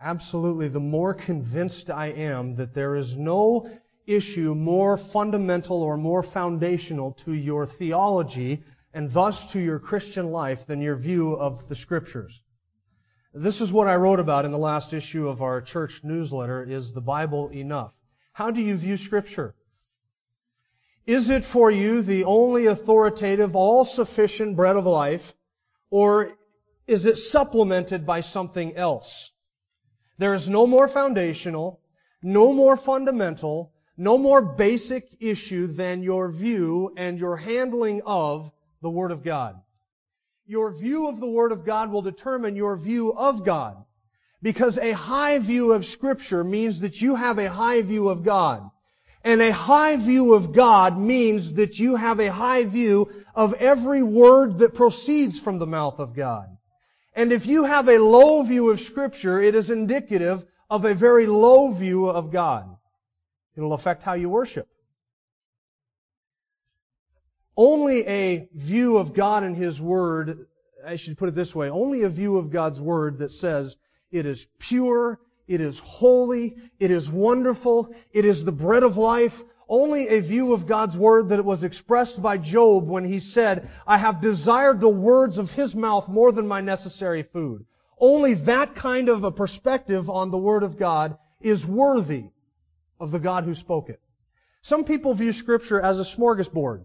absolutely 0.00 0.68
the 0.68 0.80
more 0.80 1.14
convinced 1.14 1.90
I 1.90 2.06
am 2.06 2.54
that 2.56 2.74
there 2.74 2.96
is 2.96 3.16
no 3.16 3.70
issue 4.06 4.54
more 4.54 4.96
fundamental 4.96 5.82
or 5.82 5.96
more 5.96 6.22
foundational 6.22 7.12
to 7.12 7.32
your 7.32 7.66
theology 7.66 8.62
and 8.94 9.10
thus 9.10 9.52
to 9.52 9.60
your 9.60 9.78
Christian 9.78 10.30
life 10.30 10.66
than 10.66 10.80
your 10.80 10.96
view 10.96 11.34
of 11.34 11.68
the 11.68 11.74
Scriptures. 11.74 12.42
This 13.34 13.60
is 13.60 13.72
what 13.72 13.88
I 13.88 13.96
wrote 13.96 14.20
about 14.20 14.44
in 14.44 14.52
the 14.52 14.58
last 14.58 14.94
issue 14.94 15.28
of 15.28 15.42
our 15.42 15.60
church 15.60 16.02
newsletter, 16.02 16.64
Is 16.64 16.92
the 16.92 17.00
Bible 17.00 17.50
Enough? 17.50 17.92
How 18.32 18.50
do 18.50 18.62
you 18.62 18.76
view 18.76 18.96
Scripture? 18.96 19.54
Is 21.06 21.28
it 21.28 21.44
for 21.44 21.70
you 21.70 22.02
the 22.02 22.24
only 22.24 22.66
authoritative, 22.66 23.54
all-sufficient 23.54 24.56
bread 24.56 24.76
of 24.76 24.86
life, 24.86 25.34
or 25.90 26.32
is 26.86 27.06
it 27.06 27.16
supplemented 27.16 28.06
by 28.06 28.20
something 28.20 28.74
else? 28.76 29.32
There 30.18 30.34
is 30.34 30.50
no 30.50 30.66
more 30.66 30.88
foundational, 30.88 31.80
no 32.22 32.52
more 32.52 32.76
fundamental, 32.76 33.72
no 33.96 34.18
more 34.18 34.42
basic 34.42 35.16
issue 35.20 35.68
than 35.68 36.02
your 36.02 36.28
view 36.30 36.92
and 36.96 37.18
your 37.18 37.36
handling 37.36 38.02
of 38.04 38.50
the 38.82 38.90
Word 38.90 39.12
of 39.12 39.22
God. 39.22 39.60
Your 40.46 40.72
view 40.72 41.08
of 41.08 41.20
the 41.20 41.28
Word 41.28 41.52
of 41.52 41.64
God 41.64 41.92
will 41.92 42.02
determine 42.02 42.56
your 42.56 42.76
view 42.76 43.12
of 43.12 43.44
God. 43.44 43.84
Because 44.42 44.78
a 44.78 44.92
high 44.92 45.38
view 45.38 45.72
of 45.72 45.84
Scripture 45.84 46.44
means 46.44 46.80
that 46.80 47.00
you 47.00 47.14
have 47.14 47.38
a 47.38 47.48
high 47.48 47.82
view 47.82 48.08
of 48.08 48.24
God. 48.24 48.68
And 49.24 49.40
a 49.40 49.52
high 49.52 49.96
view 49.96 50.34
of 50.34 50.52
God 50.52 50.98
means 50.98 51.54
that 51.54 51.78
you 51.78 51.96
have 51.96 52.20
a 52.20 52.32
high 52.32 52.64
view 52.64 53.10
of 53.34 53.54
every 53.54 54.02
word 54.02 54.58
that 54.58 54.74
proceeds 54.74 55.38
from 55.38 55.58
the 55.58 55.66
mouth 55.66 55.98
of 55.98 56.14
God. 56.14 56.56
And 57.14 57.32
if 57.32 57.46
you 57.46 57.64
have 57.64 57.88
a 57.88 57.98
low 57.98 58.42
view 58.42 58.70
of 58.70 58.80
Scripture, 58.80 59.40
it 59.40 59.54
is 59.54 59.70
indicative 59.70 60.44
of 60.70 60.84
a 60.84 60.94
very 60.94 61.26
low 61.26 61.70
view 61.70 62.08
of 62.08 62.30
God. 62.30 62.76
It'll 63.56 63.72
affect 63.72 64.02
how 64.02 64.14
you 64.14 64.28
worship. 64.28 64.68
Only 67.56 68.06
a 68.06 68.48
view 68.54 68.98
of 68.98 69.14
God 69.14 69.42
and 69.42 69.56
His 69.56 69.80
Word, 69.80 70.46
I 70.86 70.94
should 70.94 71.18
put 71.18 71.28
it 71.28 71.34
this 71.34 71.54
way, 71.54 71.70
only 71.70 72.02
a 72.02 72.08
view 72.08 72.38
of 72.38 72.50
God's 72.50 72.80
Word 72.80 73.18
that 73.18 73.32
says 73.32 73.76
it 74.12 74.26
is 74.26 74.46
pure, 74.60 75.18
it 75.48 75.60
is 75.60 75.78
holy, 75.80 76.56
it 76.78 76.92
is 76.92 77.10
wonderful, 77.10 77.92
it 78.12 78.24
is 78.24 78.44
the 78.44 78.52
bread 78.52 78.84
of 78.84 78.96
life, 78.96 79.42
only 79.68 80.08
a 80.08 80.20
view 80.20 80.54
of 80.54 80.66
God's 80.66 80.96
Word 80.96 81.28
that 81.28 81.44
was 81.44 81.64
expressed 81.64 82.20
by 82.22 82.38
Job 82.38 82.88
when 82.88 83.04
he 83.04 83.20
said, 83.20 83.68
I 83.86 83.98
have 83.98 84.20
desired 84.20 84.80
the 84.80 84.88
words 84.88 85.38
of 85.38 85.52
His 85.52 85.76
mouth 85.76 86.08
more 86.08 86.32
than 86.32 86.46
my 86.46 86.60
necessary 86.60 87.22
food. 87.22 87.66
Only 88.00 88.34
that 88.34 88.74
kind 88.74 89.08
of 89.08 89.24
a 89.24 89.32
perspective 89.32 90.08
on 90.08 90.30
the 90.30 90.38
Word 90.38 90.62
of 90.62 90.78
God 90.78 91.18
is 91.40 91.66
worthy 91.66 92.24
of 92.98 93.10
the 93.10 93.18
God 93.18 93.44
who 93.44 93.54
spoke 93.54 93.90
it. 93.90 94.00
Some 94.62 94.84
people 94.84 95.14
view 95.14 95.32
Scripture 95.32 95.80
as 95.80 95.98
a 95.98 96.04
smorgasbord. 96.04 96.84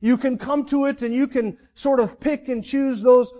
You 0.00 0.16
can 0.18 0.38
come 0.38 0.66
to 0.66 0.84
it 0.86 1.02
and 1.02 1.14
you 1.14 1.26
can 1.26 1.56
sort 1.74 2.00
of 2.00 2.20
pick 2.20 2.48
and 2.48 2.62
choose 2.62 3.00
those 3.00 3.32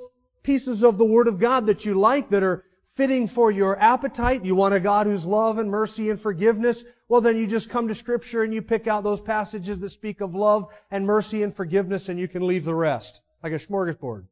pieces 0.42 0.82
of 0.82 0.98
the 0.98 1.04
Word 1.04 1.28
of 1.28 1.38
God 1.38 1.66
that 1.66 1.84
you 1.84 1.94
like 1.98 2.30
that 2.30 2.42
are 2.42 2.64
fitting 2.94 3.26
for 3.26 3.50
your 3.50 3.78
appetite. 3.78 4.44
You 4.44 4.54
want 4.54 4.74
a 4.74 4.80
God 4.80 5.06
who's 5.06 5.26
love 5.26 5.58
and 5.58 5.70
mercy 5.70 6.10
and 6.10 6.20
forgiveness. 6.20 6.84
Well, 7.08 7.20
then 7.20 7.36
you 7.36 7.46
just 7.46 7.70
come 7.70 7.88
to 7.88 7.94
Scripture 7.94 8.42
and 8.42 8.54
you 8.54 8.62
pick 8.62 8.86
out 8.86 9.02
those 9.02 9.20
passages 9.20 9.80
that 9.80 9.90
speak 9.90 10.20
of 10.20 10.34
love 10.34 10.72
and 10.90 11.06
mercy 11.06 11.42
and 11.42 11.54
forgiveness 11.54 12.08
and 12.08 12.18
you 12.18 12.28
can 12.28 12.46
leave 12.46 12.64
the 12.64 12.74
rest. 12.74 13.20
Like 13.42 13.52
a 13.52 13.56
smorgasbord. 13.56 14.24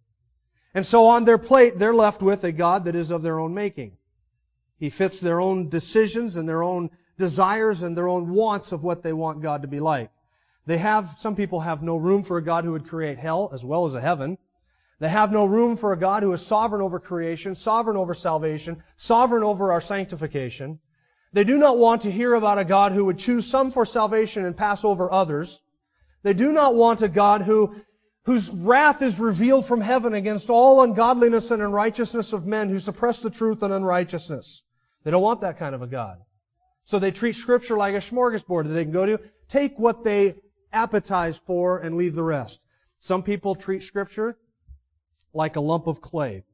And 0.74 0.86
so 0.86 1.06
on 1.06 1.24
their 1.24 1.38
plate, 1.38 1.76
they're 1.76 1.94
left 1.94 2.22
with 2.22 2.44
a 2.44 2.52
God 2.52 2.86
that 2.86 2.94
is 2.94 3.10
of 3.10 3.22
their 3.22 3.38
own 3.38 3.52
making. 3.52 3.96
He 4.78 4.90
fits 4.90 5.20
their 5.20 5.40
own 5.40 5.68
decisions 5.68 6.36
and 6.36 6.48
their 6.48 6.62
own 6.62 6.90
desires 7.18 7.82
and 7.82 7.96
their 7.96 8.08
own 8.08 8.30
wants 8.30 8.72
of 8.72 8.82
what 8.82 9.02
they 9.02 9.12
want 9.12 9.42
God 9.42 9.62
to 9.62 9.68
be 9.68 9.80
like. 9.80 10.10
They 10.64 10.78
have, 10.78 11.14
some 11.18 11.36
people 11.36 11.60
have 11.60 11.82
no 11.82 11.96
room 11.96 12.22
for 12.22 12.38
a 12.38 12.42
God 12.42 12.64
who 12.64 12.72
would 12.72 12.88
create 12.88 13.18
hell 13.18 13.50
as 13.52 13.64
well 13.64 13.84
as 13.84 13.94
a 13.94 14.00
heaven. 14.00 14.38
They 15.02 15.08
have 15.08 15.32
no 15.32 15.46
room 15.46 15.76
for 15.76 15.92
a 15.92 15.98
God 15.98 16.22
who 16.22 16.32
is 16.32 16.46
sovereign 16.46 16.80
over 16.80 17.00
creation, 17.00 17.56
sovereign 17.56 17.96
over 17.96 18.14
salvation, 18.14 18.84
sovereign 18.96 19.42
over 19.42 19.72
our 19.72 19.80
sanctification. 19.80 20.78
They 21.32 21.42
do 21.42 21.58
not 21.58 21.76
want 21.76 22.02
to 22.02 22.12
hear 22.12 22.34
about 22.34 22.60
a 22.60 22.64
God 22.64 22.92
who 22.92 23.06
would 23.06 23.18
choose 23.18 23.44
some 23.44 23.72
for 23.72 23.84
salvation 23.84 24.44
and 24.44 24.56
pass 24.56 24.84
over 24.84 25.12
others. 25.12 25.60
They 26.22 26.34
do 26.34 26.52
not 26.52 26.76
want 26.76 27.02
a 27.02 27.08
God 27.08 27.42
who, 27.42 27.74
whose 28.26 28.48
wrath 28.48 29.02
is 29.02 29.18
revealed 29.18 29.66
from 29.66 29.80
heaven 29.80 30.14
against 30.14 30.50
all 30.50 30.82
ungodliness 30.82 31.50
and 31.50 31.60
unrighteousness 31.60 32.32
of 32.32 32.46
men 32.46 32.68
who 32.68 32.78
suppress 32.78 33.18
the 33.22 33.30
truth 33.30 33.64
and 33.64 33.74
unrighteousness. 33.74 34.62
They 35.02 35.10
don't 35.10 35.20
want 35.20 35.40
that 35.40 35.58
kind 35.58 35.74
of 35.74 35.82
a 35.82 35.88
God. 35.88 36.18
So 36.84 37.00
they 37.00 37.10
treat 37.10 37.34
Scripture 37.34 37.76
like 37.76 37.96
a 37.96 37.98
smorgasbord 37.98 38.68
that 38.68 38.74
they 38.74 38.84
can 38.84 38.92
go 38.92 39.06
to, 39.06 39.20
take 39.48 39.80
what 39.80 40.04
they 40.04 40.36
appetize 40.72 41.40
for, 41.44 41.78
and 41.78 41.96
leave 41.96 42.14
the 42.14 42.22
rest. 42.22 42.60
Some 43.00 43.24
people 43.24 43.56
treat 43.56 43.82
Scripture 43.82 44.38
like 45.34 45.56
a 45.56 45.60
lump 45.60 45.86
of 45.86 46.00
clay. 46.00 46.44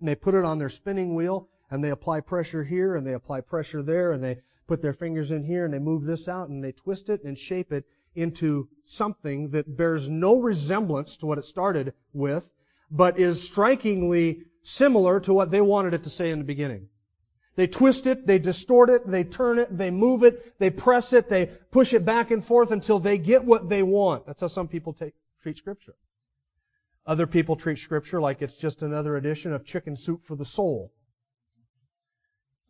And 0.00 0.08
they 0.08 0.14
put 0.14 0.34
it 0.34 0.44
on 0.44 0.58
their 0.58 0.68
spinning 0.68 1.14
wheel, 1.14 1.48
and 1.70 1.82
they 1.82 1.90
apply 1.90 2.20
pressure 2.20 2.64
here, 2.64 2.96
and 2.96 3.06
they 3.06 3.14
apply 3.14 3.40
pressure 3.40 3.82
there, 3.82 4.12
and 4.12 4.22
they 4.22 4.38
put 4.66 4.82
their 4.82 4.92
fingers 4.92 5.30
in 5.30 5.42
here, 5.44 5.64
and 5.64 5.72
they 5.72 5.78
move 5.78 6.04
this 6.04 6.28
out, 6.28 6.48
and 6.48 6.62
they 6.62 6.72
twist 6.72 7.08
it 7.08 7.24
and 7.24 7.36
shape 7.36 7.72
it 7.72 7.84
into 8.14 8.68
something 8.84 9.50
that 9.50 9.76
bears 9.76 10.08
no 10.08 10.40
resemblance 10.40 11.16
to 11.18 11.26
what 11.26 11.38
it 11.38 11.44
started 11.44 11.94
with, 12.12 12.48
but 12.90 13.18
is 13.18 13.42
strikingly 13.42 14.42
similar 14.62 15.20
to 15.20 15.32
what 15.32 15.50
they 15.50 15.60
wanted 15.60 15.94
it 15.94 16.04
to 16.04 16.10
say 16.10 16.30
in 16.30 16.38
the 16.38 16.44
beginning. 16.44 16.88
They 17.56 17.66
twist 17.66 18.06
it, 18.06 18.26
they 18.26 18.38
distort 18.38 18.88
it, 18.88 19.06
they 19.06 19.24
turn 19.24 19.58
it, 19.58 19.76
they 19.76 19.90
move 19.90 20.22
it, 20.22 20.58
they 20.60 20.70
press 20.70 21.12
it, 21.12 21.28
they 21.28 21.46
push 21.46 21.92
it 21.92 22.04
back 22.04 22.30
and 22.30 22.44
forth 22.44 22.70
until 22.70 23.00
they 23.00 23.18
get 23.18 23.44
what 23.44 23.68
they 23.68 23.82
want. 23.82 24.26
That's 24.26 24.40
how 24.40 24.46
some 24.46 24.68
people 24.68 24.92
take, 24.92 25.14
treat 25.42 25.56
Scripture. 25.56 25.94
Other 27.08 27.26
people 27.26 27.56
treat 27.56 27.78
Scripture 27.78 28.20
like 28.20 28.42
it's 28.42 28.58
just 28.58 28.82
another 28.82 29.16
edition 29.16 29.54
of 29.54 29.64
Chicken 29.64 29.96
Soup 29.96 30.22
for 30.22 30.36
the 30.36 30.44
Soul. 30.44 30.92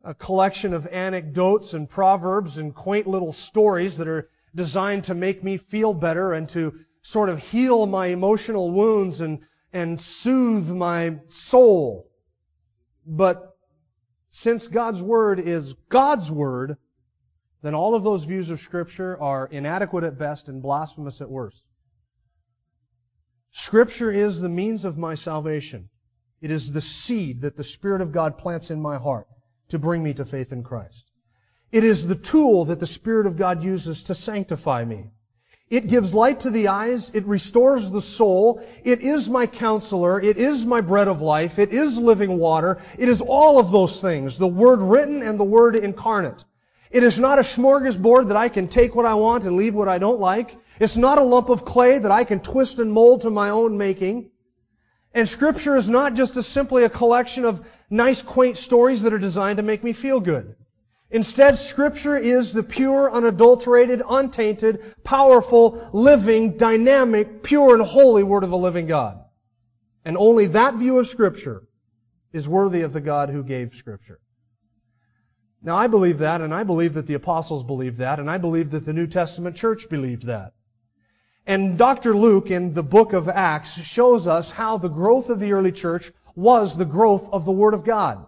A 0.05 0.15
collection 0.15 0.73
of 0.73 0.87
anecdotes 0.87 1.75
and 1.75 1.89
proverbs 1.89 2.57
and 2.57 2.73
quaint 2.73 3.09
little 3.09 3.33
stories 3.33 3.97
that 3.97 4.07
are 4.07 4.31
designed 4.55 5.03
to 5.05 5.15
make 5.17 5.43
me 5.43 5.57
feel 5.57 5.93
better 5.93 6.33
and 6.33 6.49
to 6.51 6.73
sort 7.03 7.31
of 7.31 7.41
heal 7.41 7.89
my 7.89 8.07
emotional 8.07 8.71
wounds 8.71 9.21
and, 9.23 9.41
and 9.73 10.01
soothe 10.01 10.71
my 10.71 11.19
soul. 11.27 12.09
But 13.05 13.57
since 14.29 14.69
God's 14.69 15.03
Word 15.03 15.41
is 15.41 15.75
God's 15.89 16.31
Word, 16.31 16.77
then 17.63 17.75
all 17.75 17.97
of 17.97 18.05
those 18.05 18.23
views 18.23 18.51
of 18.51 18.61
Scripture 18.61 19.21
are 19.21 19.49
inadequate 19.49 20.05
at 20.05 20.17
best 20.17 20.49
and 20.49 20.63
blasphemous 20.63 21.21
at 21.21 21.29
worst. 21.29 21.65
Scripture 23.59 24.13
is 24.13 24.41
the 24.41 24.49
means 24.49 24.85
of 24.85 24.97
my 24.97 25.17
salvation. 25.17 25.89
It 26.41 26.53
is 26.53 26.71
the 26.71 26.81
seed 26.81 27.41
that 27.41 27.57
the 27.57 27.65
Spirit 27.65 28.01
of 28.01 28.13
God 28.13 28.39
plants 28.39 28.71
in 28.71 28.81
my 28.81 28.99
heart 28.99 29.27
to 29.71 29.81
bring 29.81 30.01
me 30.01 30.15
to 30.15 30.25
faith 30.25 30.53
in 30.53 30.63
Christ. 30.63 31.11
It 31.73 31.83
is 31.83 32.07
the 32.07 32.15
tool 32.15 32.67
that 32.67 32.79
the 32.79 32.87
Spirit 32.87 33.27
of 33.27 33.37
God 33.37 33.65
uses 33.65 34.05
to 34.05 34.15
sanctify 34.15 34.85
me. 34.85 35.11
It 35.71 35.89
gives 35.89 36.15
light 36.15 36.41
to 36.41 36.51
the 36.51 36.69
eyes. 36.69 37.11
It 37.13 37.27
restores 37.27 37.91
the 37.91 38.01
soul. 38.01 38.65
It 38.85 39.01
is 39.01 39.29
my 39.29 39.49
counselor. 39.49 40.21
It 40.21 40.39
is 40.39 40.65
my 40.65 40.81
bread 40.81 41.09
of 41.09 41.21
life. 41.21 41.59
It 41.59 41.73
is 41.73 41.99
living 41.99 42.39
water. 42.39 42.79
It 42.97 43.09
is 43.09 43.21
all 43.21 43.59
of 43.59 43.73
those 43.73 44.01
things. 44.01 44.39
The 44.39 44.47
Word 44.47 44.83
written 44.83 45.21
and 45.21 45.39
the 45.39 45.45
Word 45.45 45.75
incarnate. 45.75 46.45
It 46.93 47.03
is 47.03 47.19
not 47.19 47.41
a 47.41 47.43
smorgasbord 47.43 48.29
that 48.29 48.37
I 48.37 48.51
can 48.51 48.69
take 48.69 48.95
what 48.95 49.05
I 49.05 49.15
want 49.15 49.45
and 49.45 49.57
leave 49.57 49.75
what 49.75 49.89
I 49.89 49.99
don't 49.99 50.21
like. 50.21 50.57
It's 50.81 50.97
not 50.97 51.19
a 51.19 51.25
lump 51.25 51.49
of 51.49 51.65
clay 51.65 51.99
that 51.99 52.11
I 52.11 52.25
can 52.25 52.41
twist 52.41 52.79
and 52.79 52.93
mold 52.93 53.23
to 53.23 53.31
my 53.31 53.51
own 53.51 53.79
making. 53.79 54.31
And 55.13 55.29
Scripture 55.29 55.77
is 55.77 55.89
not 55.89 56.15
just 56.15 56.37
a, 56.37 56.43
simply 56.43 56.85
a 56.85 56.89
collection 56.89 57.45
of 57.45 57.67
nice, 57.91 58.23
quaint 58.23 58.57
stories 58.57 59.03
that 59.03 59.13
are 59.13 59.19
designed 59.19 59.57
to 59.57 59.63
make 59.63 59.83
me 59.83 59.93
feel 59.93 60.21
good. 60.21 60.55
Instead, 61.11 61.57
Scripture 61.57 62.17
is 62.17 62.53
the 62.53 62.63
pure, 62.63 63.11
unadulterated, 63.11 64.03
untainted, 64.09 64.95
powerful, 65.05 65.89
living, 65.93 66.57
dynamic, 66.59 67.43
pure, 67.43 67.75
and 67.75 67.83
holy 67.83 68.23
Word 68.23 68.45
of 68.45 68.51
the 68.51 68.59
living 68.59 68.87
God. 68.87 69.19
And 70.05 70.17
only 70.19 70.47
that 70.49 70.75
view 70.75 70.99
of 70.99 71.09
Scripture 71.09 71.63
is 72.33 72.49
worthy 72.49 72.83
of 72.83 72.93
the 72.93 73.01
God 73.01 73.31
who 73.31 73.43
gave 73.43 73.75
Scripture. 73.75 74.21
Now 75.63 75.77
I 75.77 75.87
believe 75.87 76.19
that, 76.19 76.43
and 76.43 76.55
I 76.55 76.63
believe 76.63 76.95
that 76.95 77.07
the 77.07 77.15
apostles 77.15 77.65
believed 77.65 77.97
that, 77.97 78.21
and 78.21 78.31
I 78.31 78.39
believe 78.39 78.71
that 78.71 78.85
the 78.85 78.93
New 78.93 79.07
Testament 79.07 79.57
church 79.57 79.89
believed 79.89 80.27
that. 80.27 80.53
And 81.49 81.79
Dr. 81.79 82.15
Luke 82.15 82.51
in 82.51 82.75
the 82.75 82.83
book 82.83 83.15
of 83.15 83.27
Acts 83.27 83.81
shows 83.81 84.29
us 84.29 84.51
how 84.51 84.77
the 84.77 84.91
growth 84.91 85.31
of 85.31 85.41
the 85.41 85.55
early 85.55 85.73
church 85.73 86.13
was 86.37 86.77
the 86.77 86.85
growth 86.85 87.27
of 87.33 87.47
the 87.47 87.53
Word 87.53 87.73
of 87.73 87.87
God. 87.87 88.27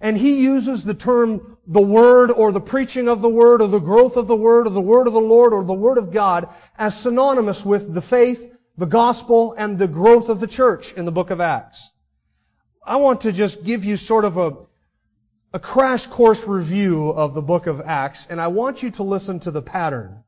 And 0.00 0.18
he 0.18 0.42
uses 0.42 0.82
the 0.82 0.92
term 0.92 1.58
the 1.68 1.80
Word 1.80 2.32
or 2.32 2.50
the 2.50 2.60
preaching 2.60 3.06
of 3.06 3.22
the 3.22 3.28
Word 3.28 3.62
or 3.62 3.68
the 3.68 3.78
growth 3.78 4.16
of 4.16 4.26
the 4.26 4.34
Word 4.34 4.66
or 4.66 4.70
the 4.70 4.80
Word 4.80 5.06
of 5.06 5.12
the 5.12 5.20
Lord 5.20 5.52
or 5.52 5.62
the 5.62 5.72
Word 5.74 5.96
of 5.96 6.12
God 6.12 6.48
as 6.76 6.98
synonymous 6.98 7.64
with 7.64 7.94
the 7.94 8.02
faith, 8.02 8.52
the 8.76 8.86
gospel, 8.86 9.54
and 9.56 9.78
the 9.78 9.86
growth 9.86 10.28
of 10.28 10.40
the 10.40 10.48
church 10.48 10.92
in 10.94 11.04
the 11.04 11.12
book 11.12 11.30
of 11.30 11.40
Acts. 11.40 11.92
I 12.84 12.96
want 12.96 13.20
to 13.20 13.32
just 13.32 13.62
give 13.62 13.84
you 13.84 13.96
sort 13.96 14.24
of 14.24 14.38
a, 14.38 14.56
a 15.52 15.60
crash 15.60 16.08
course 16.08 16.44
review 16.48 17.10
of 17.10 17.32
the 17.32 17.42
book 17.42 17.68
of 17.68 17.80
Acts, 17.80 18.26
and 18.26 18.40
I 18.40 18.48
want 18.48 18.82
you 18.82 18.90
to 18.90 19.04
listen 19.04 19.38
to 19.40 19.52
the 19.52 19.62
pattern. 19.62 20.24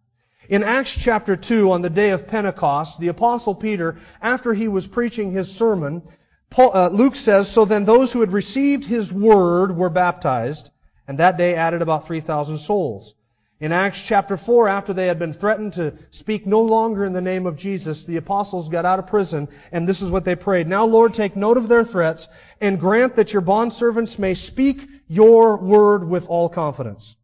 In 0.49 0.65
Acts 0.65 0.97
chapter 0.97 1.37
2, 1.37 1.71
on 1.73 1.83
the 1.83 1.91
day 1.91 2.09
of 2.11 2.27
Pentecost, 2.27 2.99
the 2.99 3.09
apostle 3.09 3.55
Peter, 3.55 3.97
after 4.23 4.55
he 4.55 4.67
was 4.67 4.87
preaching 4.87 5.31
his 5.31 5.55
sermon, 5.55 6.03
Paul, 6.49 6.75
uh, 6.75 6.89
Luke 6.89 7.17
says, 7.17 7.51
So 7.51 7.67
then 7.67 7.85
those 7.85 8.13
who 8.13 8.21
had 8.21 8.33
received 8.33 8.87
his 8.87 9.13
word 9.13 9.77
were 9.77 9.91
baptized, 9.91 10.71
and 11.07 11.19
that 11.19 11.37
day 11.37 11.55
added 11.55 11.83
about 11.83 12.07
3,000 12.07 12.57
souls. 12.57 13.15
In 13.61 13.73
Acts 13.73 14.01
chapter 14.01 14.39
4, 14.39 14.69
after 14.69 14.95
they 14.95 15.09
had 15.09 15.19
been 15.19 15.35
threatened 15.35 15.75
to 15.75 15.93
speak 16.13 16.47
no 16.47 16.63
longer 16.63 17.05
in 17.05 17.13
the 17.13 17.21
name 17.21 17.45
of 17.45 17.57
Jesus, 17.57 18.07
the 18.07 18.17
apostles 18.17 18.71
got 18.71 18.87
out 18.87 18.99
of 18.99 19.07
prison, 19.07 19.49
and 19.71 19.87
this 19.87 20.01
is 20.01 20.11
what 20.11 20.25
they 20.25 20.35
prayed. 20.35 20.67
Now, 20.67 20.87
Lord, 20.87 21.13
take 21.13 21.37
note 21.37 21.59
of 21.59 21.69
their 21.69 21.85
threats, 21.85 22.27
and 22.59 22.81
grant 22.81 23.17
that 23.17 23.35
your 23.35 23.43
bondservants 23.43 24.19
may 24.19 24.33
speak 24.33 24.89
your 25.09 25.59
word 25.59 26.09
with 26.09 26.27
all 26.27 26.49
confidence. 26.49 27.18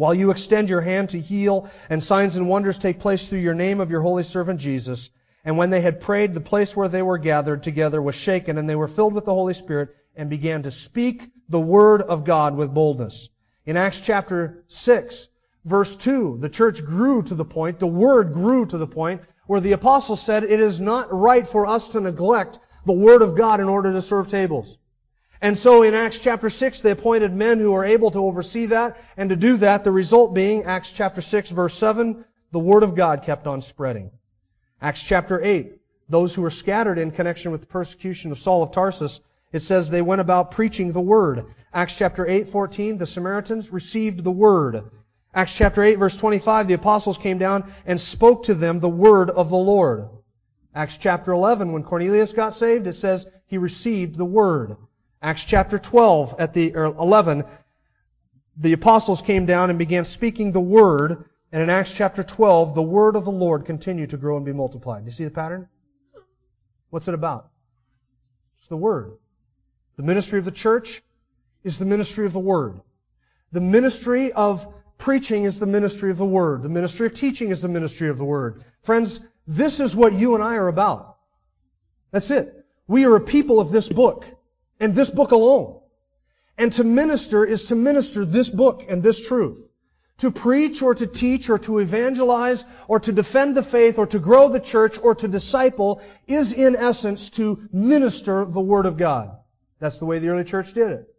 While 0.00 0.14
you 0.14 0.30
extend 0.30 0.70
your 0.70 0.80
hand 0.80 1.10
to 1.10 1.20
heal, 1.20 1.68
and 1.90 2.02
signs 2.02 2.36
and 2.36 2.48
wonders 2.48 2.78
take 2.78 3.00
place 3.00 3.28
through 3.28 3.40
your 3.40 3.52
name 3.52 3.80
of 3.80 3.90
your 3.90 4.00
holy 4.00 4.22
servant 4.22 4.58
Jesus. 4.58 5.10
And 5.44 5.58
when 5.58 5.68
they 5.68 5.82
had 5.82 6.00
prayed, 6.00 6.32
the 6.32 6.40
place 6.40 6.74
where 6.74 6.88
they 6.88 7.02
were 7.02 7.18
gathered 7.18 7.62
together 7.62 8.00
was 8.00 8.14
shaken, 8.14 8.56
and 8.56 8.66
they 8.66 8.76
were 8.76 8.88
filled 8.88 9.12
with 9.12 9.26
the 9.26 9.34
Holy 9.34 9.52
Spirit, 9.52 9.90
and 10.16 10.30
began 10.30 10.62
to 10.62 10.70
speak 10.70 11.30
the 11.50 11.60
word 11.60 12.00
of 12.00 12.24
God 12.24 12.56
with 12.56 12.72
boldness. 12.72 13.28
In 13.66 13.76
Acts 13.76 14.00
chapter 14.00 14.64
6, 14.68 15.28
verse 15.66 15.94
2, 15.96 16.38
the 16.40 16.48
church 16.48 16.82
grew 16.82 17.22
to 17.24 17.34
the 17.34 17.44
point, 17.44 17.78
the 17.78 17.86
word 17.86 18.32
grew 18.32 18.64
to 18.64 18.78
the 18.78 18.86
point, 18.86 19.20
where 19.48 19.60
the 19.60 19.72
apostle 19.72 20.16
said, 20.16 20.44
It 20.44 20.60
is 20.60 20.80
not 20.80 21.12
right 21.12 21.46
for 21.46 21.66
us 21.66 21.90
to 21.90 22.00
neglect 22.00 22.58
the 22.86 22.94
word 22.94 23.20
of 23.20 23.36
God 23.36 23.60
in 23.60 23.68
order 23.68 23.92
to 23.92 24.00
serve 24.00 24.28
tables. 24.28 24.78
And 25.42 25.58
so 25.58 25.82
in 25.82 25.94
Acts 25.94 26.18
chapter 26.18 26.50
6, 26.50 26.82
they 26.82 26.90
appointed 26.90 27.32
men 27.32 27.58
who 27.58 27.74
are 27.74 27.84
able 27.84 28.10
to 28.10 28.18
oversee 28.18 28.66
that 28.66 28.98
and 29.16 29.30
to 29.30 29.36
do 29.36 29.56
that, 29.58 29.84
the 29.84 29.92
result 29.92 30.34
being, 30.34 30.64
Acts 30.64 30.92
chapter 30.92 31.22
6 31.22 31.50
verse 31.50 31.74
7, 31.74 32.24
the 32.52 32.58
Word 32.58 32.82
of 32.82 32.94
God 32.94 33.22
kept 33.22 33.46
on 33.46 33.62
spreading. 33.62 34.10
Acts 34.82 35.02
chapter 35.02 35.42
8, 35.42 35.80
those 36.08 36.34
who 36.34 36.42
were 36.42 36.50
scattered 36.50 36.98
in 36.98 37.10
connection 37.10 37.52
with 37.52 37.62
the 37.62 37.66
persecution 37.66 38.32
of 38.32 38.38
Saul 38.38 38.62
of 38.62 38.72
Tarsus, 38.72 39.20
it 39.52 39.60
says 39.60 39.88
they 39.88 40.02
went 40.02 40.20
about 40.20 40.50
preaching 40.50 40.92
the 40.92 41.00
Word. 41.00 41.46
Acts 41.72 41.96
chapter 41.96 42.26
8, 42.26 42.48
14, 42.48 42.98
the 42.98 43.06
Samaritans 43.06 43.72
received 43.72 44.22
the 44.22 44.30
Word. 44.30 44.90
Acts 45.32 45.54
chapter 45.54 45.82
8 45.82 45.94
verse 45.94 46.16
25, 46.16 46.68
the 46.68 46.74
apostles 46.74 47.16
came 47.16 47.38
down 47.38 47.72
and 47.86 47.98
spoke 47.98 48.44
to 48.44 48.54
them 48.54 48.78
the 48.78 48.88
Word 48.88 49.30
of 49.30 49.48
the 49.48 49.56
Lord. 49.56 50.08
Acts 50.74 50.98
chapter 50.98 51.32
11, 51.32 51.72
when 51.72 51.82
Cornelius 51.82 52.32
got 52.34 52.52
saved, 52.54 52.86
it 52.86 52.92
says 52.92 53.26
he 53.46 53.56
received 53.56 54.16
the 54.16 54.24
Word. 54.24 54.76
Acts 55.22 55.44
chapter 55.44 55.78
12 55.78 56.36
at 56.38 56.54
the, 56.54 56.74
or 56.74 56.84
11, 56.84 57.44
the 58.56 58.72
apostles 58.72 59.20
came 59.20 59.46
down 59.46 59.70
and 59.70 59.78
began 59.78 60.04
speaking 60.04 60.52
the 60.52 60.60
word, 60.60 61.24
and 61.52 61.62
in 61.62 61.68
Acts 61.68 61.94
chapter 61.94 62.22
12, 62.22 62.74
the 62.74 62.82
word 62.82 63.16
of 63.16 63.24
the 63.24 63.30
Lord 63.30 63.66
continued 63.66 64.10
to 64.10 64.16
grow 64.16 64.36
and 64.36 64.46
be 64.46 64.52
multiplied. 64.52 65.02
Do 65.02 65.06
you 65.06 65.10
see 65.10 65.24
the 65.24 65.30
pattern? 65.30 65.68
What's 66.88 67.06
it 67.06 67.14
about? 67.14 67.50
It's 68.58 68.68
the 68.68 68.76
word. 68.76 69.12
The 69.96 70.02
ministry 70.02 70.38
of 70.38 70.44
the 70.44 70.50
church 70.50 71.02
is 71.64 71.78
the 71.78 71.84
ministry 71.84 72.24
of 72.24 72.32
the 72.32 72.40
word. 72.40 72.80
The 73.52 73.60
ministry 73.60 74.32
of 74.32 74.66
preaching 74.96 75.44
is 75.44 75.60
the 75.60 75.66
ministry 75.66 76.10
of 76.10 76.18
the 76.18 76.24
word. 76.24 76.62
The 76.62 76.68
ministry 76.68 77.06
of 77.06 77.14
teaching 77.14 77.50
is 77.50 77.60
the 77.60 77.68
ministry 77.68 78.08
of 78.08 78.16
the 78.16 78.24
word. 78.24 78.64
Friends, 78.82 79.20
this 79.46 79.80
is 79.80 79.94
what 79.94 80.12
you 80.12 80.34
and 80.34 80.42
I 80.42 80.54
are 80.56 80.68
about. 80.68 81.16
That's 82.10 82.30
it. 82.30 82.64
We 82.86 83.04
are 83.04 83.16
a 83.16 83.20
people 83.20 83.60
of 83.60 83.70
this 83.70 83.88
book 83.88 84.24
and 84.80 84.94
this 84.94 85.10
book 85.10 85.30
alone. 85.30 85.78
And 86.58 86.72
to 86.74 86.84
minister 86.84 87.44
is 87.44 87.66
to 87.66 87.76
minister 87.76 88.24
this 88.24 88.50
book 88.50 88.84
and 88.88 89.02
this 89.02 89.26
truth. 89.26 89.66
To 90.18 90.30
preach 90.30 90.82
or 90.82 90.94
to 90.94 91.06
teach 91.06 91.48
or 91.48 91.58
to 91.60 91.78
evangelize 91.78 92.64
or 92.88 93.00
to 93.00 93.12
defend 93.12 93.56
the 93.56 93.62
faith 93.62 93.98
or 93.98 94.06
to 94.06 94.18
grow 94.18 94.48
the 94.48 94.60
church 94.60 94.98
or 95.02 95.14
to 95.14 95.28
disciple 95.28 96.02
is 96.26 96.52
in 96.52 96.76
essence 96.76 97.30
to 97.30 97.66
minister 97.72 98.44
the 98.44 98.60
Word 98.60 98.84
of 98.84 98.98
God. 98.98 99.30
That's 99.78 99.98
the 99.98 100.04
way 100.04 100.18
the 100.18 100.28
early 100.28 100.44
church 100.44 100.74
did 100.74 100.90
it. 100.90 101.14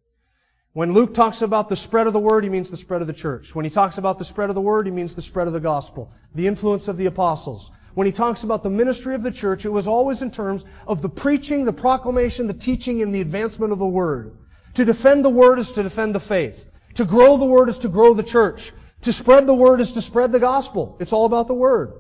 When 0.73 0.93
Luke 0.93 1.13
talks 1.13 1.41
about 1.41 1.67
the 1.67 1.75
spread 1.75 2.07
of 2.07 2.13
the 2.13 2.19
Word, 2.19 2.43
he 2.43 2.49
means 2.49 2.69
the 2.69 2.77
spread 2.77 3.01
of 3.01 3.07
the 3.07 3.13
church. 3.13 3.55
When 3.55 3.65
he 3.65 3.71
talks 3.71 3.97
about 3.97 4.19
the 4.19 4.23
spread 4.23 4.49
of 4.49 4.55
the 4.55 4.61
Word, 4.61 4.85
he 4.85 4.91
means 4.91 5.15
the 5.15 5.21
spread 5.21 5.47
of 5.47 5.53
the 5.53 5.59
gospel. 5.59 6.11
The 6.35 6.47
influence 6.47 6.87
of 6.87 6.97
the 6.97 7.07
apostles. 7.07 7.71
When 7.93 8.07
he 8.07 8.13
talks 8.13 8.43
about 8.43 8.63
the 8.63 8.69
ministry 8.69 9.15
of 9.15 9.23
the 9.23 9.31
church, 9.31 9.65
it 9.65 9.69
was 9.69 9.87
always 9.87 10.21
in 10.21 10.31
terms 10.31 10.65
of 10.87 11.01
the 11.01 11.09
preaching, 11.09 11.65
the 11.65 11.73
proclamation, 11.73 12.47
the 12.47 12.53
teaching, 12.53 13.01
and 13.01 13.13
the 13.13 13.21
advancement 13.21 13.73
of 13.73 13.79
the 13.79 13.85
Word. 13.85 14.37
To 14.75 14.85
defend 14.85 15.25
the 15.25 15.29
Word 15.29 15.59
is 15.59 15.71
to 15.73 15.83
defend 15.83 16.15
the 16.15 16.19
faith. 16.19 16.65
To 16.95 17.05
grow 17.05 17.37
the 17.37 17.45
Word 17.45 17.69
is 17.69 17.79
to 17.79 17.89
grow 17.89 18.13
the 18.13 18.23
church. 18.23 18.71
To 19.01 19.13
spread 19.13 19.47
the 19.47 19.53
Word 19.53 19.81
is 19.81 19.93
to 19.93 20.01
spread 20.01 20.31
the 20.31 20.39
gospel. 20.39 20.97
It's 20.99 21.13
all 21.13 21.25
about 21.25 21.47
the 21.47 21.53
Word. 21.53 21.93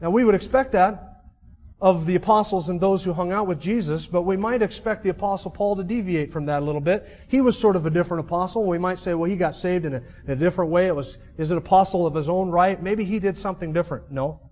Now 0.00 0.10
we 0.10 0.24
would 0.24 0.34
expect 0.34 0.72
that 0.72 1.08
of 1.82 2.06
the 2.06 2.14
apostles 2.14 2.68
and 2.68 2.80
those 2.80 3.02
who 3.02 3.12
hung 3.12 3.32
out 3.32 3.48
with 3.48 3.60
Jesus, 3.60 4.06
but 4.06 4.22
we 4.22 4.36
might 4.36 4.62
expect 4.62 5.02
the 5.02 5.08
apostle 5.08 5.50
Paul 5.50 5.74
to 5.74 5.82
deviate 5.82 6.30
from 6.30 6.46
that 6.46 6.62
a 6.62 6.64
little 6.64 6.80
bit. 6.80 7.08
He 7.26 7.40
was 7.40 7.58
sort 7.58 7.74
of 7.74 7.86
a 7.86 7.90
different 7.90 8.24
apostle. 8.24 8.64
We 8.64 8.78
might 8.78 9.00
say, 9.00 9.14
well, 9.14 9.28
he 9.28 9.34
got 9.34 9.56
saved 9.56 9.84
in 9.84 9.94
a, 9.94 10.02
in 10.24 10.30
a 10.30 10.36
different 10.36 10.70
way. 10.70 10.86
It 10.86 10.94
was, 10.94 11.18
is 11.38 11.50
an 11.50 11.58
apostle 11.58 12.06
of 12.06 12.14
his 12.14 12.28
own 12.28 12.50
right? 12.50 12.80
Maybe 12.80 13.04
he 13.04 13.18
did 13.18 13.36
something 13.36 13.72
different. 13.72 14.12
No. 14.12 14.51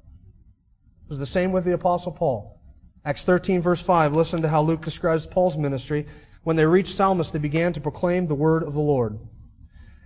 It 1.11 1.15
was 1.15 1.19
the 1.19 1.27
same 1.27 1.51
with 1.51 1.65
the 1.65 1.73
apostle 1.73 2.12
Paul. 2.12 2.61
Acts 3.05 3.25
13 3.25 3.62
verse 3.62 3.81
5, 3.83 4.15
listen 4.15 4.43
to 4.43 4.49
how 4.49 4.62
Luke 4.62 4.85
describes 4.85 5.27
Paul's 5.27 5.59
ministry. 5.59 6.07
When 6.45 6.55
they 6.55 6.65
reached 6.65 6.95
Salamis, 6.95 7.33
they 7.33 7.41
began 7.41 7.73
to 7.73 7.81
proclaim 7.81 8.29
the 8.29 8.37
word 8.37 8.62
of 8.62 8.75
the 8.75 8.81
Lord. 8.81 9.19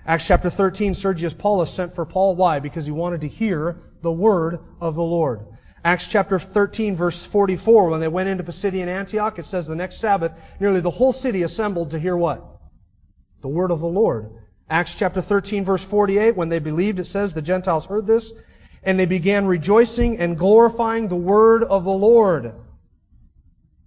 Acts 0.07 0.27
chapter 0.27 0.49
13, 0.49 0.95
Sergius 0.95 1.35
Paulus 1.35 1.71
sent 1.71 1.95
for 1.95 2.07
Paul. 2.07 2.37
Why? 2.37 2.59
Because 2.59 2.87
he 2.87 2.91
wanted 2.91 3.21
to 3.21 3.29
hear 3.29 3.83
the 4.01 4.11
word 4.11 4.61
of 4.81 4.95
the 4.95 5.03
Lord. 5.03 5.45
Acts 5.85 6.07
chapter 6.07 6.39
13 6.39 6.97
verse 6.97 7.27
44, 7.27 7.91
when 7.91 8.01
they 8.01 8.09
went 8.09 8.31
into 8.31 8.43
Pisidian 8.43 8.89
Antioch, 8.89 9.39
it 9.39 9.45
says 9.45 9.67
the 9.67 9.77
next 9.77 9.99
Sabbath, 9.99 10.33
nearly 10.59 10.81
the 10.81 10.89
whole 10.89 11.13
city 11.13 11.43
assembled 11.43 11.91
to 11.91 11.99
hear 11.99 12.17
what? 12.17 12.43
The 13.43 13.49
word 13.49 13.73
of 13.73 13.81
the 13.81 13.87
Lord. 13.87 14.31
Acts 14.71 14.95
chapter 14.95 15.21
13 15.21 15.65
verse 15.65 15.85
48, 15.85 16.35
when 16.35 16.49
they 16.49 16.61
believed, 16.61 16.99
it 16.99 17.05
says 17.05 17.35
the 17.35 17.43
Gentiles 17.43 17.85
heard 17.85 18.07
this, 18.07 18.33
and 18.85 18.99
they 18.99 19.07
began 19.07 19.47
rejoicing 19.47 20.19
and 20.19 20.39
glorifying 20.39 21.09
the 21.09 21.17
word 21.17 21.65
of 21.65 21.85
the 21.85 21.93
Lord. 21.93 22.53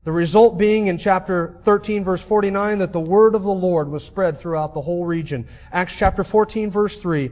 The 0.04 0.12
result 0.12 0.58
being 0.58 0.88
in 0.88 0.98
chapter 0.98 1.60
13 1.64 2.04
verse 2.04 2.22
49 2.22 2.80
that 2.80 2.94
the 2.94 3.00
word 3.00 3.36
of 3.36 3.44
the 3.44 3.54
Lord 3.54 3.90
was 3.90 4.06
spread 4.06 4.38
throughout 4.38 4.74
the 4.74 4.82
whole 4.82 5.06
region. 5.06 5.48
Acts 5.72 5.96
chapter 5.96 6.24
14 6.24 6.72
verse 6.72 6.98
3, 6.98 7.32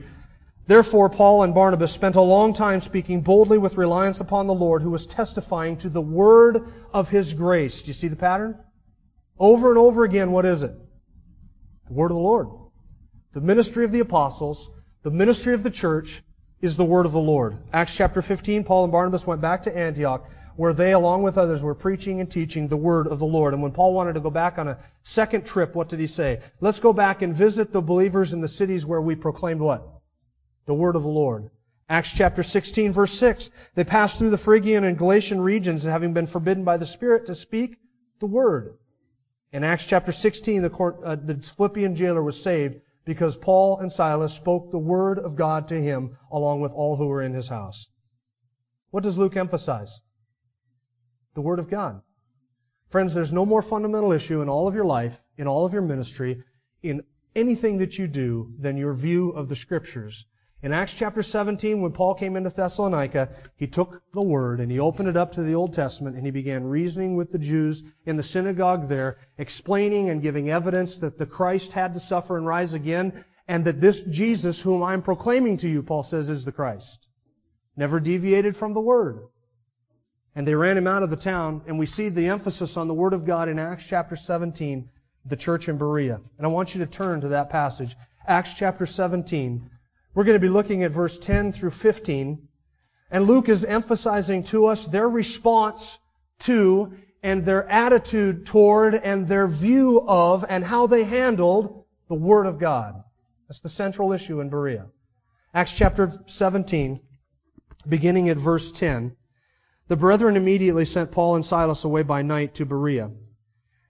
Therefore, 0.67 1.09
Paul 1.09 1.43
and 1.43 1.53
Barnabas 1.53 1.91
spent 1.91 2.15
a 2.15 2.21
long 2.21 2.53
time 2.53 2.81
speaking 2.81 3.21
boldly 3.21 3.59
with 3.59 3.77
reliance 3.77 4.19
upon 4.19 4.47
the 4.47 4.53
Lord, 4.53 4.81
who 4.81 4.89
was 4.89 5.05
testifying 5.05 5.77
to 5.77 5.89
the 5.89 6.01
word 6.01 6.63
of 6.91 7.07
his 7.07 7.33
grace. 7.33 7.83
Do 7.83 7.87
you 7.87 7.93
see 7.93 8.07
the 8.07 8.15
pattern? 8.15 8.57
Over 9.37 9.69
and 9.69 9.77
over 9.77 10.03
again, 10.03 10.31
what 10.31 10.45
is 10.45 10.63
it? 10.63 10.71
The 11.87 11.93
word 11.93 12.09
of 12.09 12.17
the 12.17 12.23
Lord. 12.23 12.47
The 13.33 13.41
ministry 13.41 13.85
of 13.85 13.91
the 13.91 13.99
apostles, 13.99 14.69
the 15.03 15.11
ministry 15.11 15.53
of 15.53 15.61
the 15.61 15.69
church, 15.69 16.23
is 16.61 16.77
the 16.77 16.85
word 16.85 17.05
of 17.05 17.11
the 17.11 17.19
Lord. 17.19 17.57
Acts 17.73 17.95
chapter 17.95 18.21
15, 18.21 18.63
Paul 18.63 18.85
and 18.85 18.91
Barnabas 18.91 19.27
went 19.27 19.41
back 19.41 19.63
to 19.63 19.77
Antioch, 19.77 20.29
where 20.55 20.73
they, 20.73 20.93
along 20.93 21.23
with 21.23 21.37
others, 21.37 21.61
were 21.61 21.75
preaching 21.75 22.21
and 22.21 22.31
teaching 22.31 22.67
the 22.67 22.77
word 22.77 23.07
of 23.07 23.19
the 23.19 23.25
Lord. 23.25 23.53
And 23.53 23.61
when 23.61 23.71
Paul 23.71 23.93
wanted 23.93 24.13
to 24.13 24.21
go 24.21 24.29
back 24.29 24.57
on 24.57 24.67
a 24.67 24.77
second 25.03 25.45
trip, 25.45 25.75
what 25.75 25.89
did 25.89 25.99
he 25.99 26.07
say? 26.07 26.41
Let's 26.61 26.79
go 26.79 26.93
back 26.93 27.21
and 27.21 27.35
visit 27.35 27.71
the 27.71 27.81
believers 27.81 28.33
in 28.33 28.41
the 28.41 28.47
cities 28.47 28.85
where 28.85 29.01
we 29.01 29.15
proclaimed 29.15 29.59
what? 29.59 29.95
the 30.65 30.73
word 30.73 30.95
of 30.95 31.03
the 31.03 31.09
Lord. 31.09 31.49
Acts 31.87 32.13
chapter 32.13 32.43
16 32.43 32.93
verse 32.93 33.11
6. 33.13 33.51
They 33.75 33.83
passed 33.83 34.17
through 34.17 34.31
the 34.31 34.37
Phrygian 34.37 34.83
and 34.83 34.97
Galatian 34.97 35.39
regions 35.39 35.83
having 35.83 36.13
been 36.13 36.27
forbidden 36.27 36.63
by 36.63 36.77
the 36.77 36.85
Spirit 36.85 37.27
to 37.27 37.35
speak 37.35 37.77
the 38.19 38.25
word. 38.25 38.77
In 39.51 39.63
Acts 39.63 39.85
chapter 39.85 40.11
16, 40.11 40.61
the, 40.63 40.69
court, 40.69 40.97
uh, 41.03 41.15
the 41.15 41.35
Philippian 41.35 41.95
jailer 41.95 42.23
was 42.23 42.41
saved 42.41 42.81
because 43.05 43.37
Paul 43.37 43.79
and 43.79 43.91
Silas 43.91 44.33
spoke 44.33 44.71
the 44.71 44.79
word 44.79 45.19
of 45.19 45.35
God 45.35 45.67
to 45.69 45.81
him 45.81 46.17
along 46.31 46.61
with 46.61 46.73
all 46.73 46.95
who 46.95 47.07
were 47.07 47.21
in 47.21 47.33
his 47.33 47.47
house. 47.47 47.87
What 48.89 49.03
does 49.03 49.17
Luke 49.17 49.37
emphasize? 49.37 50.01
The 51.35 51.41
word 51.41 51.59
of 51.59 51.69
God. 51.69 52.01
Friends, 52.89 53.13
there's 53.13 53.33
no 53.33 53.45
more 53.45 53.61
fundamental 53.61 54.11
issue 54.11 54.41
in 54.41 54.49
all 54.49 54.67
of 54.67 54.75
your 54.75 54.85
life, 54.85 55.21
in 55.37 55.47
all 55.47 55.65
of 55.65 55.73
your 55.73 55.81
ministry, 55.81 56.43
in 56.81 57.03
anything 57.35 57.77
that 57.79 57.97
you 57.97 58.07
do 58.07 58.53
than 58.57 58.77
your 58.77 58.93
view 58.93 59.31
of 59.31 59.49
the 59.49 59.55
Scriptures. 59.55 60.25
In 60.63 60.73
Acts 60.73 60.93
chapter 60.93 61.21
17, 61.21 61.81
when 61.81 61.91
Paul 61.91 62.15
came 62.15 62.35
into 62.35 62.49
Thessalonica, 62.49 63.29
he 63.55 63.67
took 63.67 64.01
the 64.13 64.21
Word 64.21 64.59
and 64.59 64.71
he 64.71 64.79
opened 64.79 65.09
it 65.09 65.17
up 65.17 65.33
to 65.33 65.43
the 65.43 65.55
Old 65.55 65.73
Testament 65.73 66.15
and 66.15 66.25
he 66.25 66.31
began 66.31 66.63
reasoning 66.63 67.15
with 67.15 67.31
the 67.31 67.37
Jews 67.37 67.83
in 68.05 68.15
the 68.15 68.23
synagogue 68.23 68.87
there, 68.87 69.17
explaining 69.37 70.09
and 70.09 70.21
giving 70.21 70.49
evidence 70.49 70.97
that 70.97 71.17
the 71.17 71.25
Christ 71.25 71.71
had 71.71 71.93
to 71.93 71.99
suffer 71.99 72.37
and 72.37 72.47
rise 72.47 72.73
again, 72.73 73.23
and 73.47 73.65
that 73.65 73.79
this 73.79 74.01
Jesus, 74.01 74.59
whom 74.59 74.81
I'm 74.81 75.01
proclaiming 75.01 75.57
to 75.57 75.69
you, 75.69 75.83
Paul 75.83 76.03
says, 76.03 76.29
is 76.29 76.45
the 76.45 76.51
Christ. 76.51 77.07
Never 77.75 77.99
deviated 77.99 78.55
from 78.55 78.73
the 78.73 78.81
Word. 78.81 79.27
And 80.33 80.47
they 80.47 80.55
ran 80.55 80.77
him 80.77 80.87
out 80.87 81.03
of 81.03 81.09
the 81.09 81.15
town, 81.15 81.61
and 81.67 81.77
we 81.77 81.85
see 81.85 82.09
the 82.09 82.29
emphasis 82.29 82.75
on 82.75 82.87
the 82.87 82.93
Word 82.93 83.13
of 83.13 83.25
God 83.25 83.49
in 83.49 83.59
Acts 83.59 83.85
chapter 83.85 84.15
17, 84.15 84.89
the 85.25 85.35
church 85.35 85.69
in 85.69 85.77
Berea. 85.77 86.21
And 86.37 86.47
I 86.47 86.49
want 86.49 86.73
you 86.73 86.83
to 86.83 86.89
turn 86.89 87.21
to 87.21 87.27
that 87.29 87.49
passage. 87.49 87.95
Acts 88.27 88.55
chapter 88.55 88.85
17. 88.85 89.69
We're 90.15 90.23
going 90.23 90.39
to 90.39 90.47
be 90.47 90.49
looking 90.49 90.83
at 90.83 90.91
verse 90.91 91.19
10 91.19 91.51
through 91.51 91.71
15. 91.71 92.47
And 93.11 93.25
Luke 93.25 93.49
is 93.49 93.65
emphasizing 93.65 94.43
to 94.45 94.67
us 94.67 94.85
their 94.85 95.07
response 95.07 95.99
to 96.39 96.93
and 97.21 97.43
their 97.43 97.67
attitude 97.69 98.45
toward 98.45 98.95
and 98.95 99.27
their 99.27 99.47
view 99.47 100.01
of 100.07 100.45
and 100.47 100.63
how 100.63 100.87
they 100.87 101.03
handled 101.03 101.83
the 102.07 102.15
Word 102.15 102.45
of 102.45 102.59
God. 102.59 103.03
That's 103.49 103.59
the 103.59 103.69
central 103.69 104.13
issue 104.13 104.39
in 104.39 104.49
Berea. 104.49 104.87
Acts 105.53 105.75
chapter 105.75 106.11
17, 106.27 107.01
beginning 107.87 108.29
at 108.29 108.37
verse 108.37 108.71
10. 108.71 109.15
The 109.87 109.95
brethren 109.95 110.37
immediately 110.37 110.85
sent 110.85 111.11
Paul 111.11 111.35
and 111.35 111.45
Silas 111.45 111.83
away 111.83 112.03
by 112.03 112.21
night 112.21 112.55
to 112.55 112.65
Berea. 112.65 113.11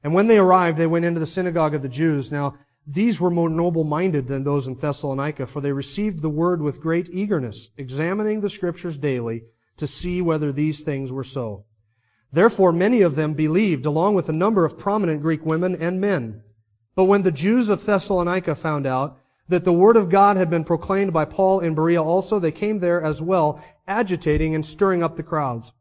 And 0.04 0.14
when 0.14 0.28
they 0.28 0.38
arrived, 0.38 0.78
they 0.78 0.88
went 0.88 1.06
into 1.06 1.20
the 1.20 1.26
synagogue 1.26 1.76
of 1.76 1.82
the 1.82 1.90
Jews. 1.90 2.32
Now, 2.32 2.58
these 2.88 3.20
were 3.20 3.32
more 3.32 3.50
noble-minded 3.50 4.28
than 4.28 4.44
those 4.44 4.68
in 4.68 4.76
Thessalonica, 4.76 5.48
for 5.48 5.60
they 5.60 5.72
received 5.72 6.22
the 6.22 6.30
word 6.30 6.62
with 6.62 6.82
great 6.82 7.10
eagerness, 7.10 7.70
examining 7.78 8.42
the 8.42 8.50
scriptures 8.50 8.98
daily 8.98 9.44
to 9.78 9.88
see 9.88 10.22
whether 10.22 10.52
these 10.52 10.82
things 10.82 11.12
were 11.12 11.24
so. 11.24 11.66
Therefore 12.32 12.72
many 12.72 13.02
of 13.02 13.16
them 13.16 13.34
believed, 13.34 13.86
along 13.86 14.16
with 14.16 14.30
a 14.30 14.34
number 14.34 14.66
of 14.66 14.78
prominent 14.78 15.22
Greek 15.22 15.46
women 15.46 15.76
and 15.76 16.00
men. 16.00 16.44
But 16.96 17.06
when 17.06 17.24
the 17.24 17.32
Jews 17.32 17.70
of 17.70 17.86
Thessalonica 17.86 18.56
found 18.56 18.86
out 18.86 19.18
that 19.48 19.64
the 19.64 19.74
word 19.74 19.98
of 19.98 20.10
God 20.10 20.38
had 20.38 20.50
been 20.50 20.64
proclaimed 20.64 21.14
by 21.14 21.26
Paul 21.26 21.60
in 21.60 21.76
Berea 21.76 22.02
also, 22.02 22.40
they 22.40 22.52
came 22.52 22.80
there 22.80 23.02
as 23.02 23.22
well, 23.22 23.64
agitating 23.88 24.56
and 24.56 24.66
stirring 24.66 25.04
up 25.04 25.16
the 25.16 25.24
crowds. 25.24 25.74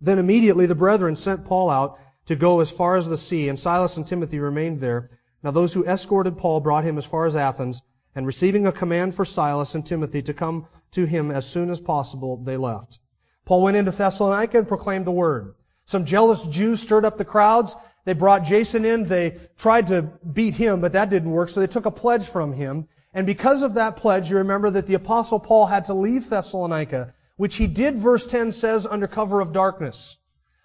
Then 0.00 0.18
immediately 0.18 0.66
the 0.66 0.74
brethren 0.74 1.16
sent 1.16 1.44
Paul 1.44 1.70
out 1.70 1.98
to 2.26 2.36
go 2.36 2.60
as 2.60 2.70
far 2.70 2.96
as 2.96 3.08
the 3.08 3.16
sea, 3.16 3.48
and 3.48 3.58
Silas 3.58 3.96
and 3.96 4.06
Timothy 4.06 4.38
remained 4.38 4.80
there. 4.80 5.10
Now 5.42 5.50
those 5.50 5.72
who 5.72 5.84
escorted 5.84 6.36
Paul 6.36 6.60
brought 6.60 6.84
him 6.84 6.98
as 6.98 7.06
far 7.06 7.24
as 7.24 7.36
Athens, 7.36 7.80
and 8.14 8.26
receiving 8.26 8.66
a 8.66 8.72
command 8.72 9.14
for 9.14 9.24
Silas 9.24 9.74
and 9.74 9.86
Timothy 9.86 10.22
to 10.22 10.34
come 10.34 10.66
to 10.92 11.04
him 11.04 11.30
as 11.30 11.46
soon 11.46 11.70
as 11.70 11.80
possible, 11.80 12.36
they 12.38 12.56
left. 12.56 12.98
Paul 13.44 13.62
went 13.62 13.76
into 13.76 13.92
Thessalonica 13.92 14.58
and 14.58 14.68
proclaimed 14.68 15.04
the 15.04 15.12
word. 15.12 15.54
Some 15.86 16.04
jealous 16.04 16.42
Jews 16.42 16.80
stirred 16.80 17.04
up 17.04 17.16
the 17.16 17.24
crowds. 17.24 17.74
They 18.04 18.12
brought 18.12 18.44
Jason 18.44 18.84
in. 18.84 19.04
They 19.04 19.38
tried 19.56 19.86
to 19.86 20.02
beat 20.02 20.54
him, 20.54 20.80
but 20.80 20.92
that 20.92 21.10
didn't 21.10 21.30
work, 21.30 21.48
so 21.48 21.60
they 21.60 21.66
took 21.66 21.86
a 21.86 21.90
pledge 21.90 22.28
from 22.28 22.52
him. 22.52 22.88
And 23.14 23.26
because 23.26 23.62
of 23.62 23.74
that 23.74 23.96
pledge, 23.96 24.28
you 24.28 24.36
remember 24.36 24.70
that 24.70 24.86
the 24.86 24.94
apostle 24.94 25.38
Paul 25.38 25.66
had 25.66 25.86
to 25.86 25.94
leave 25.94 26.28
Thessalonica, 26.28 27.14
which 27.36 27.54
he 27.54 27.66
did, 27.66 27.98
verse 27.98 28.26
10 28.26 28.52
says, 28.52 28.86
under 28.86 29.06
cover 29.06 29.40
of 29.40 29.52
darkness. 29.52 30.18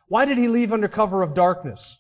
Why 0.08 0.26
did 0.26 0.38
he 0.38 0.48
leave 0.50 0.74
under 0.74 0.88
cover 0.88 1.22
of 1.22 1.34
darkness? 1.34 1.98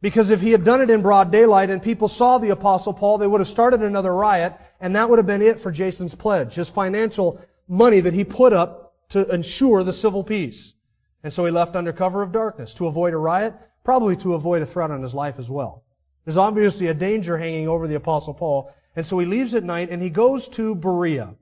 Because 0.00 0.30
if 0.30 0.40
he 0.40 0.52
had 0.52 0.64
done 0.64 0.82
it 0.82 0.90
in 0.90 1.02
broad 1.02 1.32
daylight 1.32 1.70
and 1.70 1.82
people 1.82 2.08
saw 2.08 2.38
the 2.38 2.50
apostle 2.50 2.92
Paul, 2.92 3.18
they 3.18 3.26
would 3.26 3.40
have 3.40 3.48
started 3.48 3.82
another 3.82 4.14
riot, 4.14 4.54
and 4.80 4.96
that 4.96 5.08
would 5.08 5.18
have 5.18 5.26
been 5.26 5.42
it 5.42 5.60
for 5.60 5.70
Jason's 5.70 6.14
pledge, 6.14 6.54
his 6.54 6.68
financial 6.68 7.40
money 7.68 8.00
that 8.00 8.12
he 8.12 8.24
put 8.24 8.52
up 8.52 8.94
to 9.10 9.26
ensure 9.32 9.82
the 9.82 9.92
civil 9.92 10.22
peace. 10.22 10.74
And 11.22 11.32
so 11.32 11.44
he 11.46 11.50
left 11.50 11.74
under 11.74 11.92
cover 11.92 12.22
of 12.22 12.32
darkness 12.32 12.74
to 12.74 12.86
avoid 12.86 13.14
a 13.14 13.16
riot, 13.16 13.54
probably 13.82 14.16
to 14.16 14.34
avoid 14.34 14.60
a 14.60 14.66
threat 14.66 14.90
on 14.90 15.00
his 15.00 15.14
life 15.14 15.38
as 15.38 15.48
well. 15.48 15.84
There's 16.24 16.36
obviously 16.36 16.88
a 16.88 16.94
danger 16.94 17.38
hanging 17.38 17.68
over 17.68 17.86
the 17.86 17.96
apostle 17.96 18.34
Paul, 18.34 18.72
and 18.96 19.04
so 19.04 19.18
he 19.18 19.26
leaves 19.26 19.54
at 19.54 19.64
night 19.64 19.88
and 19.90 20.02
he 20.02 20.10
goes 20.10 20.48
to 20.48 20.74
Berea. 20.74 21.34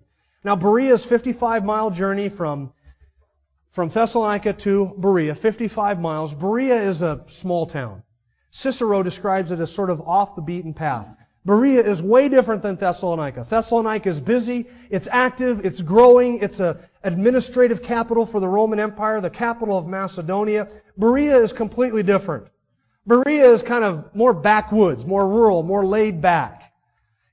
Now 0.44 0.56
Berea 0.56 0.92
is 0.92 1.04
55 1.04 1.64
mile 1.64 1.90
journey 1.90 2.28
from 2.28 2.72
from 3.70 3.88
Thessalonica 3.88 4.52
to 4.52 4.94
Berea, 4.98 5.34
55 5.34 5.98
miles. 5.98 6.34
Berea 6.34 6.82
is 6.82 7.00
a 7.00 7.22
small 7.26 7.66
town. 7.66 8.02
Cicero 8.54 9.02
describes 9.02 9.50
it 9.50 9.60
as 9.60 9.72
sort 9.72 9.88
of 9.88 10.02
off 10.02 10.36
the 10.36 10.42
beaten 10.42 10.74
path. 10.74 11.08
Berea 11.46 11.82
is 11.82 12.02
way 12.02 12.28
different 12.28 12.60
than 12.60 12.76
Thessalonica. 12.76 13.46
Thessalonica 13.48 14.10
is 14.10 14.20
busy, 14.20 14.66
it's 14.90 15.08
active, 15.10 15.64
it's 15.64 15.80
growing, 15.80 16.38
it's 16.38 16.60
an 16.60 16.76
administrative 17.02 17.82
capital 17.82 18.26
for 18.26 18.40
the 18.40 18.46
Roman 18.46 18.78
Empire, 18.78 19.22
the 19.22 19.30
capital 19.30 19.78
of 19.78 19.88
Macedonia. 19.88 20.68
Berea 20.98 21.38
is 21.38 21.54
completely 21.54 22.02
different. 22.02 22.46
Berea 23.06 23.50
is 23.50 23.62
kind 23.62 23.84
of 23.84 24.14
more 24.14 24.34
backwoods, 24.34 25.06
more 25.06 25.26
rural, 25.26 25.62
more 25.62 25.84
laid 25.86 26.20
back. 26.20 26.74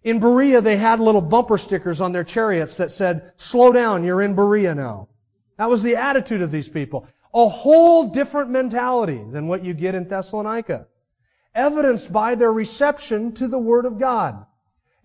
In 0.06 0.22
Berea, 0.22 0.62
they 0.62 0.78
had 0.78 1.02
little 1.02 1.22
bumper 1.22 1.58
stickers 1.58 2.00
on 2.00 2.14
their 2.14 2.24
chariots 2.24 2.76
that 2.78 2.94
said, 2.94 3.34
slow 3.36 3.74
down, 3.74 4.06
you're 4.06 4.22
in 4.22 4.36
Berea 4.36 4.74
now. 4.74 5.10
That 5.58 5.70
was 5.70 5.84
the 5.84 5.98
attitude 5.98 6.42
of 6.42 6.50
these 6.50 6.70
people. 6.70 7.08
A 7.34 7.50
whole 7.50 8.08
different 8.08 8.52
mentality 8.52 9.22
than 9.30 9.48
what 9.48 9.66
you 9.66 9.74
get 9.74 9.96
in 9.96 10.08
Thessalonica 10.08 10.88
evidenced 11.56 12.12
by 12.12 12.36
their 12.36 12.52
reception 12.52 13.34
to 13.34 13.48
the 13.48 13.60
Word 13.60 13.86
of 13.86 14.00
God. 14.00 14.46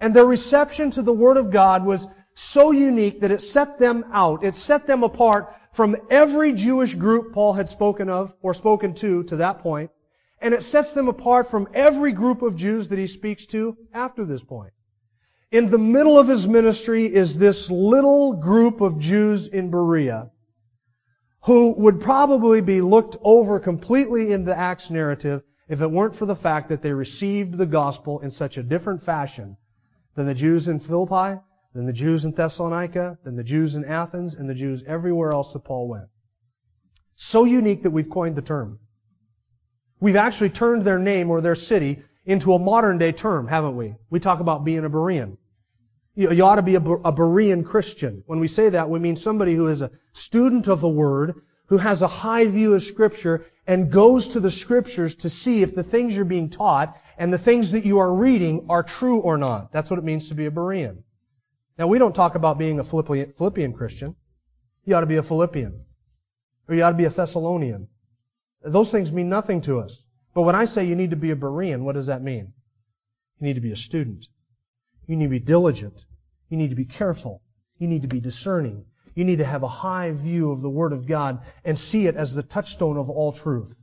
And 0.00 0.14
their 0.14 0.26
reception 0.26 0.90
to 0.92 1.02
the 1.02 1.12
Word 1.12 1.36
of 1.36 1.50
God 1.50 1.84
was 1.84 2.06
so 2.34 2.72
unique 2.72 3.20
that 3.20 3.30
it 3.30 3.42
set 3.42 3.78
them 3.78 4.04
out. 4.12 4.44
It 4.44 4.54
set 4.54 4.86
them 4.86 5.02
apart 5.02 5.54
from 5.72 5.96
every 6.10 6.52
Jewish 6.52 6.94
group 6.94 7.32
Paul 7.32 7.52
had 7.52 7.68
spoken 7.68 8.08
of 8.08 8.34
or 8.42 8.54
spoken 8.54 8.94
to 8.94 9.22
to 9.24 9.36
that 9.36 9.60
point. 9.60 9.90
And 10.40 10.52
it 10.52 10.64
sets 10.64 10.92
them 10.92 11.08
apart 11.08 11.50
from 11.50 11.68
every 11.72 12.12
group 12.12 12.42
of 12.42 12.56
Jews 12.56 12.88
that 12.88 12.98
he 12.98 13.06
speaks 13.06 13.46
to 13.46 13.76
after 13.92 14.24
this 14.24 14.42
point. 14.42 14.72
In 15.50 15.70
the 15.70 15.78
middle 15.78 16.18
of 16.18 16.28
his 16.28 16.46
ministry 16.46 17.06
is 17.06 17.38
this 17.38 17.70
little 17.70 18.34
group 18.34 18.80
of 18.80 18.98
Jews 18.98 19.46
in 19.46 19.70
Berea 19.70 20.30
who 21.44 21.72
would 21.72 22.00
probably 22.00 22.62
be 22.62 22.80
looked 22.80 23.16
over 23.22 23.60
completely 23.60 24.32
in 24.32 24.44
the 24.44 24.56
Acts 24.56 24.90
narrative 24.90 25.42
if 25.68 25.80
it 25.80 25.90
weren't 25.90 26.14
for 26.14 26.26
the 26.26 26.37
fact 26.37 26.68
that 26.68 26.83
they 26.83 26.92
received 26.92 27.54
the 27.54 27.66
gospel 27.66 28.21
in 28.21 28.30
such 28.30 28.59
a 28.59 28.62
different 28.62 29.02
fashion 29.02 29.56
than 30.14 30.26
the 30.26 30.35
Jews 30.35 30.68
in 30.68 30.80
Philippi, 30.80 31.40
than 31.75 31.87
the 31.87 31.92
Jews 31.92 32.25
in 32.25 32.33
Thessalonica, 32.33 33.18
than 33.25 33.37
the 33.37 33.44
Jews 33.44 33.75
in 33.75 33.85
Athens, 33.85 34.35
and 34.35 34.49
the 34.49 34.54
Jews 34.54 34.85
everywhere 34.87 35.33
else 35.33 35.52
that 35.52 35.64
Paul 35.64 35.88
went. 35.88 36.09
So 37.16 37.44
unique 37.44 37.83
that 37.83 37.90
we've 37.90 38.11
coined 38.11 38.37
the 38.37 38.42
term. 38.42 38.78
We've 40.00 40.16
actually 40.16 40.50
turned 40.50 40.83
their 40.83 40.99
name 40.99 41.30
or 41.30 41.40
their 41.40 41.54
city 41.54 42.02
into 42.26 42.52
a 42.52 42.59
modern 42.59 42.99
day 42.99 43.12
term, 43.12 43.49
haven't 43.49 43.76
we? 43.76 43.94
We 44.11 44.21
talk 44.21 44.40
about 44.40 44.64
being 44.64 44.85
a 44.85 44.90
Berean. 44.90 45.37
You, 46.16 46.44
ought 46.44 46.56
to 46.56 46.62
be 46.62 46.76
a 46.76 46.80
Berean 46.80 47.64
Christian. 47.64 48.23
When 48.26 48.38
we 48.38 48.47
say 48.47 48.68
that, 48.68 48.88
we 48.88 49.00
mean 49.00 49.16
somebody 49.16 49.54
who 49.54 49.66
is 49.66 49.83
a 49.83 49.90
student 50.12 50.68
of 50.68 50.80
the 50.80 50.88
Word, 50.88 51.42
who 51.66 51.78
has 51.78 52.02
a 52.02 52.09
high 52.09 52.47
view 52.47 52.75
of 52.75 52.83
Scripture 52.85 53.44
and 53.66 53.90
goes 53.90 54.28
to 54.28 54.40
the 54.40 54.50
Scriptures 54.50 55.14
to 55.16 55.30
see 55.30 55.62
if 55.62 55.75
the 55.75 55.83
things 55.83 56.14
you're 56.14 56.25
being 56.25 56.50
taught 56.50 57.00
and 57.16 57.33
the 57.33 57.38
things 57.38 57.73
that 57.73 57.85
you 57.85 57.99
are 57.99 58.12
reading 58.12 58.66
are 58.68 58.83
true 58.83 59.21
or 59.21 59.38
not. 59.38 59.73
That's 59.73 59.90
what 59.90 59.99
it 59.99 60.04
means 60.04 60.28
to 60.28 60.35
be 60.35 60.47
a 60.47 60.50
Berean. 60.50 61.02
Now, 61.78 61.87
we 61.87 61.99
don't 61.99 62.14
talk 62.14 62.35
about 62.35 62.59
being 62.59 62.78
a 62.78 62.85
Philippian, 62.85 63.73
Christian. 63.73 64.14
You 64.85 64.94
ought 64.94 65.00
to 65.00 65.06
be 65.06 65.16
a 65.16 65.23
Philippian. 65.23 65.85
Or 66.68 66.75
you 66.75 66.83
ought 66.83 66.92
to 66.92 66.97
be 66.97 67.06
a 67.06 67.11
Thessalonian. 67.11 67.88
Those 68.62 68.90
things 68.90 69.11
mean 69.11 69.28
nothing 69.28 69.61
to 69.62 69.80
us. 69.80 70.02
But 70.35 70.42
when 70.42 70.54
I 70.54 70.66
say 70.66 70.85
you 70.85 70.97
need 70.97 71.11
to 71.11 71.16
be 71.16 71.30
a 71.30 71.37
Berean, 71.37 71.83
what 71.83 71.94
does 71.94 72.06
that 72.06 72.23
mean? 72.23 72.52
You 73.40 73.47
need 73.47 73.54
to 73.54 73.61
be 73.61 73.73
a 73.73 73.76
student. 73.76 74.26
You 75.06 75.16
need 75.16 75.26
to 75.26 75.30
be 75.30 75.38
diligent. 75.40 76.04
You 76.49 76.56
need 76.56 76.71
to 76.71 76.76
be 76.76 76.85
careful. 76.85 77.42
You 77.78 77.88
need 77.88 78.02
to 78.02 78.09
be 78.09 78.21
discerning. 78.21 78.85
You 79.14 79.25
need 79.25 79.38
to 79.38 79.44
have 79.44 79.62
a 79.62 79.68
high 79.68 80.11
view 80.11 80.50
of 80.50 80.61
the 80.61 80.71
Word 80.71 80.92
of 80.92 81.06
God 81.06 81.40
and 81.64 81.78
see 81.78 82.06
it 82.06 82.16
as 82.16 82.35
the 82.35 82.42
touchstone 82.42 82.97
of 82.97 83.11
all 83.11 83.33
truth. 83.33 83.76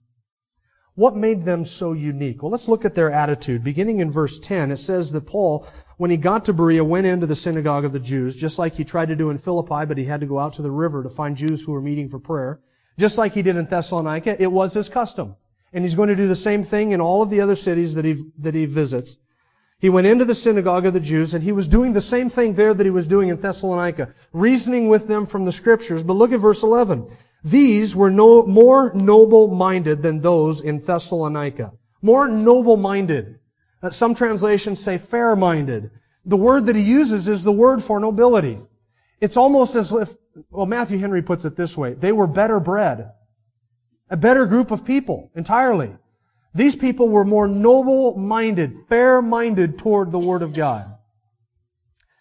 What 0.95 1.15
made 1.15 1.45
them 1.45 1.63
so 1.63 1.93
unique? 1.93 2.43
Well, 2.43 2.51
let's 2.51 2.67
look 2.67 2.83
at 2.83 2.95
their 2.95 3.09
attitude. 3.09 3.63
Beginning 3.63 3.99
in 3.99 4.11
verse 4.11 4.39
10, 4.39 4.71
it 4.71 4.77
says 4.77 5.13
that 5.13 5.25
Paul, 5.25 5.65
when 5.95 6.11
he 6.11 6.17
got 6.17 6.45
to 6.45 6.53
Berea, 6.53 6.83
went 6.83 7.07
into 7.07 7.27
the 7.27 7.35
synagogue 7.35 7.85
of 7.85 7.93
the 7.93 7.99
Jews, 7.99 8.35
just 8.35 8.59
like 8.59 8.75
he 8.75 8.83
tried 8.83 9.07
to 9.07 9.15
do 9.15 9.29
in 9.29 9.37
Philippi, 9.37 9.85
but 9.85 9.97
he 9.97 10.03
had 10.03 10.19
to 10.19 10.25
go 10.25 10.37
out 10.37 10.53
to 10.53 10.61
the 10.61 10.71
river 10.71 11.01
to 11.03 11.09
find 11.09 11.37
Jews 11.37 11.63
who 11.63 11.71
were 11.71 11.81
meeting 11.81 12.09
for 12.09 12.19
prayer. 12.19 12.59
Just 12.99 13.17
like 13.17 13.33
he 13.33 13.41
did 13.41 13.55
in 13.55 13.65
Thessalonica, 13.65 14.41
it 14.41 14.51
was 14.51 14.73
his 14.73 14.89
custom. 14.89 15.37
And 15.71 15.85
he's 15.85 15.95
going 15.95 16.09
to 16.09 16.15
do 16.15 16.27
the 16.27 16.35
same 16.35 16.63
thing 16.65 16.91
in 16.91 16.99
all 16.99 17.21
of 17.21 17.29
the 17.29 17.39
other 17.39 17.55
cities 17.55 17.95
that 17.95 18.03
he, 18.03 18.25
that 18.39 18.53
he 18.53 18.65
visits. 18.65 19.17
He 19.81 19.89
went 19.89 20.05
into 20.05 20.25
the 20.25 20.35
synagogue 20.35 20.85
of 20.85 20.93
the 20.93 20.99
Jews 20.99 21.33
and 21.33 21.43
he 21.43 21.51
was 21.51 21.67
doing 21.67 21.91
the 21.91 22.01
same 22.01 22.29
thing 22.29 22.53
there 22.53 22.71
that 22.71 22.85
he 22.85 22.91
was 22.91 23.07
doing 23.07 23.29
in 23.29 23.37
Thessalonica, 23.37 24.13
reasoning 24.31 24.89
with 24.89 25.07
them 25.07 25.25
from 25.25 25.43
the 25.43 25.51
scriptures. 25.51 26.03
But 26.03 26.13
look 26.13 26.31
at 26.31 26.39
verse 26.39 26.61
11. 26.61 27.07
These 27.43 27.95
were 27.95 28.11
no, 28.11 28.45
more 28.45 28.93
noble-minded 28.93 30.03
than 30.03 30.21
those 30.21 30.61
in 30.61 30.77
Thessalonica. 30.77 31.73
More 31.99 32.27
noble-minded. 32.27 33.39
Uh, 33.81 33.89
some 33.89 34.13
translations 34.13 34.79
say 34.79 34.99
fair-minded. 34.99 35.89
The 36.25 36.37
word 36.37 36.67
that 36.67 36.75
he 36.75 36.83
uses 36.83 37.27
is 37.27 37.43
the 37.43 37.51
word 37.51 37.83
for 37.83 37.99
nobility. 37.99 38.61
It's 39.19 39.35
almost 39.35 39.75
as 39.75 39.91
if, 39.91 40.13
well, 40.51 40.67
Matthew 40.67 40.99
Henry 40.99 41.23
puts 41.23 41.43
it 41.43 41.55
this 41.55 41.75
way, 41.75 41.95
they 41.95 42.11
were 42.11 42.27
better 42.27 42.59
bred. 42.59 43.13
A 44.11 44.17
better 44.17 44.45
group 44.45 44.69
of 44.69 44.85
people, 44.85 45.31
entirely. 45.35 45.91
These 46.53 46.75
people 46.75 47.07
were 47.07 47.23
more 47.23 47.47
noble-minded, 47.47 48.85
fair-minded 48.89 49.79
toward 49.79 50.11
the 50.11 50.19
Word 50.19 50.41
of 50.41 50.53
God. 50.53 50.93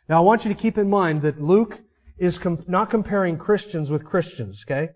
Now 0.08 0.18
I 0.18 0.24
want 0.24 0.44
you 0.44 0.54
to 0.54 0.60
keep 0.60 0.78
in 0.78 0.88
mind 0.88 1.22
that 1.22 1.40
Luke 1.40 1.80
is 2.18 2.38
com- 2.38 2.64
not 2.68 2.90
comparing 2.90 3.38
Christians 3.38 3.90
with 3.90 4.04
Christians, 4.04 4.64
okay? 4.66 4.90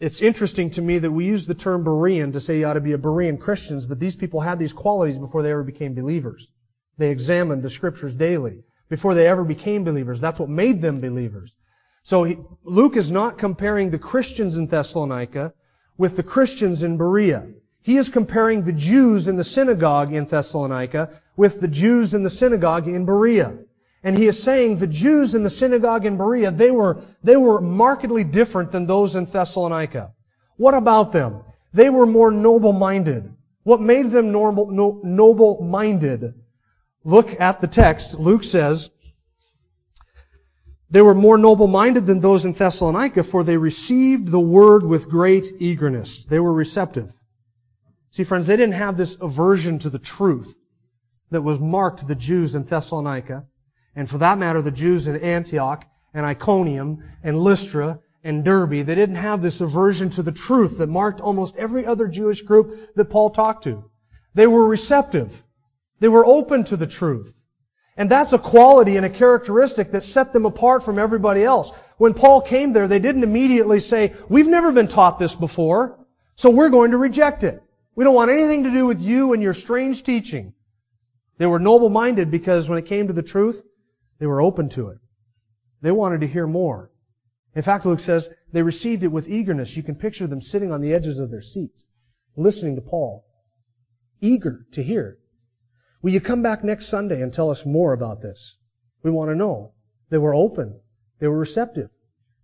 It's 0.00 0.22
interesting 0.22 0.70
to 0.72 0.82
me 0.82 0.98
that 1.00 1.10
we 1.10 1.26
use 1.26 1.46
the 1.46 1.54
term 1.54 1.84
Berean 1.84 2.32
to 2.32 2.40
say 2.40 2.60
you 2.60 2.66
ought 2.66 2.74
to 2.74 2.80
be 2.80 2.92
a 2.92 2.98
Berean 2.98 3.40
Christians, 3.40 3.86
but 3.86 3.98
these 3.98 4.16
people 4.16 4.40
had 4.40 4.58
these 4.58 4.72
qualities 4.72 5.18
before 5.18 5.42
they 5.42 5.50
ever 5.50 5.64
became 5.64 5.94
believers. 5.94 6.48
They 6.96 7.10
examined 7.10 7.62
the 7.62 7.70
scriptures 7.70 8.14
daily 8.14 8.62
before 8.88 9.14
they 9.14 9.26
ever 9.26 9.44
became 9.44 9.84
believers. 9.84 10.20
That's 10.20 10.40
what 10.40 10.48
made 10.48 10.80
them 10.80 11.00
believers. 11.00 11.54
So 12.04 12.24
he, 12.24 12.38
Luke 12.64 12.96
is 12.96 13.10
not 13.10 13.38
comparing 13.38 13.90
the 13.90 13.98
Christians 13.98 14.56
in 14.56 14.68
Thessalonica 14.68 15.52
with 15.96 16.16
the 16.16 16.22
Christians 16.22 16.82
in 16.82 16.96
Berea. 16.96 17.46
He 17.88 17.96
is 17.96 18.10
comparing 18.10 18.64
the 18.64 18.74
Jews 18.74 19.28
in 19.28 19.36
the 19.38 19.44
synagogue 19.44 20.12
in 20.12 20.26
Thessalonica 20.26 21.08
with 21.38 21.58
the 21.62 21.68
Jews 21.68 22.12
in 22.12 22.22
the 22.22 22.28
synagogue 22.28 22.86
in 22.86 23.06
Berea. 23.06 23.60
And 24.04 24.14
he 24.14 24.26
is 24.26 24.42
saying 24.42 24.76
the 24.76 24.86
Jews 24.86 25.34
in 25.34 25.42
the 25.42 25.48
synagogue 25.48 26.04
in 26.04 26.18
Berea, 26.18 26.50
they 26.50 26.70
were, 26.70 27.00
they 27.22 27.38
were 27.38 27.62
markedly 27.62 28.24
different 28.24 28.72
than 28.72 28.84
those 28.84 29.16
in 29.16 29.24
Thessalonica. 29.24 30.12
What 30.58 30.74
about 30.74 31.12
them? 31.12 31.40
They 31.72 31.88
were 31.88 32.04
more 32.04 32.30
noble-minded. 32.30 33.34
What 33.62 33.80
made 33.80 34.10
them 34.10 34.32
normal, 34.32 34.70
no, 34.70 35.00
noble-minded? 35.02 36.34
Look 37.04 37.40
at 37.40 37.62
the 37.62 37.68
text. 37.68 38.20
Luke 38.20 38.44
says, 38.44 38.90
they 40.90 41.00
were 41.00 41.14
more 41.14 41.38
noble-minded 41.38 42.04
than 42.04 42.20
those 42.20 42.44
in 42.44 42.52
Thessalonica, 42.52 43.22
for 43.22 43.44
they 43.44 43.56
received 43.56 44.28
the 44.28 44.38
word 44.38 44.82
with 44.82 45.08
great 45.08 45.46
eagerness. 45.58 46.26
They 46.26 46.38
were 46.38 46.52
receptive. 46.52 47.14
See, 48.18 48.24
friends, 48.24 48.48
they 48.48 48.56
didn't 48.56 48.74
have 48.74 48.96
this 48.96 49.16
aversion 49.20 49.78
to 49.78 49.90
the 49.90 50.00
truth 50.00 50.52
that 51.30 51.42
was 51.42 51.60
marked 51.60 52.04
the 52.04 52.16
Jews 52.16 52.56
in 52.56 52.64
Thessalonica 52.64 53.46
and 53.94 54.10
for 54.10 54.18
that 54.18 54.38
matter, 54.38 54.60
the 54.60 54.72
Jews 54.72 55.06
in 55.06 55.14
Antioch 55.14 55.84
and 56.12 56.26
Iconium 56.26 57.04
and 57.22 57.38
Lystra 57.38 58.00
and 58.24 58.44
Derbe, 58.44 58.84
they 58.84 58.96
didn't 58.96 59.14
have 59.14 59.40
this 59.40 59.60
aversion 59.60 60.10
to 60.10 60.24
the 60.24 60.32
truth 60.32 60.78
that 60.78 60.88
marked 60.88 61.20
almost 61.20 61.54
every 61.58 61.86
other 61.86 62.08
Jewish 62.08 62.42
group 62.42 62.92
that 62.96 63.04
Paul 63.04 63.30
talked 63.30 63.62
to. 63.62 63.84
They 64.34 64.48
were 64.48 64.66
receptive. 64.66 65.44
They 66.00 66.08
were 66.08 66.26
open 66.26 66.64
to 66.64 66.76
the 66.76 66.88
truth. 66.88 67.32
And 67.96 68.10
that's 68.10 68.32
a 68.32 68.38
quality 68.40 68.96
and 68.96 69.06
a 69.06 69.10
characteristic 69.10 69.92
that 69.92 70.02
set 70.02 70.32
them 70.32 70.44
apart 70.44 70.82
from 70.82 70.98
everybody 70.98 71.44
else. 71.44 71.70
When 71.98 72.14
Paul 72.14 72.40
came 72.40 72.72
there, 72.72 72.88
they 72.88 72.98
didn't 72.98 73.22
immediately 73.22 73.78
say, 73.78 74.12
we've 74.28 74.48
never 74.48 74.72
been 74.72 74.88
taught 74.88 75.20
this 75.20 75.36
before, 75.36 76.04
so 76.34 76.50
we're 76.50 76.70
going 76.70 76.90
to 76.90 76.98
reject 76.98 77.44
it. 77.44 77.62
We 77.98 78.04
don't 78.04 78.14
want 78.14 78.30
anything 78.30 78.62
to 78.62 78.70
do 78.70 78.86
with 78.86 79.02
you 79.02 79.32
and 79.32 79.42
your 79.42 79.52
strange 79.52 80.04
teaching. 80.04 80.54
They 81.38 81.46
were 81.46 81.58
noble-minded 81.58 82.30
because 82.30 82.68
when 82.68 82.78
it 82.78 82.86
came 82.86 83.08
to 83.08 83.12
the 83.12 83.24
truth, 83.24 83.64
they 84.20 84.26
were 84.26 84.40
open 84.40 84.68
to 84.68 84.90
it. 84.90 84.98
They 85.82 85.90
wanted 85.90 86.20
to 86.20 86.28
hear 86.28 86.46
more. 86.46 86.92
In 87.56 87.62
fact, 87.62 87.84
Luke 87.84 87.98
says 87.98 88.30
they 88.52 88.62
received 88.62 89.02
it 89.02 89.10
with 89.10 89.28
eagerness. 89.28 89.76
You 89.76 89.82
can 89.82 89.96
picture 89.96 90.28
them 90.28 90.40
sitting 90.40 90.70
on 90.70 90.80
the 90.80 90.94
edges 90.94 91.18
of 91.18 91.32
their 91.32 91.40
seats, 91.40 91.86
listening 92.36 92.76
to 92.76 92.82
Paul, 92.82 93.24
eager 94.20 94.64
to 94.74 94.82
hear. 94.84 95.18
Will 96.00 96.12
you 96.12 96.20
come 96.20 96.40
back 96.40 96.62
next 96.62 96.86
Sunday 96.86 97.20
and 97.20 97.32
tell 97.32 97.50
us 97.50 97.66
more 97.66 97.92
about 97.92 98.22
this? 98.22 98.58
We 99.02 99.10
want 99.10 99.32
to 99.32 99.34
know. 99.34 99.72
They 100.08 100.18
were 100.18 100.36
open. 100.36 100.78
They 101.18 101.26
were 101.26 101.36
receptive. 101.36 101.90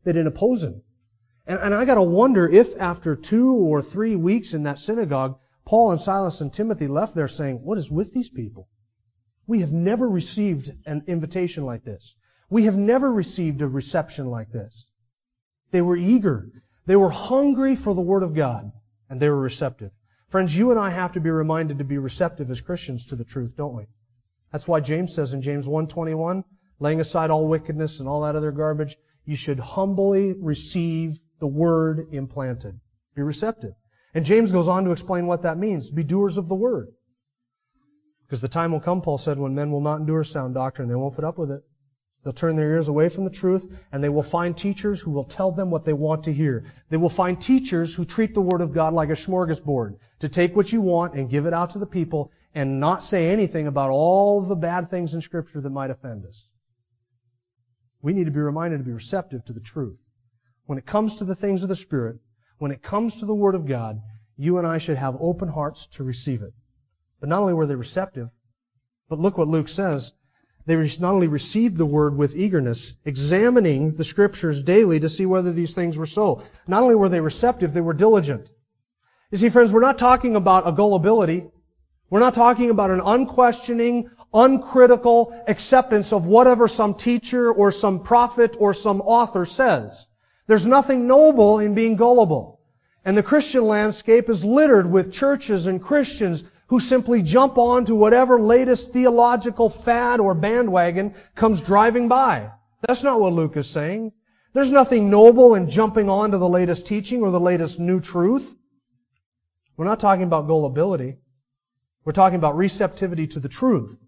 They 0.03 0.11
didn't 0.11 0.35
oppose 0.35 0.65
him. 0.65 0.83
And, 1.47 1.61
and 1.61 1.73
I 1.73 1.85
gotta 1.85 2.03
wonder 2.03 2.49
if 2.49 2.77
after 2.81 3.15
two 3.15 3.53
or 3.53 3.83
three 3.83 4.17
weeks 4.17 4.53
in 4.53 4.65
that 4.65 4.81
synagogue, 4.81 5.39
Paul 5.67 5.93
and 5.93 6.01
Silas 6.01 6.41
and 6.41 6.53
Timothy 6.53 6.89
left 6.89 7.15
there 7.15 7.29
saying, 7.29 7.63
what 7.63 7.79
is 7.79 7.91
with 7.91 8.13
these 8.13 8.29
people? 8.29 8.69
We 9.47 9.61
have 9.61 9.73
never 9.73 10.09
received 10.09 10.71
an 10.87 11.05
invitation 11.07 11.65
like 11.65 11.85
this. 11.85 12.17
We 12.51 12.65
have 12.65 12.77
never 12.77 13.11
received 13.11 13.63
a 13.63 13.69
reception 13.69 14.27
like 14.27 14.51
this. 14.51 14.89
They 15.71 15.83
were 15.83 15.97
eager. 15.97 16.49
They 16.87 16.97
were 16.97 17.11
hungry 17.11 17.77
for 17.77 17.95
the 17.95 18.01
Word 18.01 18.23
of 18.23 18.35
God, 18.35 18.71
and 19.09 19.21
they 19.21 19.29
were 19.29 19.41
receptive. 19.41 19.91
Friends, 20.29 20.57
you 20.57 20.71
and 20.71 20.79
I 20.79 20.91
have 20.91 21.13
to 21.13 21.21
be 21.21 21.31
reminded 21.31 21.79
to 21.79 21.85
be 21.85 21.99
receptive 21.99 22.51
as 22.51 22.61
Christians 22.61 23.07
to 23.07 23.17
the 23.17 23.25
truth, 23.25 23.57
don't 23.57 23.77
we? 23.77 23.87
That's 24.53 24.69
why 24.69 24.81
James 24.81 25.15
says 25.15 25.33
in 25.33 25.43
James 25.43 25.67
1:21, 25.67 26.45
laying 26.79 27.01
aside 27.01 27.31
all 27.31 27.49
wickedness 27.49 28.01
and 28.01 28.09
all 28.09 28.21
that 28.23 28.37
other 28.37 28.53
garbage, 28.53 28.97
you 29.25 29.37
should 29.37 29.59
humbly 29.59 30.35
receive 30.35 31.19
the 31.39 31.47
word 31.47 32.13
implanted. 32.13 32.79
Be 33.15 33.23
receptive. 33.23 33.75
And 34.15 34.25
James 34.25 34.53
goes 34.53 34.69
on 34.69 34.85
to 34.85 34.93
explain 34.93 35.27
what 35.27 35.43
that 35.43 35.59
means. 35.59 35.91
Be 35.91 36.05
doers 36.05 36.39
of 36.39 36.49
the 36.49 36.55
word. 36.55 36.89
Because 38.23 38.41
the 38.41 38.49
time 38.49 38.73
will 38.73 38.81
come, 38.81 39.03
Paul 39.03 39.19
said, 39.19 39.39
when 39.39 39.55
men 39.55 39.71
will 39.71 39.81
not 39.81 40.01
endure 40.01 40.25
sound 40.25 40.55
doctrine. 40.55 40.89
They 40.89 40.95
won't 40.95 41.17
put 41.17 41.25
up 41.25 41.37
with 41.37 41.51
it. 41.51 41.63
They'll 42.23 42.33
turn 42.33 42.57
their 42.57 42.71
ears 42.71 42.89
away 42.89 43.11
from 43.11 43.25
the 43.25 43.31
truth, 43.31 43.71
and 43.93 44.03
they 44.03 44.09
will 44.09 44.23
find 44.23 44.57
teachers 44.57 44.99
who 44.99 45.11
will 45.11 45.25
tell 45.25 45.53
them 45.53 45.71
what 45.71 45.85
they 45.85 45.93
want 45.93 46.25
to 46.25 46.33
hear. 46.33 46.65
They 46.89 46.97
will 46.97 47.11
find 47.11 47.39
teachers 47.39 47.95
who 47.95 48.07
treat 48.07 48.33
the 48.33 48.41
Word 48.41 48.63
of 48.63 48.73
God 48.73 48.95
like 48.95 49.11
a 49.11 49.13
smorgasbord, 49.13 49.99
to 50.21 50.29
take 50.31 50.57
what 50.57 50.73
you 50.73 50.81
want 50.81 51.15
and 51.15 51.29
give 51.29 51.45
it 51.45 51.53
out 51.53 51.71
to 51.71 51.79
the 51.79 51.87
people, 51.87 52.33
and 52.55 52.81
not 52.81 53.05
say 53.05 53.29
anything 53.31 53.67
about 53.67 53.91
all 53.91 54.41
the 54.41 54.57
bad 54.57 54.89
things 54.89 55.13
in 55.13 55.21
Scripture 55.21 55.61
that 55.61 55.69
might 55.69 55.91
offend 55.91 56.25
us. 56.25 56.49
We 58.01 58.15
need 58.15 58.25
to 58.25 58.31
be 58.31 58.41
reminded 58.41 58.79
to 58.79 58.85
be 58.85 58.93
receptive 58.93 59.45
to 59.45 59.53
the 59.53 59.61
truth. 59.61 59.99
When 60.65 60.79
it 60.79 60.87
comes 60.87 61.17
to 61.17 61.25
the 61.25 61.35
things 61.35 61.63
of 61.63 61.69
the 61.69 61.77
Spirit, 61.77 62.17
when 62.59 62.71
it 62.71 62.83
comes 62.83 63.19
to 63.19 63.27
the 63.27 63.35
Word 63.35 63.55
of 63.55 63.67
God, 63.67 64.01
you 64.37 64.59
and 64.59 64.67
I 64.67 64.79
should 64.79 64.97
have 64.97 65.17
open 65.21 65.49
hearts 65.49 65.87
to 65.93 66.05
receive 66.05 66.43
it. 66.43 66.53
But 67.21 67.29
not 67.29 67.41
only 67.41 67.55
were 67.55 67.67
they 67.67 67.75
receptive, 67.75 68.31
but 69.09 69.19
look 69.19 69.39
what 69.39 69.49
Luke 69.49 69.69
says. 69.69 70.13
They 70.67 70.77
not 70.77 71.15
only 71.15 71.29
received 71.29 71.77
the 71.77 71.87
word 71.87 72.17
with 72.17 72.37
eagerness, 72.37 72.95
examining 73.05 73.93
the 73.93 74.05
scriptures 74.05 74.63
daily 74.63 74.99
to 75.01 75.11
see 75.11 75.27
whether 75.27 75.53
these 75.53 75.75
things 75.75 75.99
were 75.99 76.07
so. 76.07 76.43
Not 76.67 76.83
only 76.83 76.95
were 76.95 77.11
they 77.11 77.21
receptive, 77.21 77.75
they 77.75 77.83
were 77.83 77.93
diligent. 77.93 78.51
You 79.31 79.39
see, 79.39 79.51
friends, 79.51 79.73
we're 79.73 79.81
not 79.81 79.99
talking 79.99 80.37
about 80.37 80.67
a 80.67 80.73
gullibility. 80.73 81.47
We're 82.09 82.21
not 82.21 82.35
talking 82.35 82.71
about 82.71 82.91
an 82.91 83.01
unquestioning, 83.05 84.11
uncritical 84.33 85.39
acceptance 85.47 86.13
of 86.13 86.25
whatever 86.25 86.67
some 86.67 86.95
teacher 86.95 87.53
or 87.53 87.71
some 87.71 88.03
prophet 88.03 88.57
or 88.59 88.73
some 88.73 89.03
author 89.03 89.45
says. 89.45 90.07
There's 90.47 90.67
nothing 90.67 91.07
noble 91.07 91.59
in 91.59 91.75
being 91.75 91.97
gullible. 91.97 92.61
And 93.05 93.17
the 93.17 93.23
Christian 93.23 93.67
landscape 93.67 94.29
is 94.29 94.45
littered 94.45 94.91
with 94.91 95.13
churches 95.13 95.67
and 95.67 95.83
Christians 95.83 96.45
who 96.69 96.81
simply 96.81 97.23
jump 97.23 97.59
on 97.59 97.85
to 97.85 97.95
whatever 97.95 98.41
latest 98.41 98.93
theological 98.93 99.69
fad 99.69 100.21
or 100.21 100.35
bandwagon 100.35 101.15
comes 101.35 101.61
driving 101.61 102.09
by. 102.09 102.51
That's 102.87 103.03
not 103.03 103.21
what 103.21 103.33
Luke 103.33 103.57
is 103.57 103.69
saying. 103.69 104.13
There's 104.55 104.71
nothing 104.71 105.11
noble 105.11 105.55
in 105.55 105.69
jumping 105.69 106.09
on 106.09 106.31
to 106.31 106.39
the 106.39 106.49
latest 106.49 106.87
teaching 106.87 107.23
or 107.23 107.31
the 107.31 107.41
latest 107.41 107.81
new 107.81 108.01
truth. 108.01 108.55
We're 109.77 109.85
not 109.85 110.01
talking 110.01 110.25
about 110.25 110.47
gullibility. 110.47 111.19
We're 112.05 112.13
talking 112.13 112.39
about 112.39 112.57
receptivity 112.57 113.27
to 113.29 113.41
the 113.41 113.49
truth. 113.49 113.99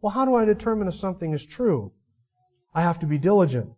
Well, 0.00 0.10
how 0.10 0.24
do 0.24 0.34
I 0.34 0.44
determine 0.44 0.88
if 0.88 0.94
something 0.94 1.32
is 1.32 1.46
true? 1.46 1.92
I 2.74 2.82
have 2.82 2.98
to 3.00 3.06
be 3.06 3.18
diligent. 3.18 3.70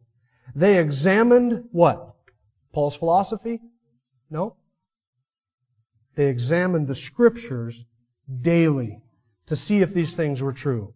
They 0.54 0.78
examined 0.78 1.68
what? 1.72 2.14
Paul's 2.72 2.96
philosophy? 2.96 3.60
No. 4.30 4.56
They 6.14 6.28
examined 6.28 6.86
the 6.86 6.94
scriptures 6.94 7.84
daily 8.40 9.00
to 9.46 9.56
see 9.56 9.80
if 9.80 9.94
these 9.94 10.16
things 10.16 10.42
were 10.42 10.52
true. 10.52 10.92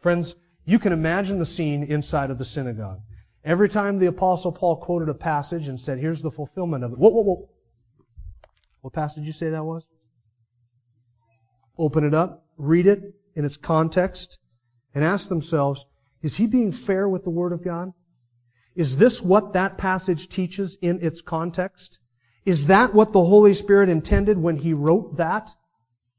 Friends, 0.00 0.34
you 0.64 0.78
can 0.78 0.92
imagine 0.92 1.38
the 1.38 1.46
scene 1.46 1.84
inside 1.84 2.30
of 2.30 2.38
the 2.38 2.44
synagogue. 2.44 3.00
Every 3.44 3.68
time 3.68 3.98
the 3.98 4.06
apostle 4.06 4.50
Paul 4.52 4.76
quoted 4.76 5.08
a 5.08 5.14
passage 5.14 5.68
and 5.68 5.78
said, 5.78 5.98
here's 5.98 6.20
the 6.20 6.30
fulfillment 6.30 6.82
of 6.82 6.92
it. 6.92 6.98
Whoa, 6.98 7.10
whoa, 7.10 7.22
whoa. 7.22 7.48
What 8.80 8.92
passage 8.92 9.22
did 9.22 9.26
you 9.26 9.32
say 9.32 9.50
that 9.50 9.64
was? 9.64 9.86
Open 11.78 12.04
it 12.04 12.14
up, 12.14 12.44
read 12.56 12.86
it 12.86 13.14
in 13.34 13.44
its 13.44 13.56
context, 13.56 14.38
and 14.94 15.04
ask 15.04 15.28
themselves, 15.28 15.86
is 16.22 16.34
he 16.34 16.46
being 16.46 16.72
fair 16.72 17.08
with 17.08 17.22
the 17.22 17.30
Word 17.30 17.52
of 17.52 17.62
God? 17.62 17.92
Is 18.76 18.96
this 18.96 19.22
what 19.22 19.54
that 19.54 19.78
passage 19.78 20.28
teaches 20.28 20.78
in 20.80 21.00
its 21.02 21.22
context? 21.22 21.98
Is 22.44 22.66
that 22.66 22.94
what 22.94 23.12
the 23.12 23.24
Holy 23.24 23.54
Spirit 23.54 23.88
intended 23.88 24.38
when 24.38 24.56
he 24.56 24.74
wrote 24.74 25.16
that? 25.16 25.50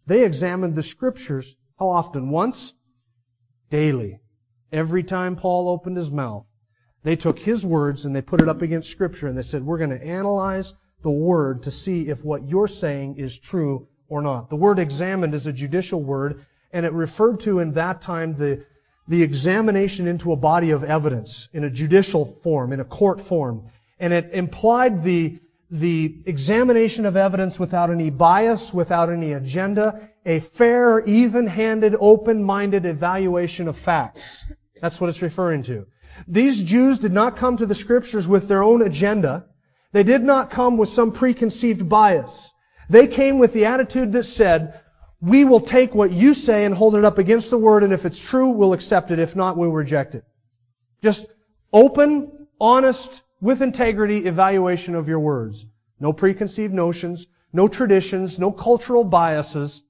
They 0.08 0.26
examined 0.26 0.76
the 0.76 0.84
scriptures 0.84 1.56
how 1.78 1.90
often? 1.90 2.32
Once? 2.32 2.74
Daily. 3.70 4.20
Every 4.72 5.04
time 5.04 5.36
Paul 5.36 5.70
opened 5.70 5.98
his 5.98 6.12
mouth, 6.12 6.46
they 7.04 7.16
took 7.16 7.38
his 7.40 7.66
words 7.66 8.06
and 8.06 8.16
they 8.16 8.22
put 8.22 8.42
it 8.42 8.50
up 8.50 8.64
against 8.64 8.90
scripture 8.90 9.28
and 9.28 9.38
they 9.38 9.44
said, 9.44 9.64
we're 9.64 9.78
going 9.78 9.92
to 9.92 10.04
analyze 10.04 10.74
the 11.04 11.12
word 11.12 11.64
to 11.64 11.72
see 11.72 12.10
if 12.10 12.24
what 12.24 12.48
you're 12.48 12.68
saying 12.68 13.18
is 13.18 13.38
true 13.38 13.88
or 14.10 14.22
not. 14.22 14.50
The 14.50 14.56
word 14.56 14.80
examined 14.80 15.36
is 15.36 15.46
a 15.46 15.54
judicial 15.54 16.02
word 16.04 16.46
And 16.72 16.86
it 16.86 16.94
referred 16.94 17.40
to 17.42 17.60
in 17.60 17.74
that 17.74 18.02
time 18.02 18.34
the, 18.34 18.66
the 19.08 19.24
examination 19.24 20.08
into 20.08 20.32
a 20.32 20.36
body 20.36 20.72
of 20.72 20.84
evidence 20.84 21.50
in 21.54 21.64
a 21.64 21.70
judicial 21.70 22.26
form, 22.26 22.74
in 22.74 22.80
a 22.80 22.86
court 22.86 23.22
form. 23.22 23.70
And 24.00 24.14
it 24.14 24.32
implied 24.34 25.04
the, 25.04 25.40
the 25.72 26.18
examination 26.26 27.06
of 27.06 27.16
evidence 27.16 27.60
without 27.60 27.90
any 27.90 28.10
bias, 28.10 28.74
without 28.74 29.10
any 29.10 29.34
agenda, 29.34 30.10
a 30.26 30.40
fair, 30.40 31.00
even-handed, 31.00 31.96
open-minded 32.00 32.86
evaluation 32.86 33.68
of 33.68 33.78
facts. 33.78 34.44
That's 34.82 35.00
what 35.00 35.10
it's 35.10 35.22
referring 35.22 35.64
to. 35.64 35.88
These 36.28 36.64
Jews 36.64 37.00
did 37.00 37.14
not 37.14 37.38
come 37.38 37.58
to 37.58 37.66
the 37.66 37.76
scriptures 37.76 38.28
with 38.28 38.48
their 38.48 38.64
own 38.64 38.82
agenda. 38.82 39.46
They 39.94 40.04
did 40.04 40.24
not 40.24 40.50
come 40.50 40.78
with 40.78 40.90
some 40.90 41.12
preconceived 41.12 41.88
bias. 41.88 42.52
They 42.90 43.08
came 43.08 43.40
with 43.40 43.54
the 43.54 43.66
attitude 43.66 44.12
that 44.14 44.26
said, 44.26 44.80
we 45.22 45.46
will 45.46 45.62
take 45.62 45.96
what 45.96 46.12
you 46.12 46.34
say 46.34 46.66
and 46.66 46.76
hold 46.76 46.96
it 46.96 47.06
up 47.06 47.18
against 47.18 47.50
the 47.50 47.58
word, 47.58 47.84
and 47.84 47.94
if 47.94 48.06
it's 48.06 48.20
true, 48.20 48.50
we'll 48.50 48.74
accept 48.74 49.12
it. 49.12 49.20
If 49.20 49.36
not, 49.36 49.58
we'll 49.58 49.72
reject 49.72 50.16
it. 50.16 50.24
Just 51.02 51.28
open, 51.74 52.48
honest, 52.60 53.22
with 53.42 53.62
integrity 53.62 54.26
evaluation 54.26 54.96
of 54.96 55.08
your 55.08 55.20
words. 55.20 55.66
No 56.00 56.14
preconceived 56.14 56.74
notions, 56.74 57.28
no 57.52 57.68
traditions, 57.68 58.38
no 58.38 58.52
cultural 58.52 59.04
biases. 59.04 59.84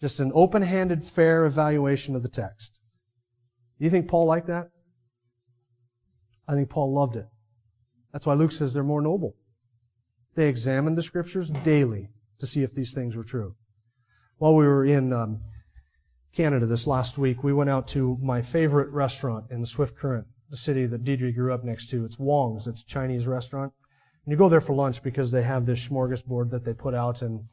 Just 0.00 0.20
an 0.20 0.32
open-handed, 0.34 1.04
fair 1.04 1.46
evaluation 1.46 2.16
of 2.16 2.22
the 2.22 2.28
text. 2.28 2.80
Do 3.78 3.84
You 3.84 3.90
think 3.90 4.08
Paul 4.08 4.26
liked 4.26 4.48
that? 4.48 4.70
I 6.48 6.54
think 6.54 6.70
Paul 6.70 6.94
loved 6.94 7.16
it. 7.16 7.26
That's 8.12 8.26
why 8.26 8.34
Luke 8.34 8.52
says 8.52 8.72
they're 8.72 8.82
more 8.82 9.02
noble. 9.02 9.36
They 10.34 10.48
examined 10.48 10.96
the 10.96 11.02
scriptures 11.02 11.50
daily 11.50 12.10
to 12.38 12.46
see 12.46 12.62
if 12.62 12.74
these 12.74 12.92
things 12.94 13.16
were 13.16 13.24
true. 13.24 13.54
While 14.38 14.54
we 14.54 14.66
were 14.66 14.84
in 14.84 15.14
um, 15.14 15.40
Canada 16.34 16.66
this 16.66 16.86
last 16.86 17.16
week, 17.16 17.42
we 17.42 17.54
went 17.54 17.70
out 17.70 17.88
to 17.88 18.18
my 18.20 18.42
favorite 18.42 18.90
restaurant 18.90 19.46
in 19.50 19.64
Swift 19.64 19.96
Current, 19.96 20.26
the 20.50 20.58
city 20.58 20.84
that 20.84 21.04
Deidre 21.04 21.34
grew 21.34 21.54
up 21.54 21.64
next 21.64 21.88
to. 21.88 22.04
It's 22.04 22.18
Wong's. 22.18 22.66
It's 22.66 22.82
a 22.82 22.86
Chinese 22.86 23.26
restaurant. 23.26 23.72
And 24.26 24.32
you 24.32 24.36
go 24.36 24.50
there 24.50 24.60
for 24.60 24.74
lunch 24.74 25.02
because 25.02 25.30
they 25.30 25.42
have 25.42 25.64
this 25.64 25.88
smorgasbord 25.88 26.50
that 26.50 26.66
they 26.66 26.74
put 26.74 26.92
out 26.92 27.22
and 27.22 27.48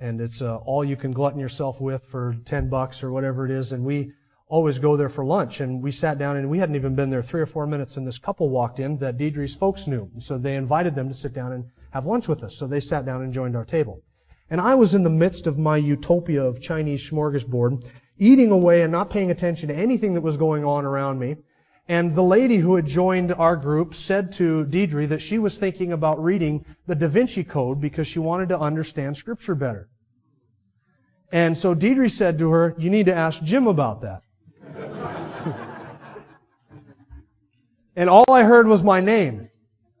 and 0.00 0.20
it's 0.20 0.42
uh, 0.42 0.56
all 0.56 0.84
you 0.84 0.96
can 0.96 1.12
glutton 1.12 1.38
yourself 1.38 1.80
with 1.80 2.04
for 2.06 2.36
10 2.44 2.68
bucks 2.70 3.04
or 3.04 3.12
whatever 3.12 3.44
it 3.44 3.52
is. 3.52 3.70
And 3.70 3.84
we 3.84 4.12
always 4.48 4.80
go 4.80 4.96
there 4.96 5.08
for 5.08 5.24
lunch. 5.24 5.60
And 5.60 5.80
we 5.80 5.92
sat 5.92 6.18
down 6.18 6.36
and 6.36 6.50
we 6.50 6.58
hadn't 6.58 6.74
even 6.74 6.96
been 6.96 7.08
there 7.08 7.22
three 7.22 7.40
or 7.40 7.46
four 7.46 7.68
minutes 7.68 7.96
and 7.96 8.06
this 8.06 8.18
couple 8.18 8.50
walked 8.50 8.80
in 8.80 8.98
that 8.98 9.16
Deidre's 9.16 9.54
folks 9.54 9.86
knew. 9.86 10.10
So 10.18 10.38
they 10.38 10.56
invited 10.56 10.96
them 10.96 11.06
to 11.06 11.14
sit 11.14 11.32
down 11.32 11.52
and 11.52 11.70
have 11.92 12.04
lunch 12.04 12.26
with 12.26 12.42
us. 12.42 12.56
So 12.56 12.66
they 12.66 12.80
sat 12.80 13.06
down 13.06 13.22
and 13.22 13.32
joined 13.32 13.56
our 13.56 13.64
table. 13.64 14.02
And 14.48 14.60
I 14.60 14.74
was 14.74 14.94
in 14.94 15.02
the 15.02 15.10
midst 15.10 15.46
of 15.46 15.58
my 15.58 15.76
utopia 15.76 16.44
of 16.44 16.60
Chinese 16.60 17.08
smorgasbord, 17.08 17.84
eating 18.18 18.50
away 18.50 18.82
and 18.82 18.92
not 18.92 19.10
paying 19.10 19.30
attention 19.30 19.68
to 19.68 19.74
anything 19.74 20.14
that 20.14 20.20
was 20.20 20.36
going 20.36 20.64
on 20.64 20.84
around 20.84 21.18
me. 21.18 21.36
And 21.88 22.14
the 22.14 22.22
lady 22.22 22.56
who 22.56 22.74
had 22.74 22.86
joined 22.86 23.32
our 23.32 23.56
group 23.56 23.94
said 23.94 24.32
to 24.32 24.64
Deidre 24.64 25.08
that 25.08 25.22
she 25.22 25.38
was 25.38 25.58
thinking 25.58 25.92
about 25.92 26.22
reading 26.22 26.64
the 26.86 26.94
Da 26.94 27.06
Vinci 27.08 27.44
Code 27.44 27.80
because 27.80 28.06
she 28.06 28.18
wanted 28.18 28.48
to 28.48 28.58
understand 28.58 29.16
Scripture 29.16 29.54
better. 29.54 29.88
And 31.32 31.56
so 31.56 31.74
Deidre 31.74 32.10
said 32.10 32.38
to 32.38 32.50
her, 32.50 32.74
you 32.78 32.90
need 32.90 33.06
to 33.06 33.14
ask 33.14 33.42
Jim 33.42 33.66
about 33.66 34.00
that. 34.02 34.22
and 37.96 38.10
all 38.10 38.30
I 38.30 38.42
heard 38.42 38.66
was 38.66 38.82
my 38.82 39.00
name. 39.00 39.48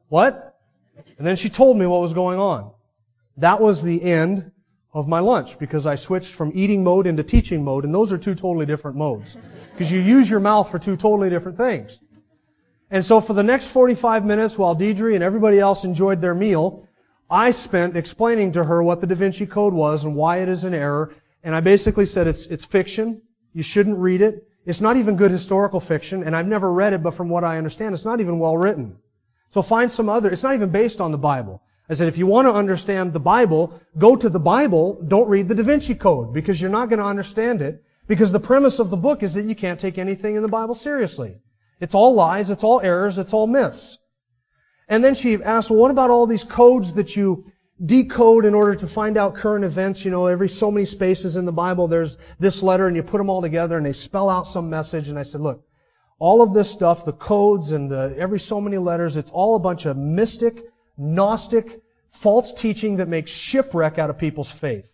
What? 0.08 0.58
And 1.18 1.26
then 1.26 1.36
she 1.36 1.48
told 1.48 1.76
me 1.76 1.86
what 1.86 2.00
was 2.00 2.14
going 2.14 2.38
on. 2.38 2.72
That 3.38 3.60
was 3.60 3.82
the 3.82 4.02
end 4.02 4.50
of 4.92 5.08
my 5.08 5.20
lunch 5.20 5.58
because 5.58 5.86
I 5.86 5.96
switched 5.96 6.34
from 6.34 6.52
eating 6.54 6.82
mode 6.82 7.06
into 7.06 7.22
teaching 7.22 7.62
mode, 7.62 7.84
and 7.84 7.94
those 7.94 8.12
are 8.12 8.18
two 8.18 8.34
totally 8.34 8.66
different 8.66 8.96
modes. 8.96 9.36
Because 9.72 9.92
you 9.92 10.00
use 10.00 10.28
your 10.28 10.40
mouth 10.40 10.70
for 10.70 10.78
two 10.78 10.96
totally 10.96 11.28
different 11.28 11.58
things. 11.58 12.00
And 12.90 13.04
so 13.04 13.20
for 13.20 13.34
the 13.34 13.42
next 13.42 13.66
45 13.66 14.24
minutes 14.24 14.56
while 14.56 14.74
Deidre 14.74 15.14
and 15.14 15.22
everybody 15.22 15.58
else 15.58 15.84
enjoyed 15.84 16.20
their 16.20 16.34
meal, 16.34 16.88
I 17.28 17.50
spent 17.50 17.96
explaining 17.96 18.52
to 18.52 18.64
her 18.64 18.82
what 18.82 19.00
the 19.00 19.06
Da 19.06 19.16
Vinci 19.16 19.46
Code 19.46 19.74
was 19.74 20.04
and 20.04 20.14
why 20.14 20.38
it 20.38 20.48
is 20.48 20.64
an 20.64 20.72
error. 20.72 21.12
And 21.42 21.54
I 21.54 21.60
basically 21.60 22.06
said 22.06 22.26
it's, 22.26 22.46
it's 22.46 22.64
fiction. 22.64 23.22
You 23.52 23.62
shouldn't 23.62 23.98
read 23.98 24.22
it. 24.22 24.48
It's 24.64 24.80
not 24.80 24.96
even 24.96 25.16
good 25.16 25.30
historical 25.30 25.78
fiction, 25.78 26.24
and 26.24 26.34
I've 26.34 26.48
never 26.48 26.72
read 26.72 26.92
it, 26.92 27.02
but 27.02 27.14
from 27.14 27.28
what 27.28 27.44
I 27.44 27.56
understand, 27.56 27.94
it's 27.94 28.04
not 28.04 28.20
even 28.20 28.40
well 28.40 28.56
written. 28.56 28.98
So 29.50 29.62
find 29.62 29.88
some 29.90 30.08
other, 30.08 30.28
it's 30.30 30.42
not 30.42 30.54
even 30.54 30.70
based 30.70 31.00
on 31.00 31.12
the 31.12 31.18
Bible. 31.18 31.62
I 31.88 31.94
said, 31.94 32.08
if 32.08 32.18
you 32.18 32.26
want 32.26 32.48
to 32.48 32.52
understand 32.52 33.12
the 33.12 33.20
Bible, 33.20 33.80
go 33.96 34.16
to 34.16 34.28
the 34.28 34.40
Bible, 34.40 35.00
don't 35.06 35.28
read 35.28 35.48
the 35.48 35.54
Da 35.54 35.62
Vinci 35.62 35.94
Code, 35.94 36.34
because 36.34 36.60
you're 36.60 36.70
not 36.70 36.88
going 36.88 36.98
to 36.98 37.04
understand 37.04 37.62
it, 37.62 37.84
because 38.08 38.32
the 38.32 38.40
premise 38.40 38.78
of 38.78 38.90
the 38.90 38.96
book 38.96 39.22
is 39.22 39.34
that 39.34 39.44
you 39.44 39.54
can't 39.54 39.78
take 39.78 39.98
anything 39.98 40.36
in 40.36 40.42
the 40.42 40.48
Bible 40.48 40.74
seriously. 40.74 41.36
It's 41.80 41.94
all 41.94 42.14
lies, 42.14 42.50
it's 42.50 42.64
all 42.64 42.80
errors, 42.80 43.18
it's 43.18 43.32
all 43.32 43.46
myths. 43.46 43.98
And 44.88 45.04
then 45.04 45.14
she 45.14 45.42
asked, 45.42 45.70
well, 45.70 45.78
what 45.78 45.90
about 45.90 46.10
all 46.10 46.26
these 46.26 46.44
codes 46.44 46.94
that 46.94 47.16
you 47.16 47.44
decode 47.84 48.46
in 48.46 48.54
order 48.54 48.74
to 48.74 48.86
find 48.86 49.16
out 49.16 49.34
current 49.34 49.64
events? 49.64 50.04
You 50.04 50.10
know, 50.10 50.26
every 50.26 50.48
so 50.48 50.70
many 50.70 50.86
spaces 50.86 51.36
in 51.36 51.44
the 51.44 51.52
Bible, 51.52 51.88
there's 51.88 52.18
this 52.38 52.62
letter, 52.62 52.86
and 52.86 52.96
you 52.96 53.02
put 53.02 53.18
them 53.18 53.30
all 53.30 53.42
together, 53.42 53.76
and 53.76 53.86
they 53.86 53.92
spell 53.92 54.30
out 54.30 54.46
some 54.46 54.70
message. 54.70 55.08
And 55.08 55.18
I 55.18 55.22
said, 55.22 55.40
look, 55.40 55.64
all 56.18 56.42
of 56.42 56.54
this 56.54 56.70
stuff, 56.70 57.04
the 57.04 57.12
codes 57.12 57.72
and 57.72 57.90
the, 57.90 58.14
every 58.18 58.40
so 58.40 58.60
many 58.60 58.78
letters, 58.78 59.16
it's 59.16 59.30
all 59.30 59.54
a 59.54 59.60
bunch 59.60 59.86
of 59.86 59.96
mystic, 59.96 60.64
Gnostic, 60.96 61.82
false 62.10 62.52
teaching 62.52 62.96
that 62.96 63.08
makes 63.08 63.30
shipwreck 63.30 63.98
out 63.98 64.10
of 64.10 64.18
people's 64.18 64.50
faith. 64.50 64.90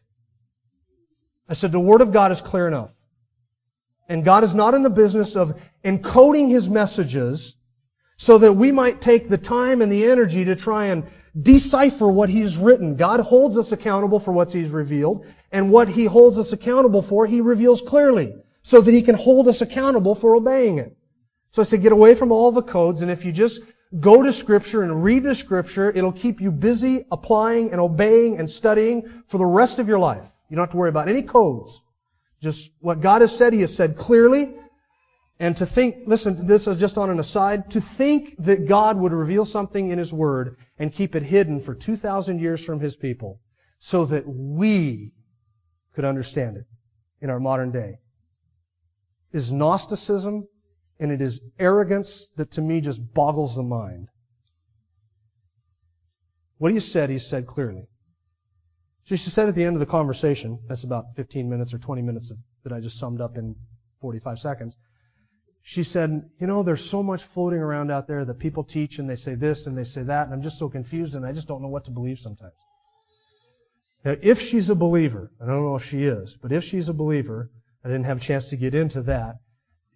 I 1.48 1.54
said, 1.54 1.72
the 1.72 1.80
Word 1.80 2.00
of 2.00 2.12
God 2.12 2.32
is 2.32 2.40
clear 2.40 2.66
enough. 2.66 2.92
And 4.08 4.24
God 4.24 4.44
is 4.44 4.54
not 4.54 4.74
in 4.74 4.82
the 4.82 4.90
business 4.90 5.36
of 5.36 5.60
encoding 5.84 6.48
His 6.48 6.68
messages 6.68 7.56
so 8.16 8.38
that 8.38 8.52
we 8.52 8.72
might 8.72 9.00
take 9.00 9.28
the 9.28 9.38
time 9.38 9.82
and 9.82 9.90
the 9.90 10.04
energy 10.04 10.44
to 10.44 10.54
try 10.54 10.86
and 10.86 11.04
decipher 11.40 12.06
what 12.06 12.28
He's 12.28 12.56
written. 12.56 12.96
God 12.96 13.20
holds 13.20 13.56
us 13.56 13.72
accountable 13.72 14.18
for 14.18 14.32
what 14.32 14.52
He's 14.52 14.68
revealed, 14.68 15.26
and 15.50 15.70
what 15.70 15.88
He 15.88 16.04
holds 16.04 16.38
us 16.38 16.52
accountable 16.52 17.02
for, 17.02 17.26
He 17.26 17.40
reveals 17.40 17.80
clearly, 17.80 18.34
so 18.62 18.80
that 18.80 18.92
He 18.92 19.02
can 19.02 19.14
hold 19.14 19.48
us 19.48 19.60
accountable 19.60 20.14
for 20.14 20.36
obeying 20.36 20.78
it. 20.78 20.96
So 21.52 21.62
I 21.62 21.64
said, 21.64 21.82
get 21.82 21.92
away 21.92 22.14
from 22.14 22.32
all 22.32 22.52
the 22.52 22.62
codes, 22.62 23.02
and 23.02 23.10
if 23.10 23.24
you 23.24 23.32
just 23.32 23.62
Go 23.98 24.22
to 24.22 24.32
Scripture 24.32 24.82
and 24.82 25.04
read 25.04 25.22
the 25.22 25.34
Scripture. 25.34 25.90
It'll 25.90 26.12
keep 26.12 26.40
you 26.40 26.50
busy 26.50 27.04
applying 27.10 27.72
and 27.72 27.80
obeying 27.80 28.38
and 28.38 28.48
studying 28.48 29.22
for 29.28 29.38
the 29.38 29.46
rest 29.46 29.78
of 29.78 29.88
your 29.88 29.98
life. 29.98 30.26
You 30.48 30.56
don't 30.56 30.64
have 30.64 30.70
to 30.70 30.76
worry 30.76 30.88
about 30.88 31.08
any 31.08 31.22
codes. 31.22 31.80
Just 32.40 32.72
what 32.80 33.00
God 33.00 33.20
has 33.20 33.36
said, 33.36 33.52
He 33.52 33.60
has 33.60 33.74
said 33.74 33.96
clearly. 33.96 34.54
And 35.38 35.56
to 35.56 35.66
think, 35.66 36.06
listen, 36.06 36.46
this 36.46 36.66
is 36.66 36.78
just 36.78 36.98
on 36.98 37.10
an 37.10 37.18
aside, 37.18 37.70
to 37.70 37.80
think 37.80 38.36
that 38.38 38.66
God 38.66 38.96
would 38.96 39.12
reveal 39.12 39.44
something 39.44 39.88
in 39.88 39.98
His 39.98 40.12
Word 40.12 40.56
and 40.78 40.92
keep 40.92 41.14
it 41.14 41.22
hidden 41.22 41.60
for 41.60 41.74
2,000 41.74 42.38
years 42.38 42.64
from 42.64 42.80
His 42.80 42.96
people 42.96 43.40
so 43.78 44.04
that 44.06 44.24
we 44.26 45.12
could 45.94 46.04
understand 46.04 46.56
it 46.56 46.64
in 47.20 47.28
our 47.28 47.40
modern 47.40 47.72
day 47.72 47.98
is 49.32 49.52
Gnosticism 49.52 50.46
and 50.98 51.10
it 51.10 51.20
is 51.20 51.40
arrogance 51.58 52.28
that 52.36 52.52
to 52.52 52.60
me 52.60 52.80
just 52.80 53.12
boggles 53.14 53.56
the 53.56 53.62
mind. 53.62 54.08
What 56.58 56.72
he 56.72 56.80
said, 56.80 57.10
he 57.10 57.18
said 57.18 57.46
clearly. 57.46 57.88
So 59.04 59.16
she 59.16 59.30
said 59.30 59.48
at 59.48 59.56
the 59.56 59.64
end 59.64 59.74
of 59.74 59.80
the 59.80 59.86
conversation, 59.86 60.60
that's 60.68 60.84
about 60.84 61.16
15 61.16 61.50
minutes 61.50 61.74
or 61.74 61.78
20 61.78 62.02
minutes 62.02 62.30
of, 62.30 62.38
that 62.62 62.72
I 62.72 62.80
just 62.80 62.98
summed 62.98 63.20
up 63.20 63.36
in 63.36 63.56
45 64.00 64.38
seconds. 64.38 64.76
She 65.62 65.82
said, 65.82 66.30
you 66.40 66.46
know, 66.46 66.62
there's 66.62 66.84
so 66.84 67.02
much 67.02 67.24
floating 67.24 67.60
around 67.60 67.90
out 67.90 68.06
there 68.06 68.24
that 68.24 68.38
people 68.38 68.64
teach 68.64 68.98
and 68.98 69.10
they 69.10 69.16
say 69.16 69.34
this 69.34 69.66
and 69.66 69.76
they 69.76 69.84
say 69.84 70.04
that, 70.04 70.26
and 70.26 70.34
I'm 70.34 70.42
just 70.42 70.58
so 70.58 70.68
confused 70.68 71.16
and 71.16 71.26
I 71.26 71.32
just 71.32 71.48
don't 71.48 71.62
know 71.62 71.68
what 71.68 71.84
to 71.84 71.90
believe 71.90 72.18
sometimes. 72.18 72.54
Now, 74.04 74.16
if 74.20 74.40
she's 74.40 74.70
a 74.70 74.74
believer, 74.74 75.30
I 75.40 75.46
don't 75.46 75.64
know 75.64 75.76
if 75.76 75.84
she 75.84 76.04
is, 76.04 76.36
but 76.40 76.52
if 76.52 76.64
she's 76.64 76.88
a 76.88 76.94
believer, 76.94 77.50
I 77.84 77.88
didn't 77.88 78.04
have 78.04 78.18
a 78.18 78.20
chance 78.20 78.50
to 78.50 78.56
get 78.56 78.74
into 78.74 79.02
that 79.02 79.36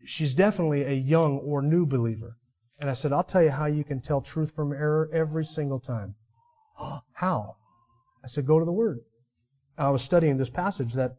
she's 0.07 0.35
definitely 0.35 0.83
a 0.85 0.92
young 0.92 1.38
or 1.38 1.62
new 1.62 1.87
believer. 1.87 2.37
And 2.79 2.90
I 2.90 2.95
said, 2.95 3.12
I'll 3.12 3.25
tell 3.25 3.42
you 3.42 3.51
how 3.51 3.66
you 3.66 3.85
can 3.85 4.01
tell 4.01 4.21
truth 4.21 4.55
from 4.55 4.73
error 4.73 5.11
every 5.12 5.45
single 5.45 5.81
time. 5.81 6.14
how? 7.12 7.57
I 8.25 8.29
said, 8.29 8.47
go 8.47 8.59
to 8.59 8.64
the 8.64 8.73
Word. 8.73 9.01
I 9.79 9.90
was 9.90 10.03
studying 10.03 10.37
this 10.37 10.51
passage 10.51 10.95
that, 10.95 11.16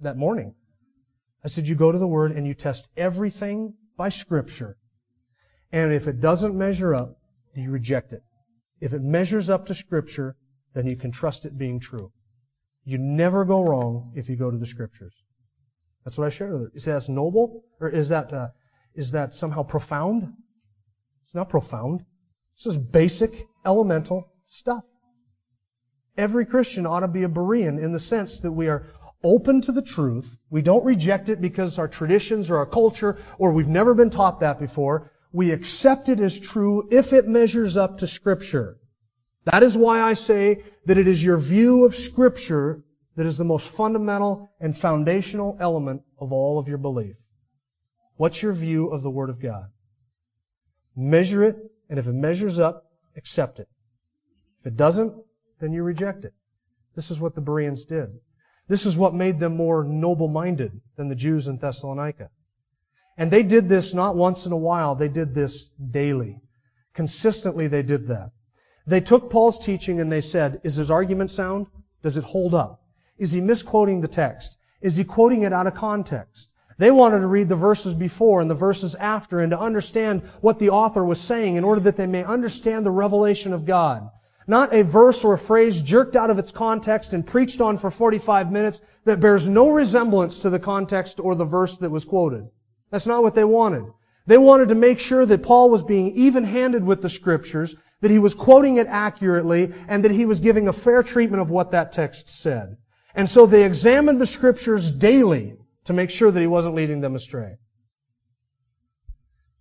that 0.00 0.16
morning. 0.16 0.54
I 1.44 1.48
said, 1.48 1.66
you 1.66 1.74
go 1.74 1.92
to 1.92 1.98
the 1.98 2.06
Word 2.06 2.32
and 2.32 2.46
you 2.46 2.54
test 2.54 2.88
everything 2.96 3.74
by 3.96 4.08
Scripture. 4.08 4.76
And 5.72 5.92
if 5.92 6.06
it 6.06 6.20
doesn't 6.20 6.56
measure 6.56 6.94
up, 6.94 7.16
you 7.54 7.70
reject 7.70 8.12
it. 8.12 8.22
If 8.80 8.92
it 8.92 9.02
measures 9.02 9.50
up 9.50 9.66
to 9.66 9.74
Scripture, 9.74 10.36
then 10.74 10.86
you 10.86 10.96
can 10.96 11.12
trust 11.12 11.44
it 11.44 11.56
being 11.56 11.80
true. 11.80 12.12
You 12.84 12.98
never 12.98 13.44
go 13.44 13.62
wrong 13.62 14.12
if 14.16 14.28
you 14.28 14.36
go 14.36 14.50
to 14.50 14.58
the 14.58 14.66
Scriptures. 14.66 15.14
That's 16.04 16.18
what 16.18 16.26
I 16.26 16.30
shared 16.30 16.52
with 16.52 16.62
her. 16.62 16.72
Is 16.74 16.84
that 16.86 17.08
noble? 17.08 17.64
Or 17.80 17.88
is 17.88 18.08
that, 18.08 18.32
uh, 18.32 18.48
is 18.94 19.12
that 19.12 19.34
somehow 19.34 19.62
profound? 19.62 20.32
It's 21.26 21.34
not 21.34 21.48
profound. 21.48 22.04
This 22.56 22.66
is 22.66 22.78
basic, 22.78 23.46
elemental 23.64 24.28
stuff. 24.48 24.84
Every 26.16 26.44
Christian 26.44 26.86
ought 26.86 27.00
to 27.00 27.08
be 27.08 27.22
a 27.22 27.28
Berean 27.28 27.80
in 27.80 27.92
the 27.92 28.00
sense 28.00 28.40
that 28.40 28.52
we 28.52 28.68
are 28.68 28.86
open 29.24 29.60
to 29.62 29.72
the 29.72 29.82
truth. 29.82 30.36
We 30.50 30.62
don't 30.62 30.84
reject 30.84 31.28
it 31.28 31.40
because 31.40 31.78
our 31.78 31.88
traditions 31.88 32.50
or 32.50 32.58
our 32.58 32.66
culture 32.66 33.18
or 33.38 33.52
we've 33.52 33.68
never 33.68 33.94
been 33.94 34.10
taught 34.10 34.40
that 34.40 34.58
before. 34.58 35.10
We 35.32 35.52
accept 35.52 36.08
it 36.08 36.20
as 36.20 36.38
true 36.38 36.88
if 36.90 37.12
it 37.12 37.26
measures 37.26 37.76
up 37.76 37.98
to 37.98 38.06
Scripture. 38.06 38.76
That 39.44 39.62
is 39.62 39.76
why 39.76 40.02
I 40.02 40.14
say 40.14 40.62
that 40.86 40.98
it 40.98 41.08
is 41.08 41.24
your 41.24 41.38
view 41.38 41.84
of 41.84 41.96
Scripture 41.96 42.84
that 43.16 43.26
is 43.26 43.36
the 43.36 43.44
most 43.44 43.68
fundamental 43.68 44.50
and 44.60 44.76
foundational 44.76 45.56
element 45.60 46.02
of 46.18 46.32
all 46.32 46.58
of 46.58 46.68
your 46.68 46.78
belief. 46.78 47.16
What's 48.16 48.42
your 48.42 48.52
view 48.52 48.88
of 48.88 49.02
the 49.02 49.10
Word 49.10 49.30
of 49.30 49.40
God? 49.40 49.66
Measure 50.96 51.44
it, 51.44 51.56
and 51.88 51.98
if 51.98 52.06
it 52.06 52.12
measures 52.12 52.60
up, 52.60 52.90
accept 53.16 53.58
it. 53.58 53.68
If 54.60 54.66
it 54.68 54.76
doesn't, 54.76 55.14
then 55.60 55.72
you 55.72 55.82
reject 55.82 56.24
it. 56.24 56.34
This 56.94 57.10
is 57.10 57.20
what 57.20 57.34
the 57.34 57.40
Bereans 57.40 57.84
did. 57.84 58.10
This 58.68 58.86
is 58.86 58.96
what 58.96 59.14
made 59.14 59.40
them 59.40 59.56
more 59.56 59.84
noble-minded 59.84 60.80
than 60.96 61.08
the 61.08 61.14
Jews 61.14 61.48
in 61.48 61.58
Thessalonica. 61.58 62.30
And 63.18 63.30
they 63.30 63.42
did 63.42 63.68
this 63.68 63.92
not 63.92 64.16
once 64.16 64.46
in 64.46 64.52
a 64.52 64.56
while, 64.56 64.94
they 64.94 65.08
did 65.08 65.34
this 65.34 65.68
daily. 65.68 66.40
Consistently 66.94 67.66
they 67.66 67.82
did 67.82 68.08
that. 68.08 68.30
They 68.86 69.00
took 69.00 69.30
Paul's 69.30 69.58
teaching 69.58 70.00
and 70.00 70.10
they 70.10 70.20
said, 70.20 70.60
is 70.64 70.76
his 70.76 70.90
argument 70.90 71.30
sound? 71.30 71.66
Does 72.02 72.16
it 72.16 72.24
hold 72.24 72.54
up? 72.54 72.81
Is 73.22 73.30
he 73.30 73.40
misquoting 73.40 74.00
the 74.00 74.08
text? 74.08 74.58
Is 74.80 74.96
he 74.96 75.04
quoting 75.04 75.42
it 75.42 75.52
out 75.52 75.68
of 75.68 75.76
context? 75.76 76.52
They 76.76 76.90
wanted 76.90 77.20
to 77.20 77.28
read 77.28 77.48
the 77.48 77.54
verses 77.54 77.94
before 77.94 78.40
and 78.40 78.50
the 78.50 78.56
verses 78.56 78.96
after 78.96 79.38
and 79.38 79.52
to 79.52 79.60
understand 79.60 80.22
what 80.40 80.58
the 80.58 80.70
author 80.70 81.04
was 81.04 81.20
saying 81.20 81.54
in 81.54 81.62
order 81.62 81.82
that 81.82 81.96
they 81.96 82.08
may 82.08 82.24
understand 82.24 82.84
the 82.84 82.90
revelation 82.90 83.52
of 83.52 83.64
God. 83.64 84.10
Not 84.48 84.74
a 84.74 84.82
verse 84.82 85.24
or 85.24 85.34
a 85.34 85.38
phrase 85.38 85.80
jerked 85.80 86.16
out 86.16 86.30
of 86.30 86.40
its 86.40 86.50
context 86.50 87.14
and 87.14 87.24
preached 87.24 87.60
on 87.60 87.78
for 87.78 87.92
45 87.92 88.50
minutes 88.50 88.80
that 89.04 89.20
bears 89.20 89.48
no 89.48 89.70
resemblance 89.70 90.40
to 90.40 90.50
the 90.50 90.58
context 90.58 91.20
or 91.20 91.36
the 91.36 91.44
verse 91.44 91.78
that 91.78 91.92
was 91.92 92.04
quoted. 92.04 92.48
That's 92.90 93.06
not 93.06 93.22
what 93.22 93.36
they 93.36 93.44
wanted. 93.44 93.84
They 94.26 94.38
wanted 94.38 94.70
to 94.70 94.74
make 94.74 94.98
sure 94.98 95.24
that 95.24 95.44
Paul 95.44 95.70
was 95.70 95.84
being 95.84 96.10
even-handed 96.16 96.82
with 96.82 97.02
the 97.02 97.08
scriptures, 97.08 97.76
that 98.00 98.10
he 98.10 98.18
was 98.18 98.34
quoting 98.34 98.78
it 98.78 98.88
accurately, 98.88 99.72
and 99.86 100.04
that 100.04 100.10
he 100.10 100.26
was 100.26 100.40
giving 100.40 100.66
a 100.66 100.72
fair 100.72 101.04
treatment 101.04 101.40
of 101.40 101.50
what 101.50 101.70
that 101.70 101.92
text 101.92 102.28
said. 102.28 102.78
And 103.14 103.28
so 103.28 103.46
they 103.46 103.64
examined 103.64 104.20
the 104.20 104.26
scriptures 104.26 104.90
daily 104.90 105.56
to 105.84 105.92
make 105.92 106.10
sure 106.10 106.30
that 106.30 106.40
he 106.40 106.46
wasn't 106.46 106.74
leading 106.74 107.00
them 107.00 107.14
astray. 107.14 107.56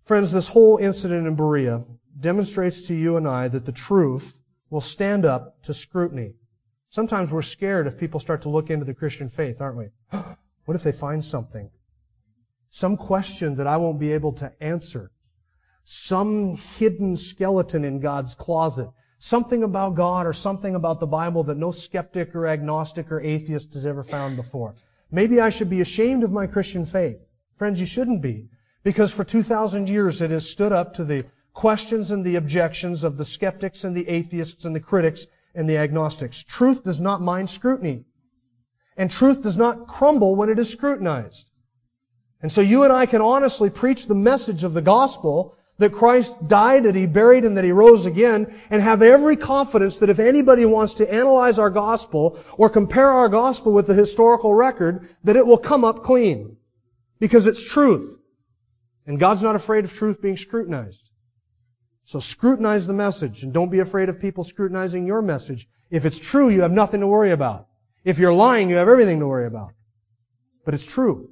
Friends, 0.06 0.32
this 0.32 0.48
whole 0.48 0.78
incident 0.78 1.28
in 1.28 1.36
Berea 1.36 1.86
demonstrates 2.20 2.84
to 2.84 2.94
you 2.94 3.18
and 3.18 3.28
I 3.28 3.48
that 3.48 3.66
the 3.66 3.72
truth 3.72 4.38
will 4.70 4.82
stand 4.82 5.26
up 5.26 5.62
to 5.64 5.74
scrutiny. 5.74 6.34
Sometimes 6.90 7.32
we're 7.32 7.42
scared 7.42 7.88
if 7.88 7.98
people 7.98 8.20
start 8.20 8.42
to 8.42 8.50
look 8.50 8.70
into 8.70 8.86
the 8.86 8.94
Christian 8.94 9.30
faith, 9.30 9.62
aren't 9.62 9.78
we? 9.78 9.88
what 10.66 10.76
if 10.76 10.84
they 10.84 10.92
find 10.92 11.24
something? 11.24 11.70
Some 12.70 12.98
question 12.98 13.56
that 13.56 13.68
I 13.68 13.78
won't 13.78 14.00
be 14.00 14.14
able 14.14 14.34
to 14.34 14.52
answer. 14.62 15.12
Some 15.84 16.58
hidden 16.78 17.18
skeleton 17.18 17.84
in 17.84 18.00
God's 18.00 18.36
closet. 18.36 18.90
Something 19.24 19.62
about 19.62 19.94
God 19.94 20.26
or 20.26 20.34
something 20.34 20.74
about 20.74 21.00
the 21.00 21.06
Bible 21.06 21.44
that 21.44 21.56
no 21.56 21.70
skeptic 21.70 22.36
or 22.36 22.48
agnostic 22.48 23.12
or 23.12 23.22
atheist 23.22 23.76
has 23.76 23.86
ever 23.86 24.02
found 24.02 24.36
before. 24.36 24.74
Maybe 25.12 25.40
I 25.40 25.52
should 25.52 25.70
be 25.70 25.80
ashamed 25.80 26.24
of 26.24 26.32
my 26.32 26.48
Christian 26.48 26.88
faith. 26.88 27.18
Friends, 27.56 27.80
you 27.80 27.86
shouldn't 27.86 28.24
be. 28.24 28.50
Because 28.82 29.12
for 29.12 29.24
2,000 29.24 29.88
years 29.88 30.24
it 30.24 30.32
has 30.32 30.50
stood 30.50 30.72
up 30.72 30.96
to 30.96 31.04
the 31.04 31.26
questions 31.54 32.10
and 32.10 32.26
the 32.26 32.38
objections 32.38 33.04
of 33.04 33.18
the 33.18 33.24
skeptics 33.24 33.84
and 33.84 33.96
the 33.96 34.10
atheists 34.10 34.66
and 34.66 34.76
the 34.76 34.80
critics 34.80 35.28
and 35.54 35.70
the 35.70 35.78
agnostics. 35.78 36.44
Truth 36.44 36.84
does 36.84 37.00
not 37.00 37.22
mind 37.22 37.48
scrutiny. 37.48 38.06
And 38.98 39.12
truth 39.12 39.44
does 39.44 39.56
not 39.56 39.86
crumble 39.88 40.36
when 40.36 40.50
it 40.50 40.58
is 40.58 40.72
scrutinized. 40.72 41.48
And 42.42 42.52
so 42.52 42.62
you 42.62 42.86
and 42.86 42.92
I 42.92 43.06
can 43.06 43.22
honestly 43.22 43.70
preach 43.70 44.08
the 44.08 44.16
message 44.16 44.64
of 44.64 44.74
the 44.74 44.82
gospel 44.82 45.56
that 45.82 45.94
Christ 45.94 46.48
died, 46.48 46.86
that 46.86 46.96
He 46.96 47.06
buried, 47.06 47.46
and 47.46 47.58
that 47.58 47.64
He 47.64 47.72
rose 47.72 48.06
again, 48.06 48.54
and 48.70 48.82
have 48.82 49.02
every 49.02 49.36
confidence 49.36 49.98
that 49.98 50.10
if 50.10 50.20
anybody 50.20 50.66
wants 50.66 50.96
to 50.96 51.14
analyze 51.14 51.60
our 51.60 51.70
gospel 51.70 52.40
or 52.58 52.70
compare 52.70 53.10
our 53.10 53.30
gospel 53.30 53.74
with 53.74 53.88
the 53.88 53.94
historical 53.94 54.54
record, 54.54 55.10
that 55.24 55.36
it 55.36 55.46
will 55.46 55.58
come 55.58 55.84
up 55.84 56.04
clean. 56.04 56.58
Because 57.20 57.46
it's 57.46 57.64
truth. 57.64 58.18
And 59.06 59.20
God's 59.20 59.42
not 59.42 59.56
afraid 59.56 59.86
of 59.86 59.94
truth 59.94 60.22
being 60.22 60.38
scrutinized. 60.38 61.10
So 62.06 62.20
scrutinize 62.20 62.88
the 62.88 62.94
message 62.94 63.44
and 63.44 63.54
don't 63.54 63.70
be 63.70 63.80
afraid 63.80 64.10
of 64.10 64.20
people 64.20 64.44
scrutinizing 64.44 65.06
your 65.06 65.22
message. 65.22 65.68
If 65.90 66.06
it's 66.06 66.20
true, 66.20 66.50
you 66.50 66.62
have 66.62 66.72
nothing 66.72 67.02
to 67.02 67.08
worry 67.08 67.32
about. 67.32 67.68
If 68.04 68.18
you're 68.18 68.34
lying, 68.34 68.70
you 68.70 68.78
have 68.78 68.90
everything 68.90 69.20
to 69.20 69.28
worry 69.28 69.46
about. 69.46 69.74
But 70.66 70.74
it's 70.74 70.86
true. 70.86 71.30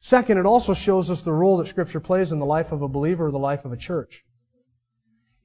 Second, 0.00 0.38
it 0.38 0.46
also 0.46 0.74
shows 0.74 1.10
us 1.10 1.20
the 1.20 1.32
role 1.32 1.58
that 1.58 1.68
Scripture 1.68 2.00
plays 2.00 2.32
in 2.32 2.38
the 2.38 2.46
life 2.46 2.72
of 2.72 2.82
a 2.82 2.88
believer 2.88 3.26
or 3.26 3.30
the 3.30 3.38
life 3.38 3.64
of 3.64 3.72
a 3.72 3.76
church. 3.76 4.24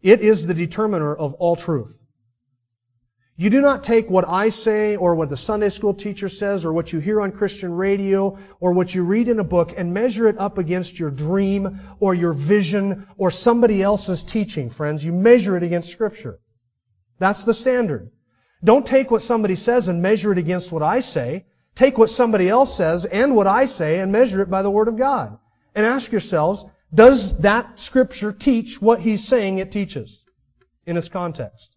It 0.01 0.21
is 0.21 0.45
the 0.45 0.53
determiner 0.53 1.13
of 1.13 1.33
all 1.35 1.55
truth. 1.55 1.99
You 3.37 3.49
do 3.49 3.59
not 3.59 3.83
take 3.83 4.09
what 4.09 4.25
I 4.25 4.47
say 4.47 4.95
or 4.95 5.13
what 5.13 5.29
the 5.29 5.35
Sunday 5.35 5.67
school 5.67 5.93
teacher 5.93 6.29
says 6.29 6.63
or 6.63 6.71
what 6.71 6.93
you 6.93 6.99
hear 6.99 7.19
on 7.19 7.33
Christian 7.33 7.73
radio 7.73 8.37
or 8.61 8.71
what 8.71 8.95
you 8.95 9.03
read 9.03 9.27
in 9.27 9.39
a 9.39 9.43
book 9.43 9.73
and 9.75 9.93
measure 9.93 10.29
it 10.29 10.37
up 10.37 10.57
against 10.57 10.97
your 10.97 11.11
dream 11.11 11.81
or 11.99 12.13
your 12.13 12.31
vision 12.31 13.07
or 13.17 13.31
somebody 13.31 13.83
else's 13.83 14.23
teaching, 14.23 14.69
friends. 14.69 15.03
You 15.03 15.11
measure 15.11 15.57
it 15.57 15.63
against 15.63 15.91
Scripture. 15.91 16.39
That's 17.19 17.43
the 17.43 17.53
standard. 17.53 18.09
Don't 18.63 18.85
take 18.85 19.11
what 19.11 19.21
somebody 19.21 19.57
says 19.57 19.89
and 19.89 20.01
measure 20.01 20.31
it 20.31 20.37
against 20.37 20.71
what 20.71 20.81
I 20.81 21.01
say. 21.01 21.45
Take 21.75 21.97
what 21.97 22.09
somebody 22.09 22.49
else 22.49 22.75
says 22.75 23.05
and 23.05 23.35
what 23.35 23.47
I 23.47 23.65
say 23.65 23.99
and 23.99 24.11
measure 24.11 24.41
it 24.41 24.49
by 24.49 24.61
the 24.61 24.71
Word 24.71 24.87
of 24.87 24.97
God. 24.97 25.37
And 25.75 25.85
ask 25.85 26.11
yourselves, 26.11 26.65
does 26.93 27.39
that 27.39 27.79
Scripture 27.79 28.31
teach 28.31 28.81
what 28.81 29.01
he's 29.01 29.27
saying 29.27 29.57
it 29.57 29.71
teaches 29.71 30.23
in 30.85 30.95
its 30.95 31.09
context? 31.09 31.75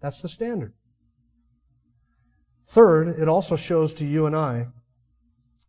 That's 0.00 0.22
the 0.22 0.28
standard. 0.28 0.72
Third, 2.68 3.08
it 3.08 3.28
also 3.28 3.56
shows 3.56 3.94
to 3.94 4.06
you 4.06 4.26
and 4.26 4.36
I 4.36 4.68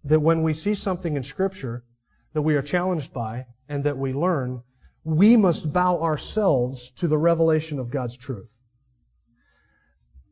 that 0.03 0.19
when 0.19 0.43
we 0.43 0.53
see 0.53 0.75
something 0.75 1.15
in 1.15 1.23
Scripture 1.23 1.83
that 2.33 2.41
we 2.43 2.55
are 2.55 2.61
challenged 2.61 3.13
by 3.13 3.47
and 3.67 3.83
that 3.85 3.97
we 3.97 4.13
learn, 4.13 4.61
we 5.03 5.35
must 5.35 5.73
bow 5.73 6.01
ourselves 6.01 6.91
to 6.91 7.07
the 7.07 7.17
revelation 7.17 7.79
of 7.79 7.89
God's 7.89 8.17
truth. 8.17 8.49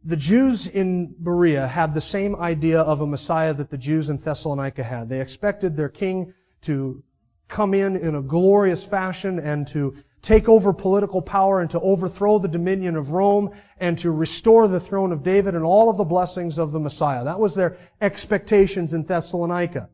The 0.07 0.15
Jews 0.15 0.67
in 0.67 1.15
Berea 1.17 1.65
had 1.65 1.95
the 1.95 2.01
same 2.01 2.35
idea 2.35 2.79
of 2.79 3.01
a 3.01 3.07
Messiah 3.07 3.55
that 3.55 3.71
the 3.71 3.77
Jews 3.77 4.11
in 4.11 4.17
Thessalonica 4.17 4.83
had. 4.83 5.09
They 5.09 5.19
expected 5.19 5.75
their 5.75 5.89
king 5.89 6.35
to 6.61 7.01
come 7.47 7.73
in 7.73 7.95
in 7.95 8.13
a 8.13 8.21
glorious 8.21 8.83
fashion 8.83 9.39
and 9.39 9.65
to 9.67 9.95
take 10.21 10.47
over 10.47 10.73
political 10.73 11.23
power 11.23 11.59
and 11.59 11.71
to 11.71 11.79
overthrow 11.79 12.37
the 12.37 12.47
dominion 12.47 12.95
of 12.95 13.13
Rome 13.13 13.49
and 13.79 13.97
to 13.99 14.11
restore 14.11 14.67
the 14.67 14.79
throne 14.79 15.11
of 15.11 15.23
David 15.23 15.55
and 15.55 15.63
all 15.63 15.89
of 15.89 15.97
the 15.97 16.03
blessings 16.03 16.59
of 16.59 16.71
the 16.71 16.79
Messiah. 16.79 17.23
That 17.23 17.39
was 17.39 17.55
their 17.55 17.77
expectations 17.99 18.93
in 18.93 19.05
Thessalonica. 19.05 19.89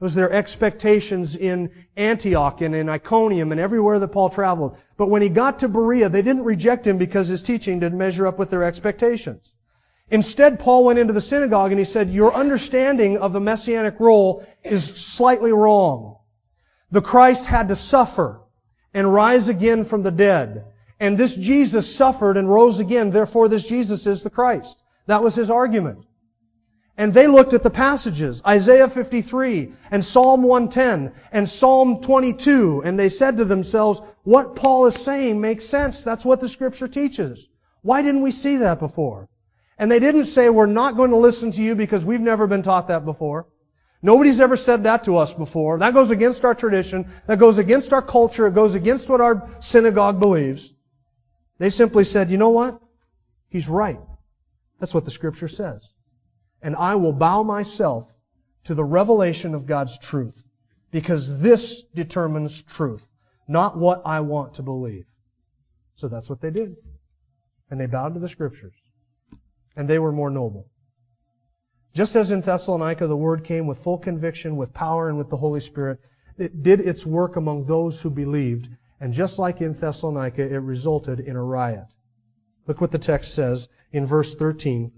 It 0.00 0.04
was 0.04 0.14
their 0.14 0.30
expectations 0.30 1.34
in 1.34 1.70
Antioch 1.96 2.60
and 2.60 2.72
in 2.72 2.88
Iconium 2.88 3.50
and 3.50 3.60
everywhere 3.60 3.98
that 3.98 4.08
Paul 4.08 4.30
traveled. 4.30 4.76
But 4.96 5.10
when 5.10 5.22
he 5.22 5.28
got 5.28 5.58
to 5.58 5.68
Berea, 5.68 6.08
they 6.08 6.22
didn't 6.22 6.44
reject 6.44 6.86
him 6.86 6.98
because 6.98 7.26
his 7.26 7.42
teaching 7.42 7.80
didn't 7.80 7.98
measure 7.98 8.28
up 8.28 8.38
with 8.38 8.48
their 8.48 8.62
expectations. 8.62 9.52
Instead, 10.08 10.60
Paul 10.60 10.84
went 10.84 11.00
into 11.00 11.12
the 11.12 11.20
synagogue 11.20 11.72
and 11.72 11.80
he 11.80 11.84
said, 11.84 12.10
your 12.10 12.32
understanding 12.32 13.18
of 13.18 13.32
the 13.32 13.40
messianic 13.40 13.98
role 13.98 14.46
is 14.62 14.84
slightly 14.84 15.52
wrong. 15.52 16.18
The 16.92 17.02
Christ 17.02 17.44
had 17.44 17.66
to 17.68 17.76
suffer 17.76 18.40
and 18.94 19.12
rise 19.12 19.48
again 19.48 19.84
from 19.84 20.04
the 20.04 20.12
dead. 20.12 20.64
And 21.00 21.18
this 21.18 21.34
Jesus 21.34 21.92
suffered 21.92 22.36
and 22.36 22.48
rose 22.48 22.78
again, 22.78 23.10
therefore 23.10 23.48
this 23.48 23.66
Jesus 23.66 24.06
is 24.06 24.22
the 24.22 24.30
Christ. 24.30 24.80
That 25.06 25.24
was 25.24 25.34
his 25.34 25.50
argument. 25.50 26.04
And 26.98 27.14
they 27.14 27.28
looked 27.28 27.54
at 27.54 27.62
the 27.62 27.70
passages, 27.70 28.42
Isaiah 28.44 28.88
53 28.88 29.72
and 29.92 30.04
Psalm 30.04 30.42
110 30.42 31.12
and 31.30 31.48
Psalm 31.48 32.00
22, 32.00 32.82
and 32.84 32.98
they 32.98 33.08
said 33.08 33.36
to 33.36 33.44
themselves, 33.44 34.02
what 34.24 34.56
Paul 34.56 34.86
is 34.86 34.96
saying 34.96 35.40
makes 35.40 35.64
sense. 35.64 36.02
That's 36.02 36.24
what 36.24 36.40
the 36.40 36.48
scripture 36.48 36.88
teaches. 36.88 37.48
Why 37.82 38.02
didn't 38.02 38.22
we 38.22 38.32
see 38.32 38.56
that 38.56 38.80
before? 38.80 39.28
And 39.78 39.92
they 39.92 40.00
didn't 40.00 40.24
say, 40.24 40.50
we're 40.50 40.66
not 40.66 40.96
going 40.96 41.10
to 41.10 41.16
listen 41.16 41.52
to 41.52 41.62
you 41.62 41.76
because 41.76 42.04
we've 42.04 42.20
never 42.20 42.48
been 42.48 42.64
taught 42.64 42.88
that 42.88 43.04
before. 43.04 43.46
Nobody's 44.02 44.40
ever 44.40 44.56
said 44.56 44.82
that 44.82 45.04
to 45.04 45.18
us 45.18 45.32
before. 45.32 45.78
That 45.78 45.94
goes 45.94 46.10
against 46.10 46.44
our 46.44 46.54
tradition. 46.56 47.06
That 47.28 47.38
goes 47.38 47.58
against 47.58 47.92
our 47.92 48.02
culture. 48.02 48.48
It 48.48 48.56
goes 48.56 48.74
against 48.74 49.08
what 49.08 49.20
our 49.20 49.48
synagogue 49.60 50.18
believes. 50.18 50.72
They 51.58 51.70
simply 51.70 52.02
said, 52.02 52.28
you 52.28 52.38
know 52.38 52.50
what? 52.50 52.80
He's 53.50 53.68
right. 53.68 54.00
That's 54.80 54.94
what 54.94 55.04
the 55.04 55.12
scripture 55.12 55.48
says. 55.48 55.92
And 56.62 56.74
I 56.76 56.96
will 56.96 57.12
bow 57.12 57.42
myself 57.42 58.10
to 58.64 58.74
the 58.74 58.84
revelation 58.84 59.54
of 59.54 59.66
God's 59.66 59.98
truth. 59.98 60.42
Because 60.90 61.40
this 61.40 61.82
determines 61.94 62.62
truth, 62.62 63.06
not 63.46 63.76
what 63.76 64.02
I 64.06 64.20
want 64.20 64.54
to 64.54 64.62
believe. 64.62 65.04
So 65.96 66.08
that's 66.08 66.30
what 66.30 66.40
they 66.40 66.50
did. 66.50 66.76
And 67.70 67.78
they 67.78 67.86
bowed 67.86 68.14
to 68.14 68.20
the 68.20 68.28
scriptures. 68.28 68.74
And 69.76 69.88
they 69.88 69.98
were 69.98 70.12
more 70.12 70.30
noble. 70.30 70.66
Just 71.92 72.16
as 72.16 72.30
in 72.30 72.40
Thessalonica 72.40 73.06
the 73.06 73.16
word 73.16 73.44
came 73.44 73.66
with 73.66 73.78
full 73.78 73.98
conviction, 73.98 74.56
with 74.56 74.72
power, 74.72 75.08
and 75.08 75.18
with 75.18 75.28
the 75.28 75.36
Holy 75.36 75.60
Spirit, 75.60 76.00
it 76.38 76.62
did 76.62 76.80
its 76.80 77.04
work 77.04 77.36
among 77.36 77.64
those 77.64 78.00
who 78.00 78.10
believed. 78.10 78.68
And 79.00 79.12
just 79.12 79.38
like 79.38 79.60
in 79.60 79.72
Thessalonica, 79.72 80.42
it 80.42 80.58
resulted 80.58 81.20
in 81.20 81.36
a 81.36 81.42
riot. 81.42 81.94
Look 82.66 82.80
what 82.80 82.90
the 82.90 82.98
text 82.98 83.34
says 83.34 83.68
in 83.92 84.06
verse 84.06 84.34
13. 84.34 84.92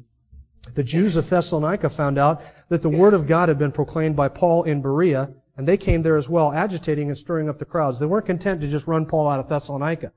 The 0.75 0.85
Jews 0.85 1.17
of 1.17 1.29
Thessalonica 1.29 1.89
found 1.89 2.19
out 2.19 2.43
that 2.69 2.83
the 2.83 2.89
word 2.89 3.15
of 3.15 3.27
God 3.27 3.49
had 3.49 3.59
been 3.59 3.73
proclaimed 3.73 4.15
by 4.15 4.29
Paul 4.29 4.65
in 4.65 4.83
Berea, 4.83 5.31
and 5.57 5.67
they 5.67 5.79
came 5.79 6.03
there 6.03 6.17
as 6.17 6.29
well, 6.29 6.53
agitating 6.53 7.09
and 7.09 7.17
stirring 7.17 7.49
up 7.49 7.59
the 7.59 7.65
crowds. 7.65 7.99
They 7.99 8.07
weren't 8.07 8.27
content 8.27 8.61
to 8.61 8.69
just 8.69 8.87
run 8.87 9.07
Paul 9.07 9.27
out 9.27 9.41
of 9.41 9.49
Thessalonica. 9.49 10.13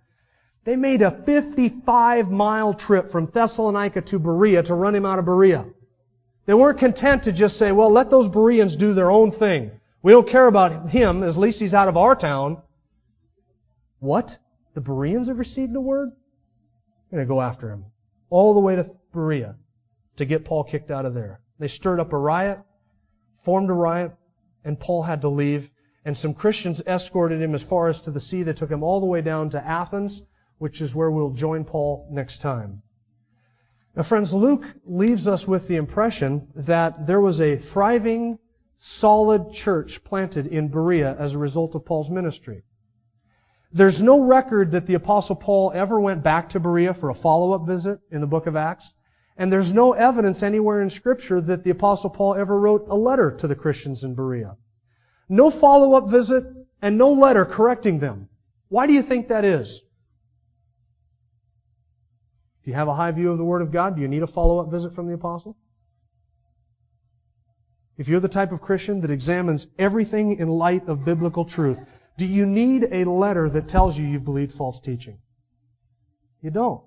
They 0.65 0.75
made 0.75 1.01
a 1.01 1.11
55 1.11 2.29
mile 2.29 2.73
trip 2.73 3.09
from 3.09 3.27
Thessalonica 3.27 4.01
to 4.01 4.19
Berea 4.19 4.63
to 4.63 4.75
run 4.75 4.95
him 4.95 5.05
out 5.05 5.19
of 5.19 5.25
Berea. 5.25 5.65
They 6.45 6.53
weren't 6.53 6.79
content 6.79 7.23
to 7.23 7.31
just 7.31 7.57
say, 7.57 7.71
well, 7.71 7.89
let 7.89 8.09
those 8.09 8.27
Bereans 8.27 8.75
do 8.75 8.93
their 8.93 9.11
own 9.11 9.31
thing. 9.31 9.71
We 10.01 10.11
don't 10.11 10.27
care 10.27 10.47
about 10.47 10.89
him, 10.89 11.23
at 11.23 11.37
least 11.37 11.61
he's 11.61 11.73
out 11.73 11.87
of 11.87 11.95
our 11.95 12.15
town. 12.15 12.61
What? 13.99 14.37
The 14.73 14.81
Bereans 14.81 15.29
have 15.29 15.39
received 15.39 15.73
the 15.73 15.79
word? 15.79 16.11
We're 17.09 17.17
going 17.17 17.27
to 17.27 17.33
go 17.33 17.41
after 17.41 17.69
him. 17.69 17.85
All 18.29 18.53
the 18.53 18.59
way 18.59 18.75
to 18.75 18.91
Berea 19.13 19.55
to 20.17 20.25
get 20.25 20.45
Paul 20.45 20.63
kicked 20.63 20.91
out 20.91 21.05
of 21.05 21.13
there. 21.13 21.41
They 21.59 21.67
stirred 21.67 21.99
up 21.99 22.13
a 22.13 22.17
riot, 22.17 22.59
formed 23.43 23.69
a 23.69 23.73
riot, 23.73 24.11
and 24.63 24.79
Paul 24.79 25.03
had 25.03 25.21
to 25.21 25.29
leave. 25.29 25.69
And 26.05 26.17
some 26.17 26.33
Christians 26.33 26.81
escorted 26.85 27.41
him 27.41 27.55
as 27.55 27.63
far 27.63 27.87
as 27.87 28.01
to 28.01 28.11
the 28.11 28.19
sea. 28.19 28.43
They 28.43 28.53
took 28.53 28.69
him 28.69 28.83
all 28.83 28.99
the 28.99 29.05
way 29.05 29.21
down 29.21 29.49
to 29.51 29.65
Athens, 29.65 30.23
which 30.57 30.81
is 30.81 30.93
where 30.93 31.09
we'll 31.09 31.31
join 31.31 31.63
Paul 31.63 32.07
next 32.11 32.41
time. 32.41 32.81
Now, 33.95 34.03
friends, 34.03 34.33
Luke 34.33 34.65
leaves 34.85 35.27
us 35.27 35.47
with 35.47 35.67
the 35.67 35.75
impression 35.75 36.47
that 36.55 37.05
there 37.05 37.21
was 37.21 37.39
a 37.39 37.57
thriving, 37.57 38.39
solid 38.79 39.51
church 39.51 40.03
planted 40.03 40.47
in 40.47 40.67
Berea 40.67 41.15
as 41.17 41.33
a 41.33 41.37
result 41.37 41.75
of 41.75 41.85
Paul's 41.85 42.09
ministry. 42.09 42.63
There's 43.71 44.01
no 44.01 44.23
record 44.23 44.71
that 44.71 44.87
the 44.87 44.95
Apostle 44.95 45.35
Paul 45.35 45.71
ever 45.73 45.99
went 45.99 46.21
back 46.21 46.49
to 46.49 46.59
Berea 46.59 46.93
for 46.93 47.09
a 47.09 47.15
follow-up 47.15 47.65
visit 47.65 47.99
in 48.11 48.19
the 48.19 48.27
book 48.27 48.45
of 48.45 48.55
Acts. 48.55 48.93
And 49.37 49.51
there's 49.51 49.71
no 49.71 49.93
evidence 49.93 50.43
anywhere 50.43 50.81
in 50.81 50.89
Scripture 50.89 51.41
that 51.41 51.63
the 51.63 51.71
Apostle 51.71 52.09
Paul 52.11 52.35
ever 52.35 52.59
wrote 52.59 52.85
a 52.87 52.95
letter 52.95 53.31
to 53.31 53.47
the 53.47 53.55
Christians 53.55 54.03
in 54.03 54.13
Berea. 54.13 54.57
No 55.27 55.49
follow-up 55.49 56.09
visit 56.09 56.43
and 56.81 56.97
no 56.97 57.13
letter 57.13 57.45
correcting 57.45 57.99
them. 57.99 58.29
Why 58.69 58.85
do 58.87 58.93
you 58.93 59.01
think 59.01 59.29
that 59.29 59.45
is? 59.45 59.81
If 62.61 62.67
you 62.67 62.73
have 62.73 62.87
a 62.87 62.93
high 62.93 63.11
view 63.11 63.31
of 63.31 63.37
the 63.37 63.43
Word 63.43 63.61
of 63.61 63.71
God, 63.71 63.95
do 63.95 64.01
you 64.01 64.07
need 64.07 64.23
a 64.23 64.27
follow-up 64.27 64.69
visit 64.69 64.93
from 64.93 65.07
the 65.07 65.13
Apostle? 65.13 65.57
If 67.97 68.07
you're 68.07 68.19
the 68.19 68.29
type 68.29 68.51
of 68.51 68.61
Christian 68.61 69.01
that 69.01 69.11
examines 69.11 69.67
everything 69.77 70.37
in 70.37 70.47
light 70.47 70.87
of 70.87 71.05
biblical 71.05 71.45
truth, 71.45 71.79
do 72.17 72.25
you 72.25 72.45
need 72.45 72.87
a 72.91 73.05
letter 73.05 73.49
that 73.49 73.67
tells 73.67 73.97
you 73.97 74.07
you've 74.07 74.23
believed 74.23 74.53
false 74.53 74.79
teaching? 74.79 75.17
You 76.41 76.51
don't. 76.51 76.83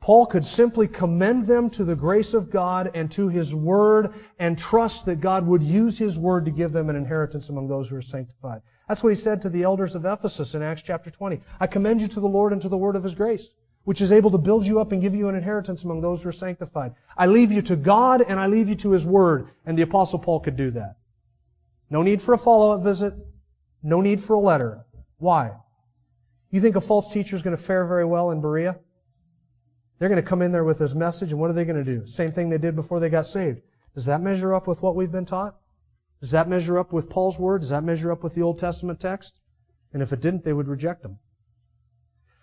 Paul 0.00 0.26
could 0.26 0.46
simply 0.46 0.86
commend 0.86 1.46
them 1.46 1.68
to 1.70 1.84
the 1.84 1.96
grace 1.96 2.34
of 2.34 2.50
God 2.50 2.92
and 2.94 3.10
to 3.12 3.28
His 3.28 3.54
Word 3.54 4.14
and 4.38 4.56
trust 4.56 5.06
that 5.06 5.20
God 5.20 5.46
would 5.46 5.62
use 5.62 5.98
His 5.98 6.18
Word 6.18 6.44
to 6.44 6.50
give 6.50 6.72
them 6.72 6.90
an 6.90 6.96
inheritance 6.96 7.48
among 7.48 7.68
those 7.68 7.88
who 7.88 7.96
are 7.96 8.02
sanctified. 8.02 8.62
That's 8.88 9.02
what 9.02 9.10
he 9.10 9.16
said 9.16 9.42
to 9.42 9.48
the 9.48 9.64
elders 9.64 9.96
of 9.96 10.04
Ephesus 10.04 10.54
in 10.54 10.62
Acts 10.62 10.82
chapter 10.82 11.10
20. 11.10 11.40
I 11.58 11.66
commend 11.66 12.00
you 12.00 12.08
to 12.08 12.20
the 12.20 12.28
Lord 12.28 12.52
and 12.52 12.62
to 12.62 12.68
the 12.68 12.76
Word 12.76 12.94
of 12.94 13.02
His 13.02 13.16
grace, 13.16 13.48
which 13.82 14.00
is 14.00 14.12
able 14.12 14.30
to 14.30 14.38
build 14.38 14.64
you 14.64 14.78
up 14.78 14.92
and 14.92 15.02
give 15.02 15.14
you 15.14 15.28
an 15.28 15.34
inheritance 15.34 15.82
among 15.82 16.02
those 16.02 16.22
who 16.22 16.28
are 16.28 16.32
sanctified. 16.32 16.94
I 17.16 17.26
leave 17.26 17.50
you 17.50 17.62
to 17.62 17.74
God 17.74 18.22
and 18.22 18.38
I 18.38 18.46
leave 18.46 18.68
you 18.68 18.76
to 18.76 18.92
His 18.92 19.04
Word. 19.04 19.48
And 19.64 19.76
the 19.76 19.82
Apostle 19.82 20.20
Paul 20.20 20.38
could 20.38 20.56
do 20.56 20.70
that. 20.72 20.98
No 21.90 22.02
need 22.02 22.22
for 22.22 22.32
a 22.32 22.38
follow-up 22.38 22.84
visit. 22.84 23.14
No 23.82 24.00
need 24.00 24.20
for 24.20 24.34
a 24.34 24.40
letter. 24.40 24.84
Why? 25.18 25.52
You 26.50 26.60
think 26.60 26.76
a 26.76 26.80
false 26.80 27.12
teacher 27.12 27.34
is 27.34 27.42
going 27.42 27.56
to 27.56 27.62
fare 27.62 27.86
very 27.86 28.04
well 28.04 28.30
in 28.30 28.40
Berea? 28.40 28.76
They're 29.98 30.08
going 30.08 30.22
to 30.22 30.28
come 30.28 30.42
in 30.42 30.52
there 30.52 30.64
with 30.64 30.78
this 30.78 30.94
message, 30.94 31.32
and 31.32 31.40
what 31.40 31.50
are 31.50 31.54
they 31.54 31.64
going 31.64 31.82
to 31.82 31.98
do? 31.98 32.06
Same 32.06 32.30
thing 32.30 32.48
they 32.48 32.58
did 32.58 32.76
before 32.76 33.00
they 33.00 33.08
got 33.08 33.26
saved. 33.26 33.62
Does 33.94 34.06
that 34.06 34.20
measure 34.20 34.54
up 34.54 34.66
with 34.66 34.82
what 34.82 34.94
we've 34.94 35.12
been 35.12 35.24
taught? 35.24 35.56
Does 36.20 36.32
that 36.32 36.48
measure 36.48 36.78
up 36.78 36.92
with 36.92 37.08
Paul's 37.08 37.38
word? 37.38 37.62
Does 37.62 37.70
that 37.70 37.84
measure 37.84 38.12
up 38.12 38.22
with 38.22 38.34
the 38.34 38.42
Old 38.42 38.58
Testament 38.58 39.00
text? 39.00 39.38
And 39.92 40.02
if 40.02 40.12
it 40.12 40.20
didn't, 40.20 40.44
they 40.44 40.52
would 40.52 40.68
reject 40.68 41.02
them. 41.02 41.18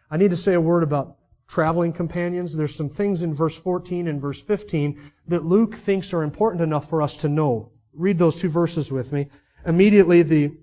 I 0.09 0.17
need 0.17 0.31
to 0.31 0.37
say 0.37 0.53
a 0.53 0.61
word 0.61 0.83
about 0.83 1.17
traveling 1.47 1.93
companions. 1.93 2.55
There's 2.55 2.75
some 2.75 2.89
things 2.89 3.21
in 3.21 3.33
verse 3.33 3.55
14 3.55 4.07
and 4.07 4.21
verse 4.21 4.41
15 4.41 4.99
that 5.27 5.45
Luke 5.45 5.75
thinks 5.75 6.13
are 6.13 6.23
important 6.23 6.61
enough 6.63 6.89
for 6.89 7.01
us 7.01 7.17
to 7.17 7.29
know. 7.29 7.71
Read 7.93 8.17
those 8.17 8.37
two 8.37 8.49
verses 8.49 8.91
with 8.91 9.11
me. 9.11 9.27
Immediately 9.65 10.23
the 10.23 10.57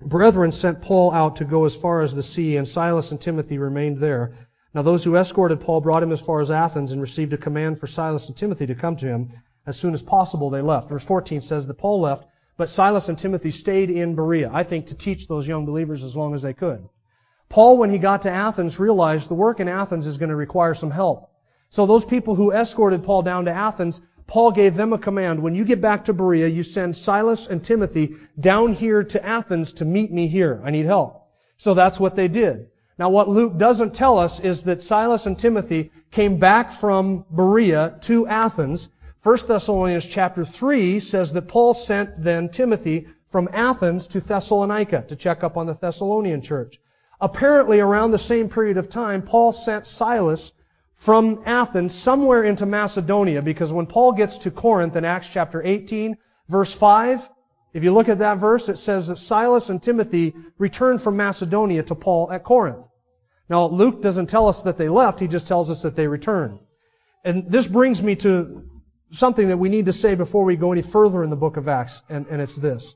brethren 0.00 0.52
sent 0.52 0.82
Paul 0.82 1.12
out 1.12 1.36
to 1.36 1.44
go 1.44 1.64
as 1.64 1.74
far 1.74 2.02
as 2.02 2.14
the 2.14 2.22
sea, 2.22 2.56
and 2.56 2.68
Silas 2.68 3.10
and 3.10 3.20
Timothy 3.20 3.58
remained 3.58 3.98
there. 3.98 4.34
Now 4.74 4.82
those 4.82 5.04
who 5.04 5.16
escorted 5.16 5.60
Paul 5.60 5.80
brought 5.80 6.02
him 6.02 6.12
as 6.12 6.20
far 6.20 6.40
as 6.40 6.50
Athens 6.50 6.92
and 6.92 7.00
received 7.00 7.32
a 7.32 7.38
command 7.38 7.78
for 7.78 7.86
Silas 7.86 8.28
and 8.28 8.36
Timothy 8.36 8.66
to 8.66 8.74
come 8.74 8.96
to 8.96 9.06
him. 9.06 9.28
As 9.66 9.76
soon 9.76 9.94
as 9.94 10.02
possible 10.02 10.50
they 10.50 10.62
left. 10.62 10.88
Verse 10.88 11.04
14 11.04 11.40
says 11.40 11.66
that 11.66 11.74
Paul 11.74 12.00
left, 12.00 12.26
but 12.56 12.70
Silas 12.70 13.08
and 13.08 13.18
Timothy 13.18 13.50
stayed 13.50 13.90
in 13.90 14.14
Berea, 14.14 14.50
I 14.52 14.64
think 14.64 14.86
to 14.86 14.94
teach 14.94 15.28
those 15.28 15.46
young 15.46 15.66
believers 15.66 16.02
as 16.02 16.16
long 16.16 16.34
as 16.34 16.42
they 16.42 16.54
could. 16.54 16.88
Paul, 17.48 17.76
when 17.76 17.90
he 17.90 17.98
got 17.98 18.22
to 18.22 18.30
Athens, 18.30 18.78
realized 18.78 19.28
the 19.28 19.34
work 19.34 19.60
in 19.60 19.68
Athens 19.68 20.06
is 20.06 20.16
going 20.16 20.30
to 20.30 20.36
require 20.36 20.74
some 20.74 20.90
help. 20.90 21.30
So 21.70 21.84
those 21.84 22.04
people 22.04 22.34
who 22.34 22.52
escorted 22.52 23.04
Paul 23.04 23.22
down 23.22 23.44
to 23.44 23.52
Athens 23.52 24.00
Paul 24.28 24.52
gave 24.52 24.74
them 24.74 24.92
a 24.92 24.98
command. 24.98 25.42
When 25.42 25.54
you 25.54 25.64
get 25.64 25.80
back 25.80 26.04
to 26.04 26.12
Berea, 26.12 26.48
you 26.48 26.62
send 26.62 26.94
Silas 26.94 27.46
and 27.46 27.64
Timothy 27.64 28.14
down 28.38 28.74
here 28.74 29.02
to 29.02 29.24
Athens 29.24 29.72
to 29.74 29.86
meet 29.86 30.12
me 30.12 30.28
here. 30.28 30.60
I 30.62 30.70
need 30.70 30.84
help. 30.84 31.26
So 31.56 31.72
that's 31.72 31.98
what 31.98 32.14
they 32.14 32.28
did. 32.28 32.68
Now 32.98 33.10
what 33.10 33.28
Luke 33.28 33.56
doesn't 33.56 33.94
tell 33.94 34.18
us 34.18 34.40
is 34.40 34.64
that 34.64 34.82
Silas 34.82 35.26
and 35.26 35.38
Timothy 35.38 35.92
came 36.10 36.38
back 36.38 36.72
from 36.72 37.24
Berea 37.30 37.96
to 38.02 38.26
Athens. 38.26 38.88
1 39.22 39.38
Thessalonians 39.46 40.04
chapter 40.04 40.44
3 40.44 40.98
says 40.98 41.32
that 41.32 41.46
Paul 41.46 41.74
sent 41.74 42.20
then 42.20 42.48
Timothy 42.48 43.06
from 43.30 43.48
Athens 43.52 44.08
to 44.08 44.20
Thessalonica 44.20 45.04
to 45.06 45.14
check 45.14 45.44
up 45.44 45.56
on 45.56 45.66
the 45.66 45.74
Thessalonian 45.74 46.42
church. 46.42 46.80
Apparently 47.20 47.78
around 47.78 48.10
the 48.10 48.18
same 48.18 48.48
period 48.48 48.78
of 48.78 48.88
time, 48.88 49.22
Paul 49.22 49.52
sent 49.52 49.86
Silas 49.86 50.52
from 50.96 51.42
Athens 51.46 51.94
somewhere 51.94 52.42
into 52.42 52.66
Macedonia 52.66 53.42
because 53.42 53.72
when 53.72 53.86
Paul 53.86 54.10
gets 54.10 54.38
to 54.38 54.50
Corinth 54.50 54.96
in 54.96 55.04
Acts 55.04 55.28
chapter 55.28 55.62
18, 55.62 56.16
verse 56.48 56.72
5, 56.72 57.30
if 57.74 57.84
you 57.84 57.92
look 57.92 58.08
at 58.08 58.18
that 58.18 58.38
verse, 58.38 58.68
it 58.68 58.78
says 58.78 59.06
that 59.06 59.18
Silas 59.18 59.70
and 59.70 59.80
Timothy 59.80 60.34
returned 60.58 61.00
from 61.00 61.16
Macedonia 61.16 61.84
to 61.84 61.94
Paul 61.94 62.32
at 62.32 62.42
Corinth. 62.42 62.87
Now, 63.48 63.66
Luke 63.66 64.02
doesn't 64.02 64.26
tell 64.26 64.48
us 64.48 64.62
that 64.62 64.76
they 64.76 64.88
left, 64.88 65.20
he 65.20 65.26
just 65.26 65.48
tells 65.48 65.70
us 65.70 65.82
that 65.82 65.96
they 65.96 66.06
returned. 66.06 66.58
And 67.24 67.50
this 67.50 67.66
brings 67.66 68.02
me 68.02 68.16
to 68.16 68.68
something 69.10 69.48
that 69.48 69.56
we 69.56 69.68
need 69.68 69.86
to 69.86 69.92
say 69.92 70.14
before 70.14 70.44
we 70.44 70.56
go 70.56 70.72
any 70.72 70.82
further 70.82 71.24
in 71.24 71.30
the 71.30 71.36
book 71.36 71.56
of 71.56 71.68
Acts, 71.68 72.02
and, 72.08 72.26
and 72.28 72.42
it's 72.42 72.56
this. 72.56 72.94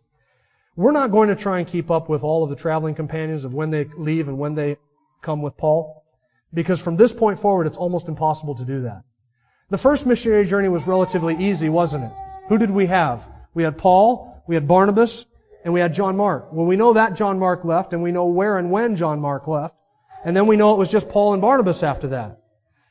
We're 0.76 0.92
not 0.92 1.10
going 1.10 1.28
to 1.28 1.36
try 1.36 1.58
and 1.58 1.68
keep 1.68 1.90
up 1.90 2.08
with 2.08 2.22
all 2.22 2.44
of 2.44 2.50
the 2.50 2.56
traveling 2.56 2.94
companions 2.94 3.44
of 3.44 3.52
when 3.52 3.70
they 3.70 3.84
leave 3.84 4.28
and 4.28 4.38
when 4.38 4.54
they 4.54 4.76
come 5.20 5.42
with 5.42 5.56
Paul. 5.56 6.04
Because 6.54 6.80
from 6.80 6.96
this 6.96 7.12
point 7.12 7.38
forward, 7.38 7.66
it's 7.66 7.76
almost 7.76 8.08
impossible 8.08 8.54
to 8.56 8.64
do 8.64 8.82
that. 8.82 9.02
The 9.70 9.78
first 9.78 10.06
missionary 10.06 10.44
journey 10.44 10.68
was 10.68 10.86
relatively 10.86 11.36
easy, 11.36 11.68
wasn't 11.68 12.04
it? 12.04 12.12
Who 12.48 12.58
did 12.58 12.70
we 12.70 12.86
have? 12.86 13.28
We 13.54 13.62
had 13.62 13.78
Paul, 13.78 14.42
we 14.46 14.54
had 14.54 14.68
Barnabas, 14.68 15.26
and 15.64 15.72
we 15.72 15.80
had 15.80 15.94
John 15.94 16.16
Mark. 16.16 16.52
Well, 16.52 16.66
we 16.66 16.76
know 16.76 16.94
that 16.94 17.14
John 17.14 17.38
Mark 17.38 17.64
left, 17.64 17.92
and 17.92 18.02
we 18.02 18.12
know 18.12 18.26
where 18.26 18.58
and 18.58 18.70
when 18.70 18.96
John 18.96 19.20
Mark 19.20 19.46
left. 19.46 19.74
And 20.24 20.36
then 20.36 20.46
we 20.46 20.56
know 20.56 20.72
it 20.72 20.78
was 20.78 20.90
just 20.90 21.08
Paul 21.08 21.32
and 21.32 21.42
Barnabas 21.42 21.82
after 21.82 22.08
that. 22.08 22.40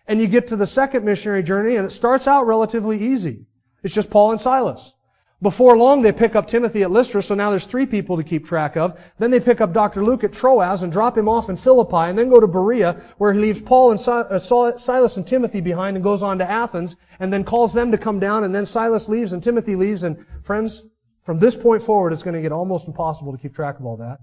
And 0.08 0.20
you 0.20 0.28
get 0.28 0.48
to 0.48 0.56
the 0.56 0.68
second 0.68 1.06
missionary 1.06 1.44
journey, 1.44 1.76
and 1.78 1.86
it 1.86 1.92
starts 1.92 2.28
out 2.28 2.48
relatively 2.48 3.00
easy. 3.00 3.46
It's 3.84 3.94
just 3.94 4.10
Paul 4.10 4.32
and 4.32 4.42
Silas. 4.42 4.94
Before 5.42 5.76
long, 5.76 6.04
they 6.04 6.12
pick 6.12 6.36
up 6.36 6.48
Timothy 6.48 6.84
at 6.84 6.92
Lystra, 6.92 7.24
so 7.24 7.34
now 7.34 7.50
there's 7.50 7.66
three 7.66 7.88
people 7.88 8.18
to 8.18 8.24
keep 8.24 8.46
track 8.46 8.78
of. 8.78 9.02
Then 9.18 9.32
they 9.32 9.40
pick 9.40 9.60
up 9.60 9.74
Dr. 9.74 10.04
Luke 10.04 10.24
at 10.24 10.34
Troas 10.34 10.84
and 10.84 10.92
drop 10.92 11.18
him 11.18 11.28
off 11.28 11.50
in 11.50 11.58
Philippi, 11.58 12.10
and 12.10 12.20
then 12.20 12.30
go 12.30 12.40
to 12.40 12.48
Berea, 12.48 13.02
where 13.18 13.34
he 13.34 13.40
leaves 13.40 13.60
Paul 13.60 13.90
and 13.90 14.00
uh, 14.08 14.38
Silas 14.38 15.18
and 15.18 15.26
Timothy 15.26 15.62
behind 15.62 15.98
and 15.98 16.04
goes 16.04 16.22
on 16.22 16.38
to 16.40 16.50
Athens, 16.50 16.96
and 17.20 17.34
then 17.34 17.44
calls 17.44 17.74
them 17.74 17.90
to 17.92 17.98
come 17.98 18.20
down, 18.20 18.44
and 18.44 18.54
then 18.54 18.68
Silas 18.68 19.10
leaves 19.10 19.34
and 19.34 19.42
Timothy 19.42 19.76
leaves, 19.76 20.04
and 20.04 20.24
friends, 20.44 20.84
from 21.24 21.40
this 21.40 21.56
point 21.56 21.82
forward, 21.82 22.14
it's 22.14 22.24
going 22.24 22.36
to 22.36 22.42
get 22.42 22.52
almost 22.52 22.88
impossible 22.88 23.32
to 23.32 23.40
keep 23.40 23.56
track 23.56 23.80
of 23.80 23.86
all 23.86 23.98
that. 23.98 24.20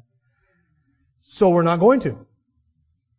So 1.22 1.50
we're 1.50 1.62
not 1.62 1.80
going 1.80 1.98
to. 2.00 2.27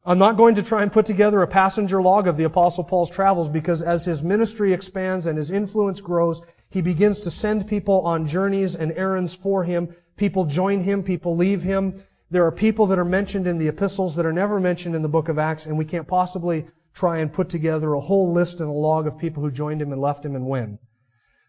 I'm 0.09 0.17
not 0.17 0.37
going 0.37 0.55
to 0.55 0.63
try 0.63 0.81
and 0.81 0.91
put 0.91 1.05
together 1.05 1.43
a 1.43 1.47
passenger 1.47 2.01
log 2.01 2.25
of 2.25 2.35
the 2.35 2.45
Apostle 2.45 2.83
Paul's 2.83 3.11
travels 3.11 3.47
because 3.47 3.83
as 3.83 4.05
his 4.05 4.23
ministry 4.23 4.73
expands 4.73 5.27
and 5.27 5.37
his 5.37 5.51
influence 5.51 6.01
grows, 6.01 6.41
he 6.71 6.81
begins 6.81 7.19
to 7.19 7.29
send 7.29 7.67
people 7.67 8.01
on 8.01 8.25
journeys 8.25 8.75
and 8.75 8.91
errands 8.93 9.35
for 9.35 9.63
him. 9.63 9.95
People 10.17 10.45
join 10.45 10.81
him, 10.81 11.03
people 11.03 11.35
leave 11.35 11.61
him. 11.61 12.01
There 12.31 12.47
are 12.47 12.51
people 12.51 12.87
that 12.87 12.97
are 12.97 13.05
mentioned 13.05 13.45
in 13.45 13.59
the 13.59 13.67
epistles 13.67 14.15
that 14.15 14.25
are 14.25 14.33
never 14.33 14.59
mentioned 14.59 14.95
in 14.95 15.03
the 15.03 15.07
book 15.07 15.29
of 15.29 15.37
Acts, 15.37 15.67
and 15.67 15.77
we 15.77 15.85
can't 15.85 16.07
possibly 16.07 16.65
try 16.91 17.19
and 17.19 17.31
put 17.31 17.49
together 17.49 17.93
a 17.93 17.99
whole 17.99 18.33
list 18.33 18.61
and 18.61 18.69
a 18.69 18.73
log 18.73 19.05
of 19.05 19.19
people 19.19 19.43
who 19.43 19.51
joined 19.51 19.79
him 19.79 19.91
and 19.91 20.01
left 20.01 20.25
him 20.25 20.35
and 20.35 20.47
when. 20.47 20.79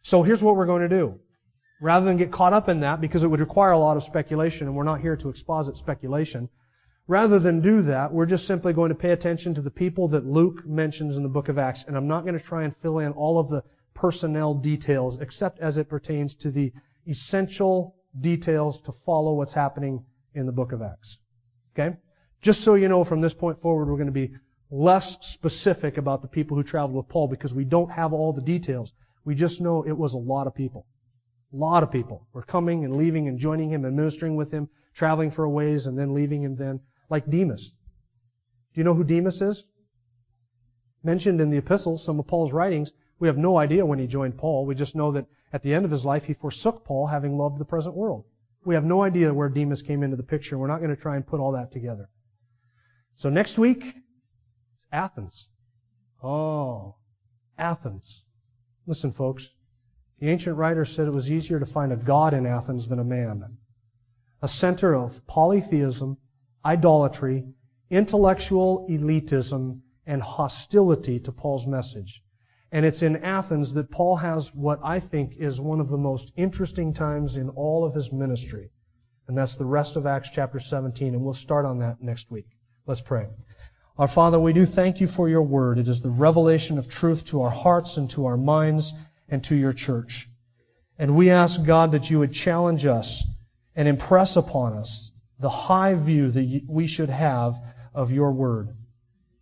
So 0.02 0.22
here's 0.22 0.42
what 0.42 0.56
we're 0.56 0.66
going 0.66 0.82
to 0.82 0.88
do. 1.00 1.18
Rather 1.80 2.04
than 2.04 2.18
get 2.18 2.30
caught 2.30 2.52
up 2.52 2.68
in 2.68 2.80
that, 2.80 3.00
because 3.00 3.24
it 3.24 3.28
would 3.28 3.40
require 3.40 3.72
a 3.72 3.78
lot 3.78 3.96
of 3.96 4.04
speculation, 4.04 4.66
and 4.66 4.76
we're 4.76 4.84
not 4.84 5.00
here 5.00 5.16
to 5.16 5.30
exposit 5.30 5.78
speculation, 5.78 6.50
rather 7.10 7.40
than 7.40 7.60
do 7.60 7.82
that, 7.82 8.12
we're 8.12 8.24
just 8.24 8.46
simply 8.46 8.72
going 8.72 8.90
to 8.90 8.94
pay 8.94 9.10
attention 9.10 9.52
to 9.52 9.60
the 9.60 9.70
people 9.70 10.06
that 10.06 10.24
Luke 10.24 10.64
mentions 10.64 11.16
in 11.16 11.24
the 11.24 11.28
book 11.28 11.48
of 11.48 11.58
Acts. 11.58 11.84
And 11.84 11.96
I'm 11.96 12.06
not 12.06 12.22
going 12.22 12.38
to 12.38 12.44
try 12.44 12.62
and 12.62 12.74
fill 12.76 13.00
in 13.00 13.10
all 13.10 13.40
of 13.40 13.48
the 13.48 13.64
personnel 13.94 14.54
details, 14.54 15.20
except 15.20 15.58
as 15.58 15.76
it 15.76 15.88
pertains 15.88 16.36
to 16.36 16.52
the 16.52 16.72
essential 17.08 17.96
details 18.20 18.82
to 18.82 18.92
follow 18.92 19.34
what's 19.34 19.52
happening 19.52 20.04
in 20.36 20.46
the 20.46 20.52
book 20.52 20.70
of 20.70 20.82
Acts. 20.82 21.18
Okay? 21.74 21.96
Just 22.42 22.60
so 22.60 22.74
you 22.74 22.88
know, 22.88 23.02
from 23.02 23.20
this 23.20 23.34
point 23.34 23.60
forward, 23.60 23.88
we're 23.88 23.96
going 23.96 24.06
to 24.06 24.12
be 24.12 24.30
less 24.70 25.16
specific 25.26 25.98
about 25.98 26.22
the 26.22 26.28
people 26.28 26.56
who 26.56 26.62
traveled 26.62 26.94
with 26.94 27.08
Paul 27.08 27.26
because 27.26 27.52
we 27.52 27.64
don't 27.64 27.90
have 27.90 28.12
all 28.12 28.32
the 28.32 28.40
details. 28.40 28.92
We 29.24 29.34
just 29.34 29.60
know 29.60 29.82
it 29.82 29.98
was 29.98 30.14
a 30.14 30.18
lot 30.18 30.46
of 30.46 30.54
people. 30.54 30.86
A 31.52 31.56
lot 31.56 31.82
of 31.82 31.90
people 31.90 32.28
were 32.32 32.44
coming 32.44 32.84
and 32.84 32.94
leaving 32.94 33.26
and 33.26 33.36
joining 33.36 33.68
him 33.68 33.84
and 33.84 33.96
ministering 33.96 34.36
with 34.36 34.52
him, 34.52 34.68
traveling 34.94 35.32
for 35.32 35.42
a 35.42 35.50
ways 35.50 35.86
and 35.86 35.98
then 35.98 36.14
leaving 36.14 36.44
him 36.44 36.54
then, 36.54 36.78
like 37.10 37.28
Demas. 37.28 37.76
Do 38.72 38.80
you 38.80 38.84
know 38.84 38.94
who 38.94 39.04
Demas 39.04 39.42
is? 39.42 39.66
Mentioned 41.02 41.40
in 41.40 41.50
the 41.50 41.58
epistles, 41.58 42.04
some 42.04 42.18
of 42.18 42.26
Paul's 42.26 42.52
writings, 42.52 42.92
we 43.18 43.28
have 43.28 43.36
no 43.36 43.58
idea 43.58 43.84
when 43.84 43.98
he 43.98 44.06
joined 44.06 44.38
Paul. 44.38 44.64
We 44.64 44.74
just 44.74 44.96
know 44.96 45.12
that 45.12 45.26
at 45.52 45.62
the 45.62 45.74
end 45.74 45.84
of 45.84 45.90
his 45.90 46.04
life, 46.04 46.24
he 46.24 46.32
forsook 46.32 46.84
Paul, 46.84 47.06
having 47.06 47.36
loved 47.36 47.58
the 47.58 47.64
present 47.64 47.94
world. 47.94 48.24
We 48.64 48.74
have 48.74 48.84
no 48.84 49.02
idea 49.02 49.34
where 49.34 49.48
Demas 49.48 49.82
came 49.82 50.02
into 50.02 50.16
the 50.16 50.22
picture. 50.22 50.56
We're 50.56 50.68
not 50.68 50.78
going 50.78 50.94
to 50.94 51.00
try 51.00 51.16
and 51.16 51.26
put 51.26 51.40
all 51.40 51.52
that 51.52 51.72
together. 51.72 52.08
So 53.16 53.28
next 53.28 53.58
week, 53.58 53.84
it's 53.84 54.86
Athens. 54.92 55.48
Oh, 56.22 56.96
Athens. 57.58 58.24
Listen, 58.86 59.12
folks. 59.12 59.50
The 60.18 60.28
ancient 60.28 60.56
writer 60.56 60.84
said 60.84 61.06
it 61.06 61.14
was 61.14 61.30
easier 61.30 61.58
to 61.58 61.66
find 61.66 61.92
a 61.92 61.96
god 61.96 62.34
in 62.34 62.46
Athens 62.46 62.88
than 62.88 62.98
a 62.98 63.04
man. 63.04 63.56
A 64.42 64.48
center 64.48 64.94
of 64.94 65.26
polytheism, 65.26 66.18
idolatry, 66.64 67.44
intellectual 67.90 68.86
elitism, 68.88 69.80
and 70.06 70.22
hostility 70.22 71.20
to 71.20 71.32
Paul's 71.32 71.66
message. 71.66 72.22
And 72.72 72.86
it's 72.86 73.02
in 73.02 73.16
Athens 73.16 73.72
that 73.74 73.90
Paul 73.90 74.16
has 74.16 74.54
what 74.54 74.80
I 74.82 75.00
think 75.00 75.36
is 75.36 75.60
one 75.60 75.80
of 75.80 75.88
the 75.88 75.98
most 75.98 76.32
interesting 76.36 76.92
times 76.92 77.36
in 77.36 77.48
all 77.50 77.84
of 77.84 77.94
his 77.94 78.12
ministry. 78.12 78.70
And 79.26 79.36
that's 79.36 79.56
the 79.56 79.64
rest 79.64 79.96
of 79.96 80.06
Acts 80.06 80.30
chapter 80.30 80.60
17. 80.60 81.14
And 81.14 81.22
we'll 81.22 81.34
start 81.34 81.64
on 81.64 81.80
that 81.80 82.02
next 82.02 82.30
week. 82.30 82.46
Let's 82.86 83.00
pray. 83.00 83.28
Our 83.98 84.08
Father, 84.08 84.38
we 84.38 84.52
do 84.52 84.66
thank 84.66 85.00
you 85.00 85.06
for 85.06 85.28
your 85.28 85.42
word. 85.42 85.78
It 85.78 85.88
is 85.88 86.00
the 86.00 86.10
revelation 86.10 86.78
of 86.78 86.88
truth 86.88 87.26
to 87.26 87.42
our 87.42 87.50
hearts 87.50 87.96
and 87.96 88.08
to 88.10 88.26
our 88.26 88.36
minds 88.36 88.92
and 89.28 89.42
to 89.44 89.54
your 89.54 89.72
church. 89.72 90.28
And 90.98 91.16
we 91.16 91.30
ask 91.30 91.64
God 91.64 91.92
that 91.92 92.10
you 92.10 92.18
would 92.20 92.32
challenge 92.32 92.86
us 92.86 93.24
and 93.76 93.86
impress 93.88 94.36
upon 94.36 94.74
us 94.74 95.09
the 95.40 95.50
high 95.50 95.94
view 95.94 96.30
that 96.30 96.62
we 96.68 96.86
should 96.86 97.10
have 97.10 97.56
of 97.94 98.12
your 98.12 98.32
word. 98.32 98.76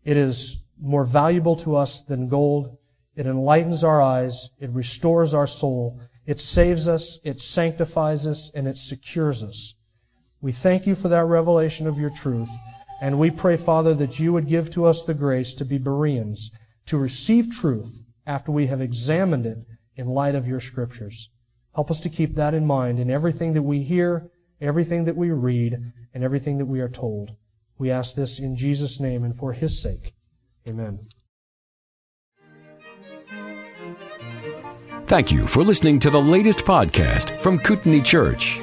It 0.04 0.16
is 0.16 0.56
more 0.80 1.04
valuable 1.04 1.56
to 1.56 1.76
us 1.76 2.02
than 2.02 2.28
gold. 2.28 2.78
It 3.16 3.26
enlightens 3.26 3.82
our 3.82 4.00
eyes. 4.00 4.50
It 4.60 4.70
restores 4.70 5.34
our 5.34 5.46
soul. 5.46 6.00
It 6.24 6.38
saves 6.38 6.86
us. 6.86 7.18
It 7.24 7.40
sanctifies 7.40 8.26
us 8.26 8.50
and 8.54 8.68
it 8.68 8.78
secures 8.78 9.42
us. 9.42 9.74
We 10.40 10.52
thank 10.52 10.86
you 10.86 10.94
for 10.94 11.08
that 11.08 11.24
revelation 11.24 11.88
of 11.88 11.98
your 11.98 12.10
truth. 12.10 12.50
And 13.00 13.18
we 13.18 13.30
pray, 13.30 13.56
Father, 13.56 13.94
that 13.94 14.18
you 14.20 14.32
would 14.32 14.46
give 14.46 14.70
to 14.70 14.86
us 14.86 15.04
the 15.04 15.14
grace 15.14 15.54
to 15.54 15.64
be 15.64 15.78
Bereans, 15.78 16.52
to 16.86 16.98
receive 16.98 17.52
truth 17.52 18.00
after 18.24 18.52
we 18.52 18.68
have 18.68 18.80
examined 18.80 19.46
it 19.46 19.58
in 19.96 20.06
light 20.06 20.36
of 20.36 20.46
your 20.46 20.60
scriptures. 20.60 21.28
Help 21.74 21.90
us 21.90 22.00
to 22.00 22.08
keep 22.08 22.36
that 22.36 22.54
in 22.54 22.66
mind 22.66 23.00
in 23.00 23.10
everything 23.10 23.54
that 23.54 23.62
we 23.62 23.82
hear, 23.82 24.30
everything 24.60 25.04
that 25.04 25.16
we 25.16 25.30
read, 25.30 25.78
and 26.14 26.24
everything 26.24 26.58
that 26.58 26.66
we 26.66 26.80
are 26.80 26.88
told. 26.88 27.34
We 27.78 27.90
ask 27.90 28.14
this 28.14 28.40
in 28.40 28.56
Jesus' 28.56 29.00
name 29.00 29.24
and 29.24 29.36
for 29.36 29.52
his 29.52 29.80
sake. 29.80 30.14
Amen. 30.66 31.00
Thank 35.06 35.32
you 35.32 35.46
for 35.46 35.64
listening 35.64 35.98
to 36.00 36.10
the 36.10 36.20
latest 36.20 36.58
podcast 36.60 37.40
from 37.40 37.58
Kootenai 37.58 38.00
Church. 38.00 38.58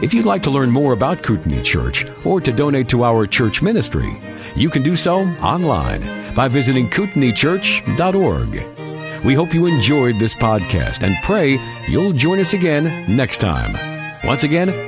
If 0.00 0.14
you'd 0.14 0.26
like 0.26 0.42
to 0.42 0.50
learn 0.50 0.70
more 0.70 0.92
about 0.92 1.24
Kootenai 1.24 1.62
Church 1.62 2.06
or 2.24 2.40
to 2.40 2.52
donate 2.52 2.88
to 2.90 3.02
our 3.02 3.26
church 3.26 3.62
ministry, 3.62 4.22
you 4.54 4.70
can 4.70 4.84
do 4.84 4.94
so 4.94 5.22
online 5.40 6.34
by 6.34 6.46
visiting 6.46 6.88
kootenaichurch.org. 6.88 9.24
We 9.24 9.34
hope 9.34 9.52
you 9.52 9.66
enjoyed 9.66 10.20
this 10.20 10.34
podcast 10.34 11.02
and 11.02 11.16
pray 11.24 11.58
you'll 11.88 12.12
join 12.12 12.38
us 12.38 12.52
again 12.52 13.16
next 13.16 13.38
time. 13.38 13.76
Once 14.24 14.44
again, 14.44 14.87